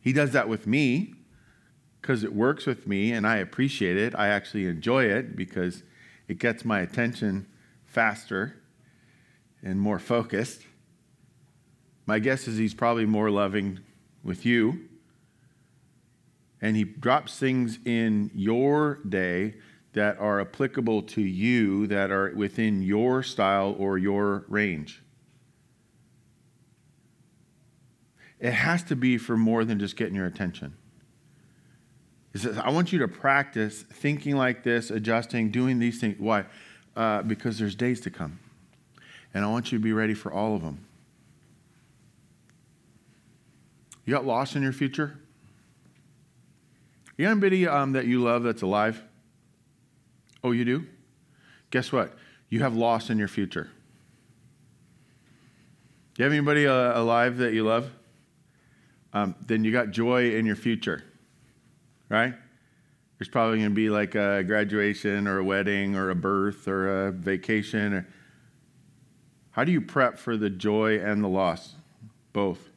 He 0.00 0.12
does 0.12 0.32
that 0.32 0.48
with 0.48 0.66
me 0.66 1.14
because 2.00 2.24
it 2.24 2.34
works 2.34 2.66
with 2.66 2.86
me 2.86 3.12
and 3.12 3.26
I 3.26 3.36
appreciate 3.36 3.96
it. 3.96 4.14
I 4.14 4.28
actually 4.28 4.66
enjoy 4.66 5.04
it 5.04 5.36
because 5.36 5.82
it 6.28 6.38
gets 6.38 6.64
my 6.64 6.80
attention 6.80 7.46
faster 7.86 8.56
and 9.62 9.80
more 9.80 9.98
focused. 9.98 10.62
My 12.06 12.18
guess 12.18 12.46
is 12.46 12.58
he's 12.58 12.74
probably 12.74 13.06
more 13.06 13.30
loving 13.30 13.80
with 14.22 14.44
you 14.44 14.88
and 16.64 16.76
he 16.76 16.84
drops 16.84 17.38
things 17.38 17.78
in 17.84 18.30
your 18.34 19.00
day 19.06 19.54
that 19.92 20.18
are 20.18 20.40
applicable 20.40 21.02
to 21.02 21.20
you, 21.20 21.86
that 21.86 22.10
are 22.10 22.32
within 22.34 22.82
your 22.82 23.22
style 23.22 23.76
or 23.78 23.96
your 23.96 24.44
range. 24.48 25.03
It 28.44 28.52
has 28.52 28.82
to 28.84 28.94
be 28.94 29.16
for 29.16 29.38
more 29.38 29.64
than 29.64 29.78
just 29.78 29.96
getting 29.96 30.14
your 30.14 30.26
attention. 30.26 30.74
He 32.34 32.38
says, 32.38 32.58
I 32.58 32.68
want 32.68 32.92
you 32.92 32.98
to 32.98 33.08
practice 33.08 33.80
thinking 33.80 34.36
like 34.36 34.62
this, 34.62 34.90
adjusting, 34.90 35.50
doing 35.50 35.78
these 35.78 35.98
things. 35.98 36.16
Why? 36.18 36.44
Uh, 36.94 37.22
because 37.22 37.58
there's 37.58 37.74
days 37.74 38.02
to 38.02 38.10
come. 38.10 38.38
And 39.32 39.46
I 39.46 39.48
want 39.48 39.72
you 39.72 39.78
to 39.78 39.82
be 39.82 39.94
ready 39.94 40.12
for 40.12 40.30
all 40.30 40.54
of 40.54 40.60
them. 40.60 40.84
You 44.04 44.12
got 44.12 44.26
lost 44.26 44.56
in 44.56 44.62
your 44.62 44.74
future? 44.74 45.18
You 47.16 47.24
have 47.24 47.32
anybody 47.38 47.66
um, 47.66 47.92
that 47.92 48.04
you 48.04 48.22
love 48.22 48.42
that's 48.42 48.60
alive? 48.60 49.02
Oh, 50.42 50.50
you 50.50 50.66
do? 50.66 50.84
Guess 51.70 51.92
what? 51.92 52.12
You 52.50 52.60
have 52.60 52.76
loss 52.76 53.08
in 53.08 53.16
your 53.16 53.26
future. 53.28 53.70
Do 56.12 56.22
you 56.22 56.24
have 56.24 56.32
anybody 56.34 56.66
uh, 56.66 57.00
alive 57.00 57.38
that 57.38 57.54
you 57.54 57.64
love? 57.64 57.90
Um, 59.14 59.34
then 59.46 59.64
you 59.64 59.72
got 59.72 59.90
joy 59.90 60.34
in 60.34 60.44
your 60.44 60.56
future, 60.56 61.02
right? 62.08 62.34
There's 63.18 63.28
probably 63.28 63.58
going 63.58 63.70
to 63.70 63.74
be 63.74 63.88
like 63.88 64.14
a 64.14 64.42
graduation 64.42 65.26
or 65.26 65.38
a 65.38 65.44
wedding 65.44 65.94
or 65.94 66.10
a 66.10 66.14
birth 66.14 66.68
or 66.68 67.06
a 67.06 67.12
vacation. 67.12 67.94
Or... 67.94 68.08
How 69.52 69.64
do 69.64 69.72
you 69.72 69.80
prep 69.80 70.18
for 70.18 70.36
the 70.36 70.50
joy 70.50 70.98
and 70.98 71.24
the 71.24 71.28
loss? 71.28 71.74
Both 72.32 72.70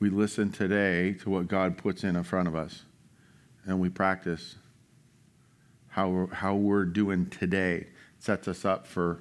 we 0.00 0.10
listen 0.10 0.52
today 0.52 1.14
to 1.14 1.30
what 1.30 1.48
God 1.48 1.78
puts 1.78 2.04
in 2.04 2.22
front 2.24 2.46
of 2.46 2.54
us 2.54 2.82
and 3.64 3.80
we 3.80 3.88
practice 3.88 4.56
how 5.88 6.08
we're, 6.10 6.26
how 6.26 6.54
we're 6.56 6.84
doing 6.84 7.30
today 7.30 7.86
sets 8.18 8.46
us 8.46 8.66
up 8.66 8.86
for 8.86 9.20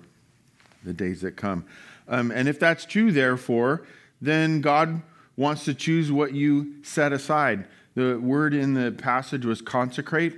the 0.83 0.91
days 0.91 1.21
that 1.21 1.37
come. 1.37 1.65
Um, 2.07 2.31
and 2.31 2.49
if 2.49 2.59
that's 2.59 2.83
true, 2.83 3.13
therefore, 3.13 3.85
then 4.23 4.61
God 4.61 5.01
wants 5.35 5.65
to 5.65 5.73
choose 5.73 6.09
what 6.09 6.33
you 6.33 6.81
set 6.81 7.11
aside. 7.11 7.67
The 7.93 8.17
word 8.17 8.53
in 8.53 8.73
the 8.73 8.93
passage 8.93 9.45
was 9.45 9.61
consecrate. 9.61 10.33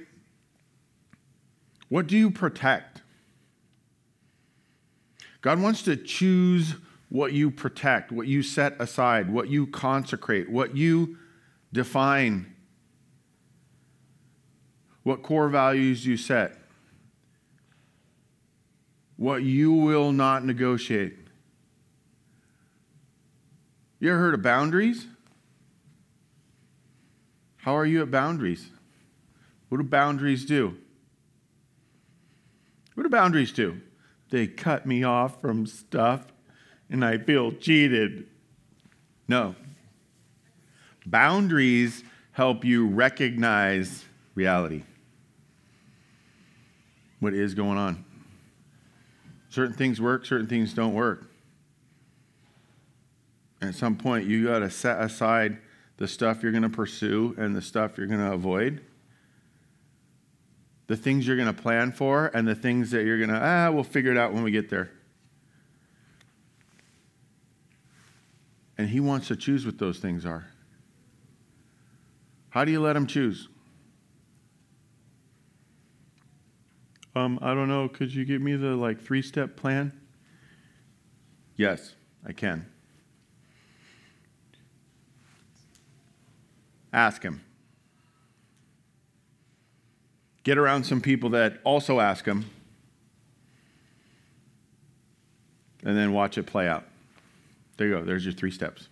What 1.90 2.08
do 2.08 2.18
you 2.18 2.32
protect? 2.32 3.04
God 5.42 5.62
wants 5.62 5.84
to 5.84 5.96
choose 5.96 6.74
what 7.10 7.34
you 7.34 7.52
protect, 7.52 8.12
what 8.12 8.26
you 8.26 8.42
set 8.42 8.74
aside, 8.82 9.32
what 9.32 9.50
you 9.50 9.68
consecrate, 9.68 10.50
what 10.50 10.76
you 10.76 11.18
define, 11.72 12.56
what 15.04 15.22
core 15.22 15.48
values 15.48 16.08
you 16.08 16.18
set, 16.18 16.58
what 19.16 19.44
you 19.44 19.72
will 19.72 20.12
not 20.12 20.44
negotiate. 20.44 21.24
You 24.00 24.12
ever 24.12 24.20
heard 24.20 24.34
of 24.34 24.41
boundaries? 24.41 25.08
How 27.58 27.76
are 27.76 27.86
you 27.86 28.02
at 28.02 28.12
boundaries? 28.12 28.70
What 29.70 29.78
do 29.78 29.84
boundaries 29.84 30.46
do? 30.46 30.78
What 32.93 33.04
do 33.04 33.10
boundaries 33.10 33.52
do? 33.52 33.82
They 34.30 34.48
cut 34.48 34.86
me 34.86 35.04
off 35.04 35.41
from 35.41 35.66
stuff 35.66 36.28
and 36.89 37.04
I 37.04 37.18
feel 37.18 37.52
cheated. 37.52 38.28
No. 39.28 39.56
Boundaries 41.06 42.04
help 42.32 42.64
you 42.64 42.88
recognize 42.88 44.06
reality. 44.36 44.84
What 47.20 47.34
is 47.34 47.54
going 47.54 47.78
on? 47.78 48.06
Certain 49.50 49.74
things 49.74 50.02
work, 50.02 50.26
certain 50.26 50.48
things 50.48 50.74
don't 50.74 50.93
work. 50.93 51.32
At 53.66 53.76
some 53.76 53.95
point, 53.95 54.26
you 54.26 54.47
got 54.47 54.59
to 54.59 54.70
set 54.70 55.01
aside 55.01 55.59
the 55.97 56.07
stuff 56.07 56.43
you're 56.43 56.51
going 56.51 56.63
to 56.63 56.70
pursue 56.70 57.36
and 57.38 57.55
the 57.55 57.61
stuff 57.61 57.97
you're 57.97 58.07
going 58.07 58.20
to 58.20 58.34
avoid. 58.34 58.82
The 60.88 60.97
things 60.97 61.26
you're 61.26 61.38
going 61.38 61.53
to 61.53 61.61
plan 61.61 61.91
for 61.91 62.28
and 62.34 62.47
the 62.47 62.55
things 62.55 62.91
that 62.91 63.05
you're 63.05 63.18
going 63.18 63.30
to, 63.30 63.39
ah, 63.41 63.72
we'll 63.72 63.84
figure 63.84 64.11
it 64.11 64.18
out 64.18 64.34
when 64.34 64.43
we 64.43 64.51
get 64.51 64.70
there. 64.70 64.91
And 68.78 68.89
He 68.89 68.99
wants 68.99 69.28
to 69.30 69.36
choose 69.36 69.66
what 69.66 69.78
those 69.78 69.99
things 69.99 70.26
are. 70.26 70.47
How 72.49 72.66
do 72.66 72.72
you 72.72 72.82
let 72.82 72.95
Him 72.95 73.07
choose? 73.07 73.47
Um, 77.16 77.39
I 77.41 77.53
don't 77.53 77.70
know. 77.70 77.88
Could 77.88 78.13
you 78.13 78.26
give 78.26 78.41
me 78.41 78.55
the 78.55 78.76
like 78.76 79.01
three 79.01 79.22
step 79.22 79.55
plan? 79.55 79.93
Yes, 81.55 81.95
I 82.28 82.34
can. 82.34 82.70
Ask 86.96 87.22
Him. 87.24 87.43
Get 90.43 90.58
around 90.58 90.86
some 90.86 91.02
people 91.02 91.32
that 91.32 91.60
also 91.66 92.00
ask 92.00 92.26
Him. 92.26 92.46
And 95.84 95.96
then 95.96 96.14
watch 96.14 96.38
it 96.38 96.46
play 96.46 96.68
out. 96.68 96.86
There 97.78 97.88
you 97.88 97.96
go. 97.96 98.04
There's 98.04 98.26
your 98.26 98.34
three 98.34 98.50
steps. 98.50 98.88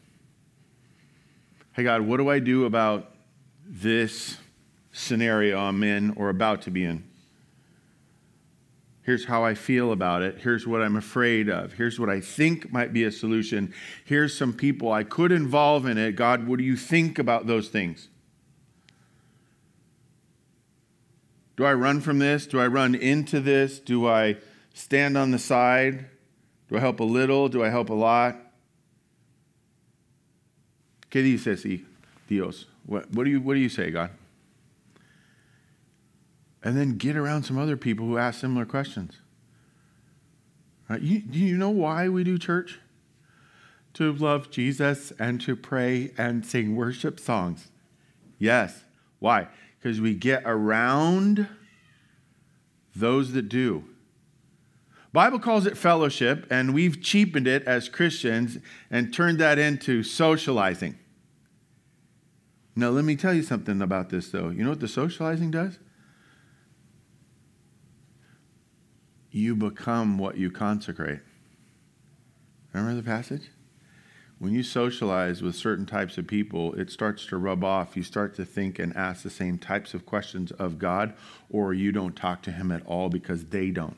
Hey, 1.72 1.84
God, 1.84 2.02
what 2.02 2.18
do 2.18 2.30
I 2.30 2.40
do 2.40 2.66
about 2.66 3.16
this 3.66 4.38
scenario 4.92 5.58
I'm 5.58 5.82
in 5.82 6.12
or 6.12 6.30
about 6.30 6.62
to 6.64 6.72
be 6.72 6.84
in? 6.84 7.04
Here's 9.04 9.26
how 9.26 9.44
I 9.44 9.54
feel 9.54 9.92
about 9.92 10.22
it. 10.22 10.40
Here's 10.40 10.66
what 10.66 10.82
I'm 10.82 10.96
afraid 10.96 11.50
of. 11.50 11.74
Here's 11.74 12.00
what 12.00 12.10
I 12.10 12.22
think 12.22 12.72
might 12.72 12.94
be 12.94 13.04
a 13.04 13.12
solution. 13.12 13.74
Here's 14.06 14.36
some 14.36 14.54
people 14.54 14.92
I 14.92 15.04
could 15.04 15.32
involve 15.32 15.86
in 15.86 15.98
it. 15.98 16.16
God, 16.16 16.48
what 16.48 16.58
do 16.58 16.64
you 16.64 16.78
think 16.78 17.20
about 17.20 17.46
those 17.46 17.68
things? 17.68 18.08
Do 21.58 21.66
I 21.66 21.74
run 21.74 22.00
from 22.00 22.20
this? 22.20 22.48
Do 22.48 22.62
I 22.62 22.68
run 22.68 22.96
into 22.96 23.42
this? 23.42 23.80
Do 23.80 24.08
I 24.08 24.38
stand 24.74 25.18
on 25.18 25.32
the 25.32 25.40
side? 25.40 26.06
Do 26.70 26.78
I 26.78 26.80
help 26.80 27.02
a 27.02 27.04
little? 27.04 27.50
Do 27.50 27.62
I 27.64 27.70
help 27.70 27.90
a 27.90 27.94
lot? 27.94 28.38
¿Qué 31.12 31.22
dices, 31.22 31.84
Dios? 32.28 32.66
What, 32.86 33.12
what, 33.12 33.26
do 33.26 33.30
you, 33.30 33.42
what 33.42 33.54
do 33.54 33.60
you 33.60 33.70
say, 33.70 33.92
God? 33.92 34.10
And 36.64 36.78
then 36.78 36.98
get 36.98 37.16
around 37.18 37.44
some 37.44 37.58
other 37.58 37.76
people 37.76 38.06
who 38.06 38.18
ask 38.18 38.40
similar 38.40 38.66
questions. 38.66 39.18
Right? 40.90 41.02
You, 41.02 41.20
do 41.20 41.40
you 41.40 41.58
know 41.58 41.70
why 41.70 42.08
we 42.10 42.24
do 42.24 42.38
church? 42.38 42.80
To 43.96 44.12
love 44.14 44.50
Jesus 44.50 45.12
and 45.20 45.40
to 45.42 45.56
pray 45.56 46.14
and 46.18 46.46
sing 46.46 46.76
worship 46.76 47.20
songs. 47.20 47.70
Yes. 48.40 48.84
Why? 49.20 49.48
Because 49.78 50.02
we 50.02 50.14
get 50.14 50.44
around 50.46 51.48
those 52.96 53.34
that 53.34 53.50
do. 53.50 53.84
Bible 55.12 55.38
calls 55.38 55.68
it 55.68 55.78
fellowship, 55.78 56.48
and 56.50 56.74
we've 56.74 57.02
cheapened 57.02 57.48
it 57.48 57.64
as 57.66 57.88
Christians 57.88 58.58
and 58.90 59.14
turned 59.14 59.38
that 59.40 59.60
into 59.60 60.02
socializing. 60.02 60.98
Now, 62.76 62.90
let 62.90 63.06
me 63.06 63.16
tell 63.16 63.34
you 63.34 63.44
something 63.44 63.80
about 63.82 64.10
this, 64.10 64.30
though. 64.30 64.50
You 64.50 64.64
know 64.64 64.72
what 64.72 64.80
the 64.80 64.88
socializing 64.88 65.52
does? 65.52 65.78
You 69.34 69.56
become 69.56 70.20
what 70.20 70.38
you 70.38 70.52
consecrate. 70.52 71.20
Remember 72.72 72.96
the 72.96 73.06
passage? 73.06 73.50
When 74.38 74.54
you 74.54 74.62
socialize 74.62 75.42
with 75.42 75.56
certain 75.56 75.88
types 75.88 76.20
of 76.20 76.28
people, 76.28 76.74
it 76.76 76.92
starts 76.92 77.26
to 77.28 77.38
rub 77.38 77.64
off. 77.64 77.98
You 77.98 78.04
start 78.04 78.36
to 78.36 78.46
think 78.46 78.78
and 78.78 78.96
ask 78.96 79.24
the 79.24 79.32
same 79.32 79.58
types 79.58 79.96
of 79.96 80.06
questions 80.06 80.52
of 80.52 80.78
God, 80.78 81.16
or 81.50 81.74
you 81.74 81.92
don't 81.92 82.16
talk 82.16 82.44
to 82.44 82.52
Him 82.52 82.72
at 82.72 82.86
all 82.86 83.10
because 83.10 83.46
they 83.46 83.72
don't. 83.72 83.98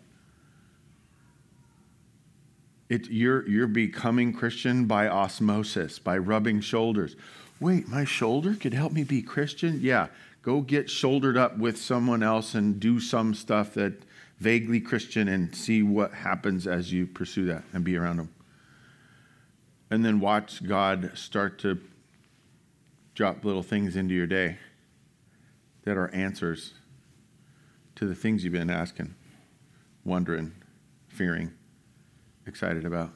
It, 2.88 3.10
you're, 3.10 3.46
you're 3.50 3.68
becoming 3.68 4.32
Christian 4.32 4.86
by 4.86 5.10
osmosis, 5.10 6.00
by 6.00 6.18
rubbing 6.18 6.62
shoulders. 6.62 7.18
Wait, 7.60 7.90
my 7.90 8.06
shoulder 8.06 8.54
could 8.54 8.74
help 8.74 8.94
me 8.94 9.04
be 9.04 9.22
Christian? 9.22 9.80
Yeah, 9.82 10.08
go 10.44 10.62
get 10.62 10.90
shouldered 10.90 11.36
up 11.36 11.58
with 11.58 11.78
someone 11.78 12.24
else 12.24 12.54
and 12.54 12.80
do 12.80 13.02
some 13.02 13.34
stuff 13.34 13.74
that 13.74 14.04
vaguely 14.40 14.80
Christian 14.80 15.28
and 15.28 15.56
see 15.56 15.82
what 15.84 16.14
happens 16.14 16.68
as 16.68 16.92
you 16.92 17.08
pursue 17.08 17.46
that 17.46 17.64
and 17.74 17.84
be 17.84 17.98
around 17.98 18.18
them. 18.18 18.34
And 19.90 20.04
then 20.04 20.20
watch 20.20 20.68
God 20.68 21.12
start 21.16 21.60
to 21.60 21.80
drop 23.14 23.46
little 23.46 23.64
things 23.64 23.96
into 23.96 24.14
your 24.14 24.28
day 24.28 24.58
that 25.84 25.98
are 25.98 26.10
answers 26.14 26.74
to 27.96 28.06
the 28.06 28.16
things 28.16 28.44
you've 28.44 28.52
been 28.52 28.70
asking, 28.70 29.16
wondering, 30.04 30.54
fearing, 31.08 31.54
excited 32.46 32.86
about 32.86 33.12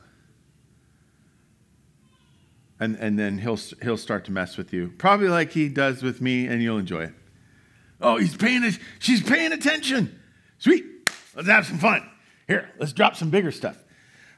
and, 2.79 2.95
and 2.97 3.19
then 3.19 3.37
he'll, 3.39 3.59
he'll 3.81 3.97
start 3.97 4.25
to 4.25 4.31
mess 4.31 4.57
with 4.57 4.71
you. 4.71 4.93
Probably 4.97 5.27
like 5.27 5.51
he 5.51 5.67
does 5.67 6.01
with 6.01 6.21
me, 6.21 6.47
and 6.47 6.63
you'll 6.63 6.77
enjoy 6.77 7.05
it. 7.05 7.13
Oh, 8.01 8.17
he's 8.17 8.35
paying, 8.35 8.63
she's 8.99 9.21
paying 9.21 9.51
attention. 9.51 10.17
Sweet. 10.57 10.85
Let's 11.35 11.47
have 11.47 11.65
some 11.65 11.77
fun. 11.77 12.09
Here, 12.47 12.69
let's 12.79 12.93
drop 12.93 13.15
some 13.15 13.29
bigger 13.29 13.51
stuff. 13.51 13.77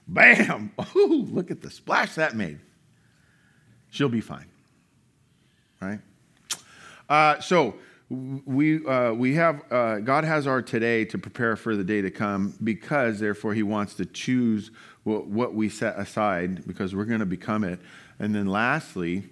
Bam. 0.08 0.72
Ooh, 0.96 1.28
look 1.30 1.52
at 1.52 1.62
the 1.62 1.70
splash 1.70 2.16
that 2.16 2.36
made. 2.36 2.60
She'll 3.89 4.10
be 4.10 4.22
fine. 4.22 4.48
Right? 5.82 6.00
Uh, 7.10 7.39
so, 7.39 7.76
we, 8.10 8.86
uh, 8.86 9.14
we 9.14 9.36
have, 9.36 9.62
uh, 9.72 10.00
God 10.00 10.26
has 10.26 10.46
our 10.46 10.62
today 10.62 11.06
to 11.06 11.18
prepare 11.18 11.56
for 11.56 11.78
the 11.78 11.84
day 11.84 12.02
to 12.02 12.12
come 12.12 12.54
because, 12.62 13.20
therefore, 13.20 13.54
He 13.54 13.64
wants 13.64 13.94
to 13.96 14.06
choose 14.06 14.72
what, 15.04 15.28
what 15.28 15.54
we 15.54 15.70
set 15.70 15.98
aside 15.98 16.68
because 16.68 16.94
we're 16.94 17.06
going 17.06 17.22
to 17.22 17.26
become 17.26 17.64
it. 17.64 17.80
And 18.20 18.36
then 18.36 18.48
lastly, 18.48 19.24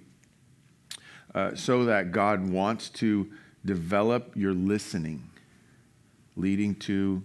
uh, 1.36 1.55
so 1.55 1.86
that 1.86 2.12
God 2.12 2.49
wants 2.49 2.89
to 2.89 3.30
develop 3.66 4.36
your 4.36 4.53
listening, 4.53 5.30
leading 6.36 6.76
to 6.76 7.24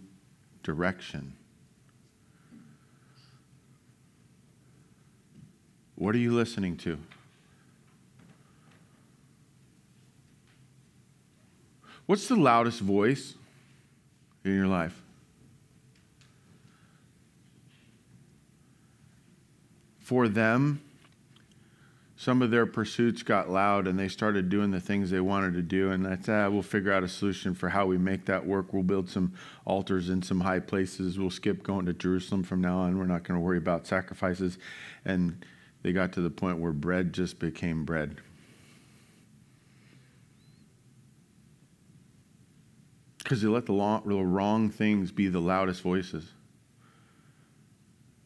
direction. 0.64 1.34
What 5.94 6.14
are 6.16 6.18
you 6.18 6.32
listening 6.32 6.76
to? 6.78 6.98
What's 12.06 12.26
the 12.26 12.34
loudest 12.34 12.80
voice 12.80 13.34
in 14.44 14.54
your 14.54 14.66
life? 14.66 15.00
For 20.00 20.28
them, 20.28 20.82
some 22.24 22.40
of 22.40 22.50
their 22.50 22.64
pursuits 22.64 23.22
got 23.22 23.50
loud 23.50 23.86
and 23.86 23.98
they 23.98 24.08
started 24.08 24.48
doing 24.48 24.70
the 24.70 24.80
things 24.80 25.10
they 25.10 25.20
wanted 25.20 25.52
to 25.52 25.60
do. 25.60 25.90
And 25.90 26.06
that's, 26.06 26.26
ah, 26.26 26.48
we'll 26.48 26.62
figure 26.62 26.90
out 26.90 27.04
a 27.04 27.08
solution 27.08 27.52
for 27.52 27.68
how 27.68 27.84
we 27.84 27.98
make 27.98 28.24
that 28.24 28.46
work. 28.46 28.72
We'll 28.72 28.82
build 28.82 29.10
some 29.10 29.34
altars 29.66 30.08
in 30.08 30.22
some 30.22 30.40
high 30.40 30.60
places. 30.60 31.18
We'll 31.18 31.28
skip 31.28 31.62
going 31.62 31.84
to 31.84 31.92
Jerusalem 31.92 32.42
from 32.42 32.62
now 32.62 32.78
on. 32.78 32.98
We're 32.98 33.04
not 33.04 33.24
going 33.24 33.38
to 33.38 33.44
worry 33.44 33.58
about 33.58 33.86
sacrifices. 33.86 34.56
And 35.04 35.44
they 35.82 35.92
got 35.92 36.14
to 36.14 36.22
the 36.22 36.30
point 36.30 36.60
where 36.60 36.72
bread 36.72 37.12
just 37.12 37.38
became 37.38 37.84
bread. 37.84 38.16
Because 43.18 43.42
they 43.42 43.48
let 43.48 43.66
the, 43.66 43.74
long, 43.74 44.02
the 44.06 44.16
wrong 44.16 44.70
things 44.70 45.12
be 45.12 45.28
the 45.28 45.40
loudest 45.40 45.82
voices. 45.82 46.32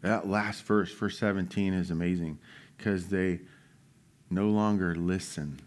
That 0.02 0.28
last 0.28 0.62
verse, 0.62 0.92
verse 0.92 1.18
17, 1.18 1.74
is 1.74 1.90
amazing 1.90 2.38
because 2.76 3.08
they 3.08 3.40
no 4.30 4.48
longer 4.48 4.94
listen. 4.94 5.60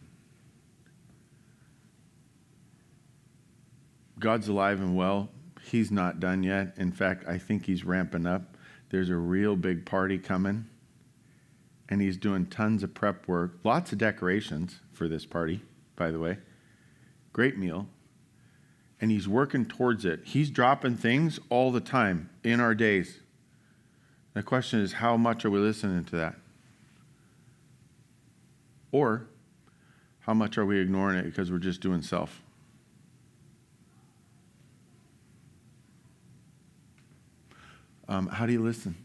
God's 4.19 4.47
alive 4.47 4.79
and 4.79 4.95
well. 4.95 5.29
He's 5.63 5.91
not 5.91 6.19
done 6.19 6.43
yet. 6.43 6.75
In 6.77 6.91
fact, 6.91 7.27
I 7.27 7.37
think 7.37 7.65
he's 7.65 7.83
ramping 7.83 8.25
up. 8.25 8.57
There's 8.89 9.09
a 9.09 9.15
real 9.15 9.55
big 9.55 9.85
party 9.85 10.17
coming, 10.17 10.67
and 11.89 12.01
he's 12.01 12.17
doing 12.17 12.45
tons 12.45 12.83
of 12.83 12.93
prep 12.93 13.27
work. 13.27 13.57
Lots 13.63 13.91
of 13.91 13.97
decorations 13.97 14.81
for 14.91 15.07
this 15.07 15.25
party, 15.25 15.61
by 15.95 16.11
the 16.11 16.19
way. 16.19 16.37
Great 17.33 17.57
meal. 17.57 17.87
And 18.99 19.09
he's 19.09 19.27
working 19.27 19.65
towards 19.65 20.05
it. 20.05 20.21
He's 20.25 20.51
dropping 20.51 20.97
things 20.97 21.39
all 21.49 21.71
the 21.71 21.79
time 21.79 22.29
in 22.43 22.59
our 22.59 22.75
days. 22.75 23.21
The 24.33 24.43
question 24.43 24.79
is, 24.79 24.93
how 24.93 25.17
much 25.17 25.43
are 25.45 25.49
we 25.49 25.59
listening 25.59 26.05
to 26.05 26.15
that? 26.17 26.35
Or 28.91 29.27
how 30.21 30.33
much 30.33 30.57
are 30.57 30.65
we 30.65 30.79
ignoring 30.79 31.17
it 31.17 31.23
because 31.25 31.51
we're 31.51 31.57
just 31.57 31.81
doing 31.81 32.01
self? 32.01 32.41
Um, 38.07 38.27
how 38.27 38.45
do 38.45 38.51
you 38.51 38.61
listen? 38.61 38.95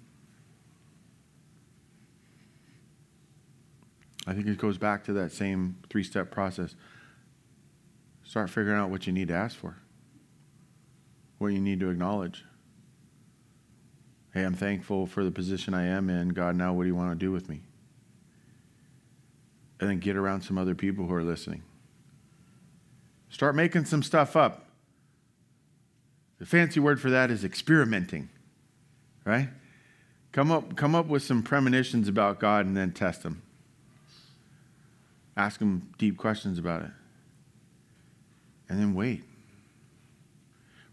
I 4.26 4.34
think 4.34 4.48
it 4.48 4.58
goes 4.58 4.76
back 4.76 5.04
to 5.04 5.12
that 5.14 5.30
same 5.30 5.76
three 5.88 6.02
step 6.02 6.30
process. 6.30 6.74
Start 8.24 8.50
figuring 8.50 8.78
out 8.78 8.90
what 8.90 9.06
you 9.06 9.12
need 9.12 9.28
to 9.28 9.34
ask 9.34 9.56
for, 9.56 9.76
what 11.38 11.48
you 11.48 11.60
need 11.60 11.78
to 11.80 11.90
acknowledge. 11.90 12.44
Hey, 14.34 14.42
I'm 14.42 14.54
thankful 14.54 15.06
for 15.06 15.24
the 15.24 15.30
position 15.30 15.72
I 15.72 15.84
am 15.86 16.10
in. 16.10 16.30
God, 16.30 16.56
now 16.56 16.72
what 16.72 16.82
do 16.82 16.88
you 16.88 16.96
want 16.96 17.12
to 17.12 17.24
do 17.24 17.30
with 17.30 17.48
me? 17.48 17.60
And 19.80 19.90
then 19.90 19.98
get 19.98 20.16
around 20.16 20.42
some 20.42 20.58
other 20.58 20.74
people 20.74 21.06
who 21.06 21.14
are 21.14 21.22
listening. 21.22 21.62
Start 23.28 23.54
making 23.54 23.84
some 23.84 24.02
stuff 24.02 24.36
up. 24.36 24.66
The 26.38 26.46
fancy 26.46 26.80
word 26.80 27.00
for 27.00 27.10
that 27.10 27.30
is 27.30 27.44
experimenting, 27.44 28.28
right? 29.24 29.48
Come 30.32 30.50
up, 30.50 30.76
come 30.76 30.94
up 30.94 31.06
with 31.06 31.22
some 31.22 31.42
premonitions 31.42 32.08
about 32.08 32.40
God 32.40 32.66
and 32.66 32.76
then 32.76 32.92
test 32.92 33.22
them. 33.22 33.42
Ask 35.36 35.60
them 35.60 35.90
deep 35.98 36.16
questions 36.16 36.58
about 36.58 36.82
it. 36.82 36.90
And 38.68 38.78
then 38.78 38.94
wait. 38.94 39.22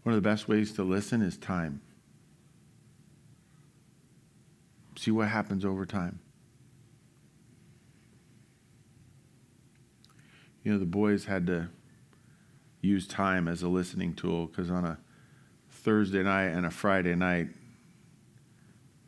One 0.02 0.14
of 0.14 0.22
the 0.22 0.28
best 0.28 0.48
ways 0.48 0.72
to 0.72 0.82
listen 0.82 1.22
is 1.22 1.36
time. 1.36 1.80
See 4.96 5.10
what 5.10 5.28
happens 5.28 5.64
over 5.64 5.86
time. 5.86 6.20
You 10.64 10.72
know, 10.72 10.78
the 10.78 10.86
boys 10.86 11.26
had 11.26 11.46
to 11.46 11.68
use 12.80 13.06
time 13.06 13.46
as 13.46 13.62
a 13.62 13.68
listening 13.68 14.14
tool 14.14 14.46
because 14.46 14.70
on 14.70 14.84
a 14.84 14.98
Thursday 15.70 16.22
night 16.22 16.46
and 16.46 16.64
a 16.64 16.70
Friday 16.70 17.14
night, 17.14 17.48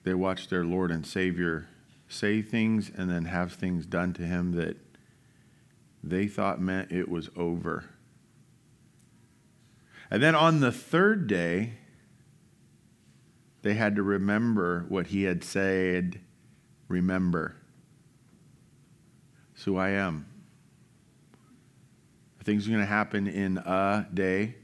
they 0.04 0.14
watched 0.14 0.50
their 0.50 0.64
Lord 0.64 0.90
and 0.90 1.04
Savior 1.04 1.66
say 2.08 2.42
things 2.42 2.90
and 2.94 3.10
then 3.10 3.24
have 3.24 3.52
things 3.52 3.86
done 3.86 4.12
to 4.12 4.22
him 4.22 4.52
that 4.52 4.76
they 6.04 6.28
thought 6.28 6.60
meant 6.60 6.92
it 6.92 7.08
was 7.08 7.30
over. 7.36 7.86
And 10.10 10.22
then 10.22 10.34
on 10.34 10.60
the 10.60 10.70
third 10.70 11.26
day, 11.26 11.72
they 13.62 13.74
had 13.74 13.96
to 13.96 14.02
remember 14.02 14.84
what 14.88 15.08
he 15.08 15.24
had 15.24 15.42
said, 15.42 16.20
remember. 16.86 17.56
So 19.56 19.76
I 19.76 19.88
am. 19.90 20.26
Things 22.46 22.68
are 22.68 22.70
going 22.70 22.80
to 22.80 22.86
happen 22.86 23.26
in 23.26 23.58
a 23.58 24.06
day 24.14 24.54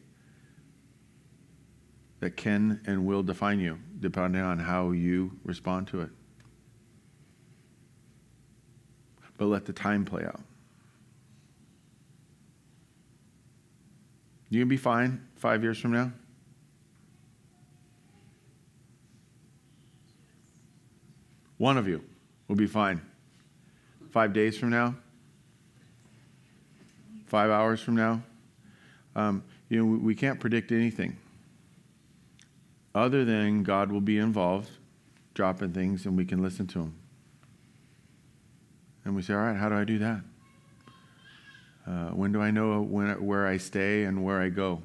that 2.20 2.36
can 2.36 2.80
and 2.86 3.04
will 3.04 3.24
define 3.24 3.58
you, 3.58 3.76
depending 3.98 4.40
on 4.40 4.60
how 4.60 4.92
you 4.92 5.32
respond 5.42 5.88
to 5.88 6.02
it. 6.02 6.10
But 9.36 9.46
let 9.46 9.64
the 9.64 9.72
time 9.72 10.04
play 10.04 10.24
out. 10.24 10.40
You 14.48 14.60
can 14.60 14.68
be 14.68 14.76
fine 14.76 15.26
five 15.34 15.64
years 15.64 15.76
from 15.76 15.90
now. 15.90 16.12
One 21.58 21.76
of 21.76 21.88
you 21.88 22.04
will 22.46 22.54
be 22.54 22.68
fine. 22.68 23.00
Five 24.12 24.32
days 24.32 24.56
from 24.56 24.70
now, 24.70 24.94
five 27.32 27.50
hours 27.50 27.80
from 27.80 27.96
now. 27.96 28.22
Um, 29.16 29.42
you 29.70 29.78
know, 29.78 29.86
we, 29.86 29.96
we 29.96 30.14
can't 30.14 30.38
predict 30.38 30.70
anything 30.70 31.16
other 32.94 33.24
than 33.24 33.62
God 33.62 33.90
will 33.90 34.02
be 34.02 34.18
involved, 34.18 34.68
dropping 35.32 35.72
things, 35.72 36.04
and 36.04 36.14
we 36.14 36.26
can 36.26 36.42
listen 36.42 36.66
to 36.66 36.80
Him. 36.80 36.94
And 39.06 39.16
we 39.16 39.22
say, 39.22 39.32
all 39.32 39.40
right, 39.40 39.56
how 39.56 39.70
do 39.70 39.76
I 39.76 39.84
do 39.84 39.98
that? 40.00 40.20
Uh, 41.86 42.08
when 42.10 42.32
do 42.32 42.42
I 42.42 42.50
know 42.50 42.82
when, 42.82 43.08
where 43.24 43.46
I 43.46 43.56
stay 43.56 44.04
and 44.04 44.22
where 44.22 44.38
I 44.38 44.50
go? 44.50 44.82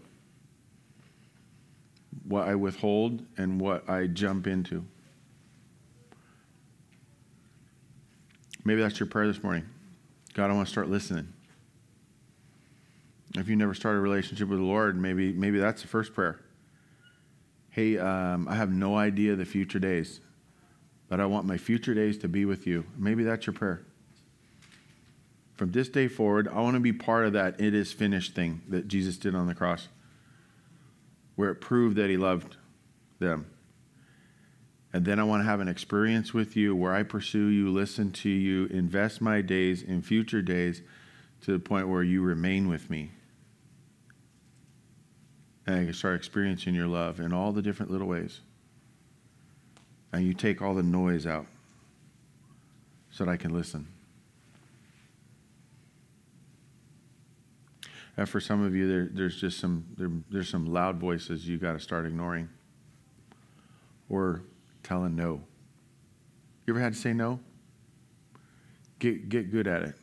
What 2.24 2.48
I 2.48 2.56
withhold 2.56 3.26
and 3.36 3.60
what 3.60 3.90
I 3.90 4.08
jump 4.08 4.48
into. 4.48 4.86
Maybe 8.64 8.82
that's 8.82 9.02
your 9.02 9.08
prayer 9.08 9.28
this 9.28 9.44
morning. 9.44 9.66
God, 10.34 10.50
I 10.50 10.54
want 10.54 10.66
to 10.66 10.72
start 10.72 10.90
listening. 10.90 11.34
If 13.36 13.50
you 13.50 13.56
never 13.56 13.74
started 13.74 14.00
a 14.00 14.02
relationship 14.02 14.48
with 14.48 14.60
the 14.60 14.66
Lord, 14.66 15.00
maybe 15.00 15.34
maybe 15.34 15.60
that's 15.60 15.82
the 15.82 15.88
first 15.88 16.14
prayer. 16.14 16.40
Hey, 17.70 17.98
um, 17.98 18.48
I 18.48 18.56
have 18.56 18.72
no 18.72 18.96
idea 18.96 19.36
the 19.36 19.46
future 19.46 19.80
days, 19.80 20.20
but 21.10 21.20
I 21.20 21.26
want 21.26 21.46
my 21.46 21.58
future 21.58 21.94
days 21.94 22.18
to 22.20 22.28
be 22.28 22.46
with 22.46 22.66
you. 22.66 22.86
Maybe 22.98 23.24
that's 23.24 23.46
your 23.46 23.54
prayer. 23.54 23.86
From 25.56 25.72
this 25.72 25.90
day 25.90 26.08
forward, 26.08 26.48
I 26.48 26.62
want 26.62 26.76
to 26.76 26.80
be 26.80 26.94
part 26.94 27.26
of 27.26 27.34
that 27.34 27.60
it 27.60 27.74
is 27.74 27.92
finished 27.92 28.34
thing 28.34 28.62
that 28.70 28.88
Jesus 28.88 29.18
did 29.18 29.36
on 29.36 29.48
the 29.48 29.56
cross, 29.56 29.90
where 31.36 31.52
it 31.52 31.56
proved 31.56 31.98
that 31.98 32.10
he 32.10 32.18
loved 32.18 32.56
them. 33.20 33.48
And 34.94 35.06
then 35.06 35.20
I 35.20 35.24
want 35.24 35.42
to 35.42 35.46
have 35.46 35.60
an 35.60 35.68
experience 35.68 36.34
with 36.34 36.56
you 36.56 36.76
where 36.76 36.94
I 36.94 37.04
pursue 37.04 37.48
you, 37.48 37.70
listen 37.70 38.12
to 38.14 38.30
you, 38.30 38.66
invest 38.68 39.22
my 39.22 39.42
days 39.42 39.84
in 39.84 40.02
future 40.02 40.42
days 40.42 40.82
to 41.42 41.52
the 41.52 41.60
point 41.60 41.90
where 41.90 42.04
you 42.04 42.22
remain 42.22 42.68
with 42.68 42.90
me 42.90 43.12
and 45.68 45.86
can 45.86 45.94
start 45.94 46.16
experiencing 46.16 46.74
your 46.74 46.88
love 46.88 47.20
in 47.20 47.34
all 47.34 47.52
the 47.52 47.62
different 47.62 47.92
little 47.92 48.08
ways. 48.08 48.40
And 50.14 50.26
you 50.26 50.34
take 50.34 50.62
all 50.62 50.74
the 50.74 50.82
noise 50.82 51.28
out 51.28 51.46
so 53.12 53.26
that 53.26 53.32
I 53.32 53.36
can 53.36 53.54
listen. 53.54 53.88
And 58.16 58.28
for 58.28 58.40
some 58.40 58.64
of 58.64 58.74
you, 58.74 58.88
there, 58.88 59.10
there's 59.12 59.40
just 59.40 59.60
some 59.60 59.86
there, 59.98 60.10
there's 60.32 60.50
some 60.50 60.66
loud 60.66 60.98
voices 60.98 61.48
you 61.48 61.58
got 61.58 61.74
to 61.74 61.80
start 61.80 62.06
ignoring 62.06 62.50
or 64.10 64.42
telling 64.82 65.16
no. 65.16 65.42
You 66.66 66.74
ever 66.74 66.80
had 66.80 66.94
to 66.94 67.00
say 67.00 67.14
no? 67.14 67.40
Get 68.98 69.30
get 69.30 69.52
good 69.52 69.68
at 69.68 69.84
it. 69.84 69.96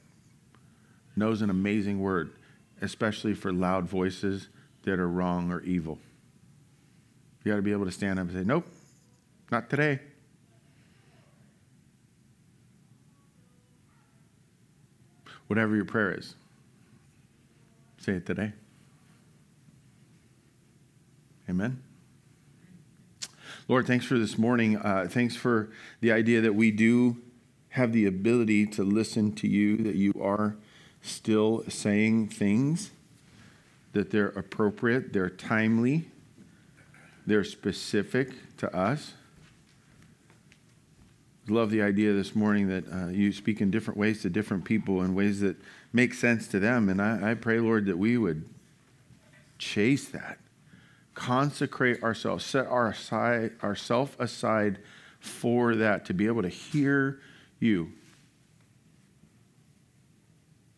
No 1.17 1.31
is 1.31 1.43
an 1.43 1.51
amazing 1.51 2.01
word, 2.01 2.35
especially 2.81 3.35
for 3.35 3.53
loud 3.53 3.89
voices 3.89 4.49
that 4.85 4.99
are 4.99 5.09
wrong 5.09 5.51
or 5.51 5.61
evil. 5.63 5.99
You 7.43 7.53
got 7.53 7.57
to 7.57 7.63
be 7.63 7.73
able 7.73 7.85
to 7.85 7.93
stand 7.93 8.19
up 8.19 8.29
and 8.29 8.37
say, 8.37 8.45
Nope, 8.45 8.67
not 9.51 9.69
today. 9.69 10.01
Whatever 15.47 15.77
your 15.77 15.85
prayer 15.85 16.13
is, 16.15 16.35
say 17.99 18.13
it 18.13 18.25
today. 18.25 18.53
Amen. 21.49 21.83
Lord, 23.69 23.87
thanks 23.87 24.07
for 24.07 24.19
this 24.19 24.39
morning. 24.39 24.77
Uh, 24.77 25.07
thanks 25.09 25.37
for 25.37 25.71
the 26.01 26.13
idea 26.13 26.41
that 26.41 26.55
we 26.55 26.71
do 26.71 27.19
have 27.71 27.93
the 27.93 28.07
ability 28.07 28.67
to 28.67 28.83
listen 28.83 29.33
to 29.33 29.49
you, 29.49 29.77
that 29.79 29.97
you 29.97 30.13
are 30.23 30.57
still 31.03 31.65
saying 31.69 32.29
things, 32.29 32.91
that 33.95 34.11
they're 34.11 34.29
appropriate, 34.29 35.13
they're 35.13 35.31
timely, 35.31 36.09
they're 37.27 37.45
specific 37.45 38.57
to 38.59 38.75
us. 38.77 39.15
Love 41.49 41.71
the 41.71 41.83
idea 41.83 42.13
this 42.13 42.35
morning 42.35 42.69
that 42.69 42.85
uh, 42.93 43.09
you 43.09 43.33
speak 43.33 43.61
in 43.61 43.71
different 43.71 43.99
ways 43.99 44.23
to 44.23 44.31
different 44.31 44.65
people 44.65 45.03
in 45.03 45.15
ways 45.15 45.41
that 45.41 45.57
make 45.93 46.15
sense 46.15 46.49
to 46.49 46.59
them. 46.59 46.89
And 46.89 47.01
I, 47.01 47.31
I 47.33 47.35
pray, 47.35 47.59
Lord, 47.61 47.87
that 47.87 47.99
we 47.99 48.17
would 48.17 48.49
chase 49.59 50.07
that, 50.09 50.39
consecrate 51.15 52.03
ourselves, 52.03 52.45
set 52.45 52.67
our 52.67 52.89
aside, 52.89 53.53
ourself 53.63 54.19
aside 54.19 54.79
for 55.21 55.75
that, 55.77 56.05
to 56.07 56.15
be 56.15 56.27
able 56.27 56.43
to 56.43 56.49
hear 56.49 57.21
you. 57.61 57.93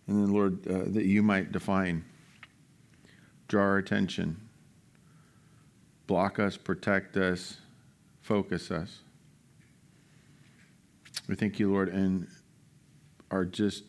And 0.09 0.23
then, 0.23 0.33
Lord, 0.33 0.67
uh, 0.69 0.85
that 0.87 1.05
you 1.05 1.23
might 1.23 1.53
define, 1.53 2.05
draw 3.49 3.63
our 3.63 3.79
attention, 3.79 4.41
block 6.07 6.39
us, 6.39 6.57
protect 6.57 7.17
us, 7.17 7.59
focus 8.23 8.71
us. 8.71 9.01
We 11.29 11.35
thank 11.35 11.59
you, 11.59 11.73
Lord, 11.73 11.89
and 11.89 12.29
are 13.31 13.45
just 13.45 13.85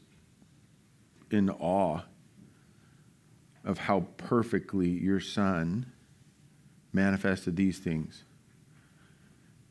in 1.30 1.50
awe 1.50 2.02
of 3.64 3.78
how 3.78 4.08
perfectly 4.18 4.90
your 4.90 5.20
Son 5.20 5.92
manifested 6.94 7.56
these 7.56 7.80
things. 7.80 8.24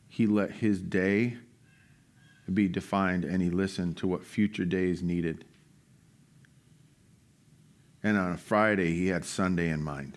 He 0.09 0.27
let 0.27 0.51
his 0.51 0.81
day 0.81 1.39
be 2.53 2.69
defined 2.69 3.25
and 3.25 3.43
he 3.43 3.51
listened 3.51 3.97
to 3.99 4.07
what 4.07 4.25
future 4.25 4.65
days 4.65 5.03
needed. 5.03 5.45
And 8.07 8.17
on 8.17 8.31
a 8.31 8.37
Friday, 8.37 8.95
he 8.95 9.09
had 9.09 9.25
Sunday 9.25 9.69
in 9.69 9.83
mind. 9.83 10.17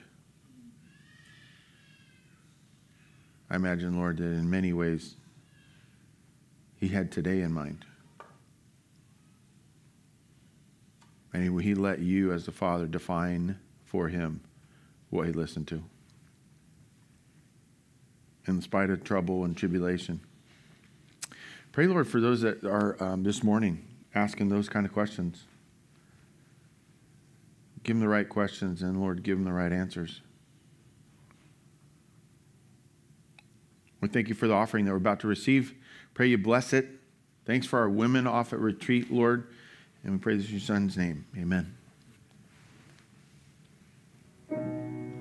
I 3.49 3.55
imagine, 3.55 3.97
Lord, 3.97 4.17
that 4.17 4.25
in 4.25 4.47
many 4.47 4.73
ways, 4.73 5.15
he 6.75 6.89
had 6.89 7.11
today 7.11 7.41
in 7.41 7.51
mind. 7.51 7.85
And 11.33 11.59
he 11.61 11.73
let 11.73 11.97
you, 11.97 12.31
as 12.31 12.45
the 12.45 12.51
Father, 12.51 12.85
define 12.85 13.57
for 13.85 14.07
him 14.07 14.41
what 15.09 15.25
he 15.25 15.33
listened 15.33 15.67
to. 15.69 15.81
In 18.45 18.61
spite 18.61 18.91
of 18.91 19.03
trouble 19.03 19.45
and 19.45 19.57
tribulation. 19.57 20.19
Pray, 21.71 21.87
Lord, 21.87 22.07
for 22.07 22.21
those 22.21 22.41
that 22.41 22.63
are 22.63 23.01
um, 23.01 23.23
this 23.23 23.43
morning 23.43 23.83
asking 24.13 24.49
those 24.49 24.69
kind 24.69 24.85
of 24.85 24.93
questions. 24.93 25.45
Give 27.89 27.95
them 27.95 28.01
the 28.01 28.07
right 28.07 28.29
questions, 28.29 28.83
and 28.83 29.01
Lord, 29.01 29.23
give 29.23 29.35
them 29.35 29.45
the 29.45 29.51
right 29.51 29.71
answers. 29.71 30.21
We 33.99 34.09
thank 34.09 34.29
you 34.29 34.35
for 34.35 34.47
the 34.47 34.53
offering 34.53 34.85
that 34.85 34.91
we're 34.91 34.97
about 34.97 35.21
to 35.21 35.27
receive. 35.27 35.73
Pray 36.13 36.27
you 36.27 36.37
bless 36.37 36.71
it. 36.71 36.87
Thanks 37.45 37.65
for 37.65 37.79
our 37.79 37.89
women 37.89 38.27
off 38.27 38.53
at 38.53 38.59
retreat, 38.59 39.11
Lord. 39.11 39.47
And 40.03 40.13
we 40.13 40.19
pray 40.19 40.37
this 40.37 40.45
in 40.45 40.51
your 40.51 40.59
son's 40.61 40.97
name. 40.97 41.25
Amen. 41.35 41.75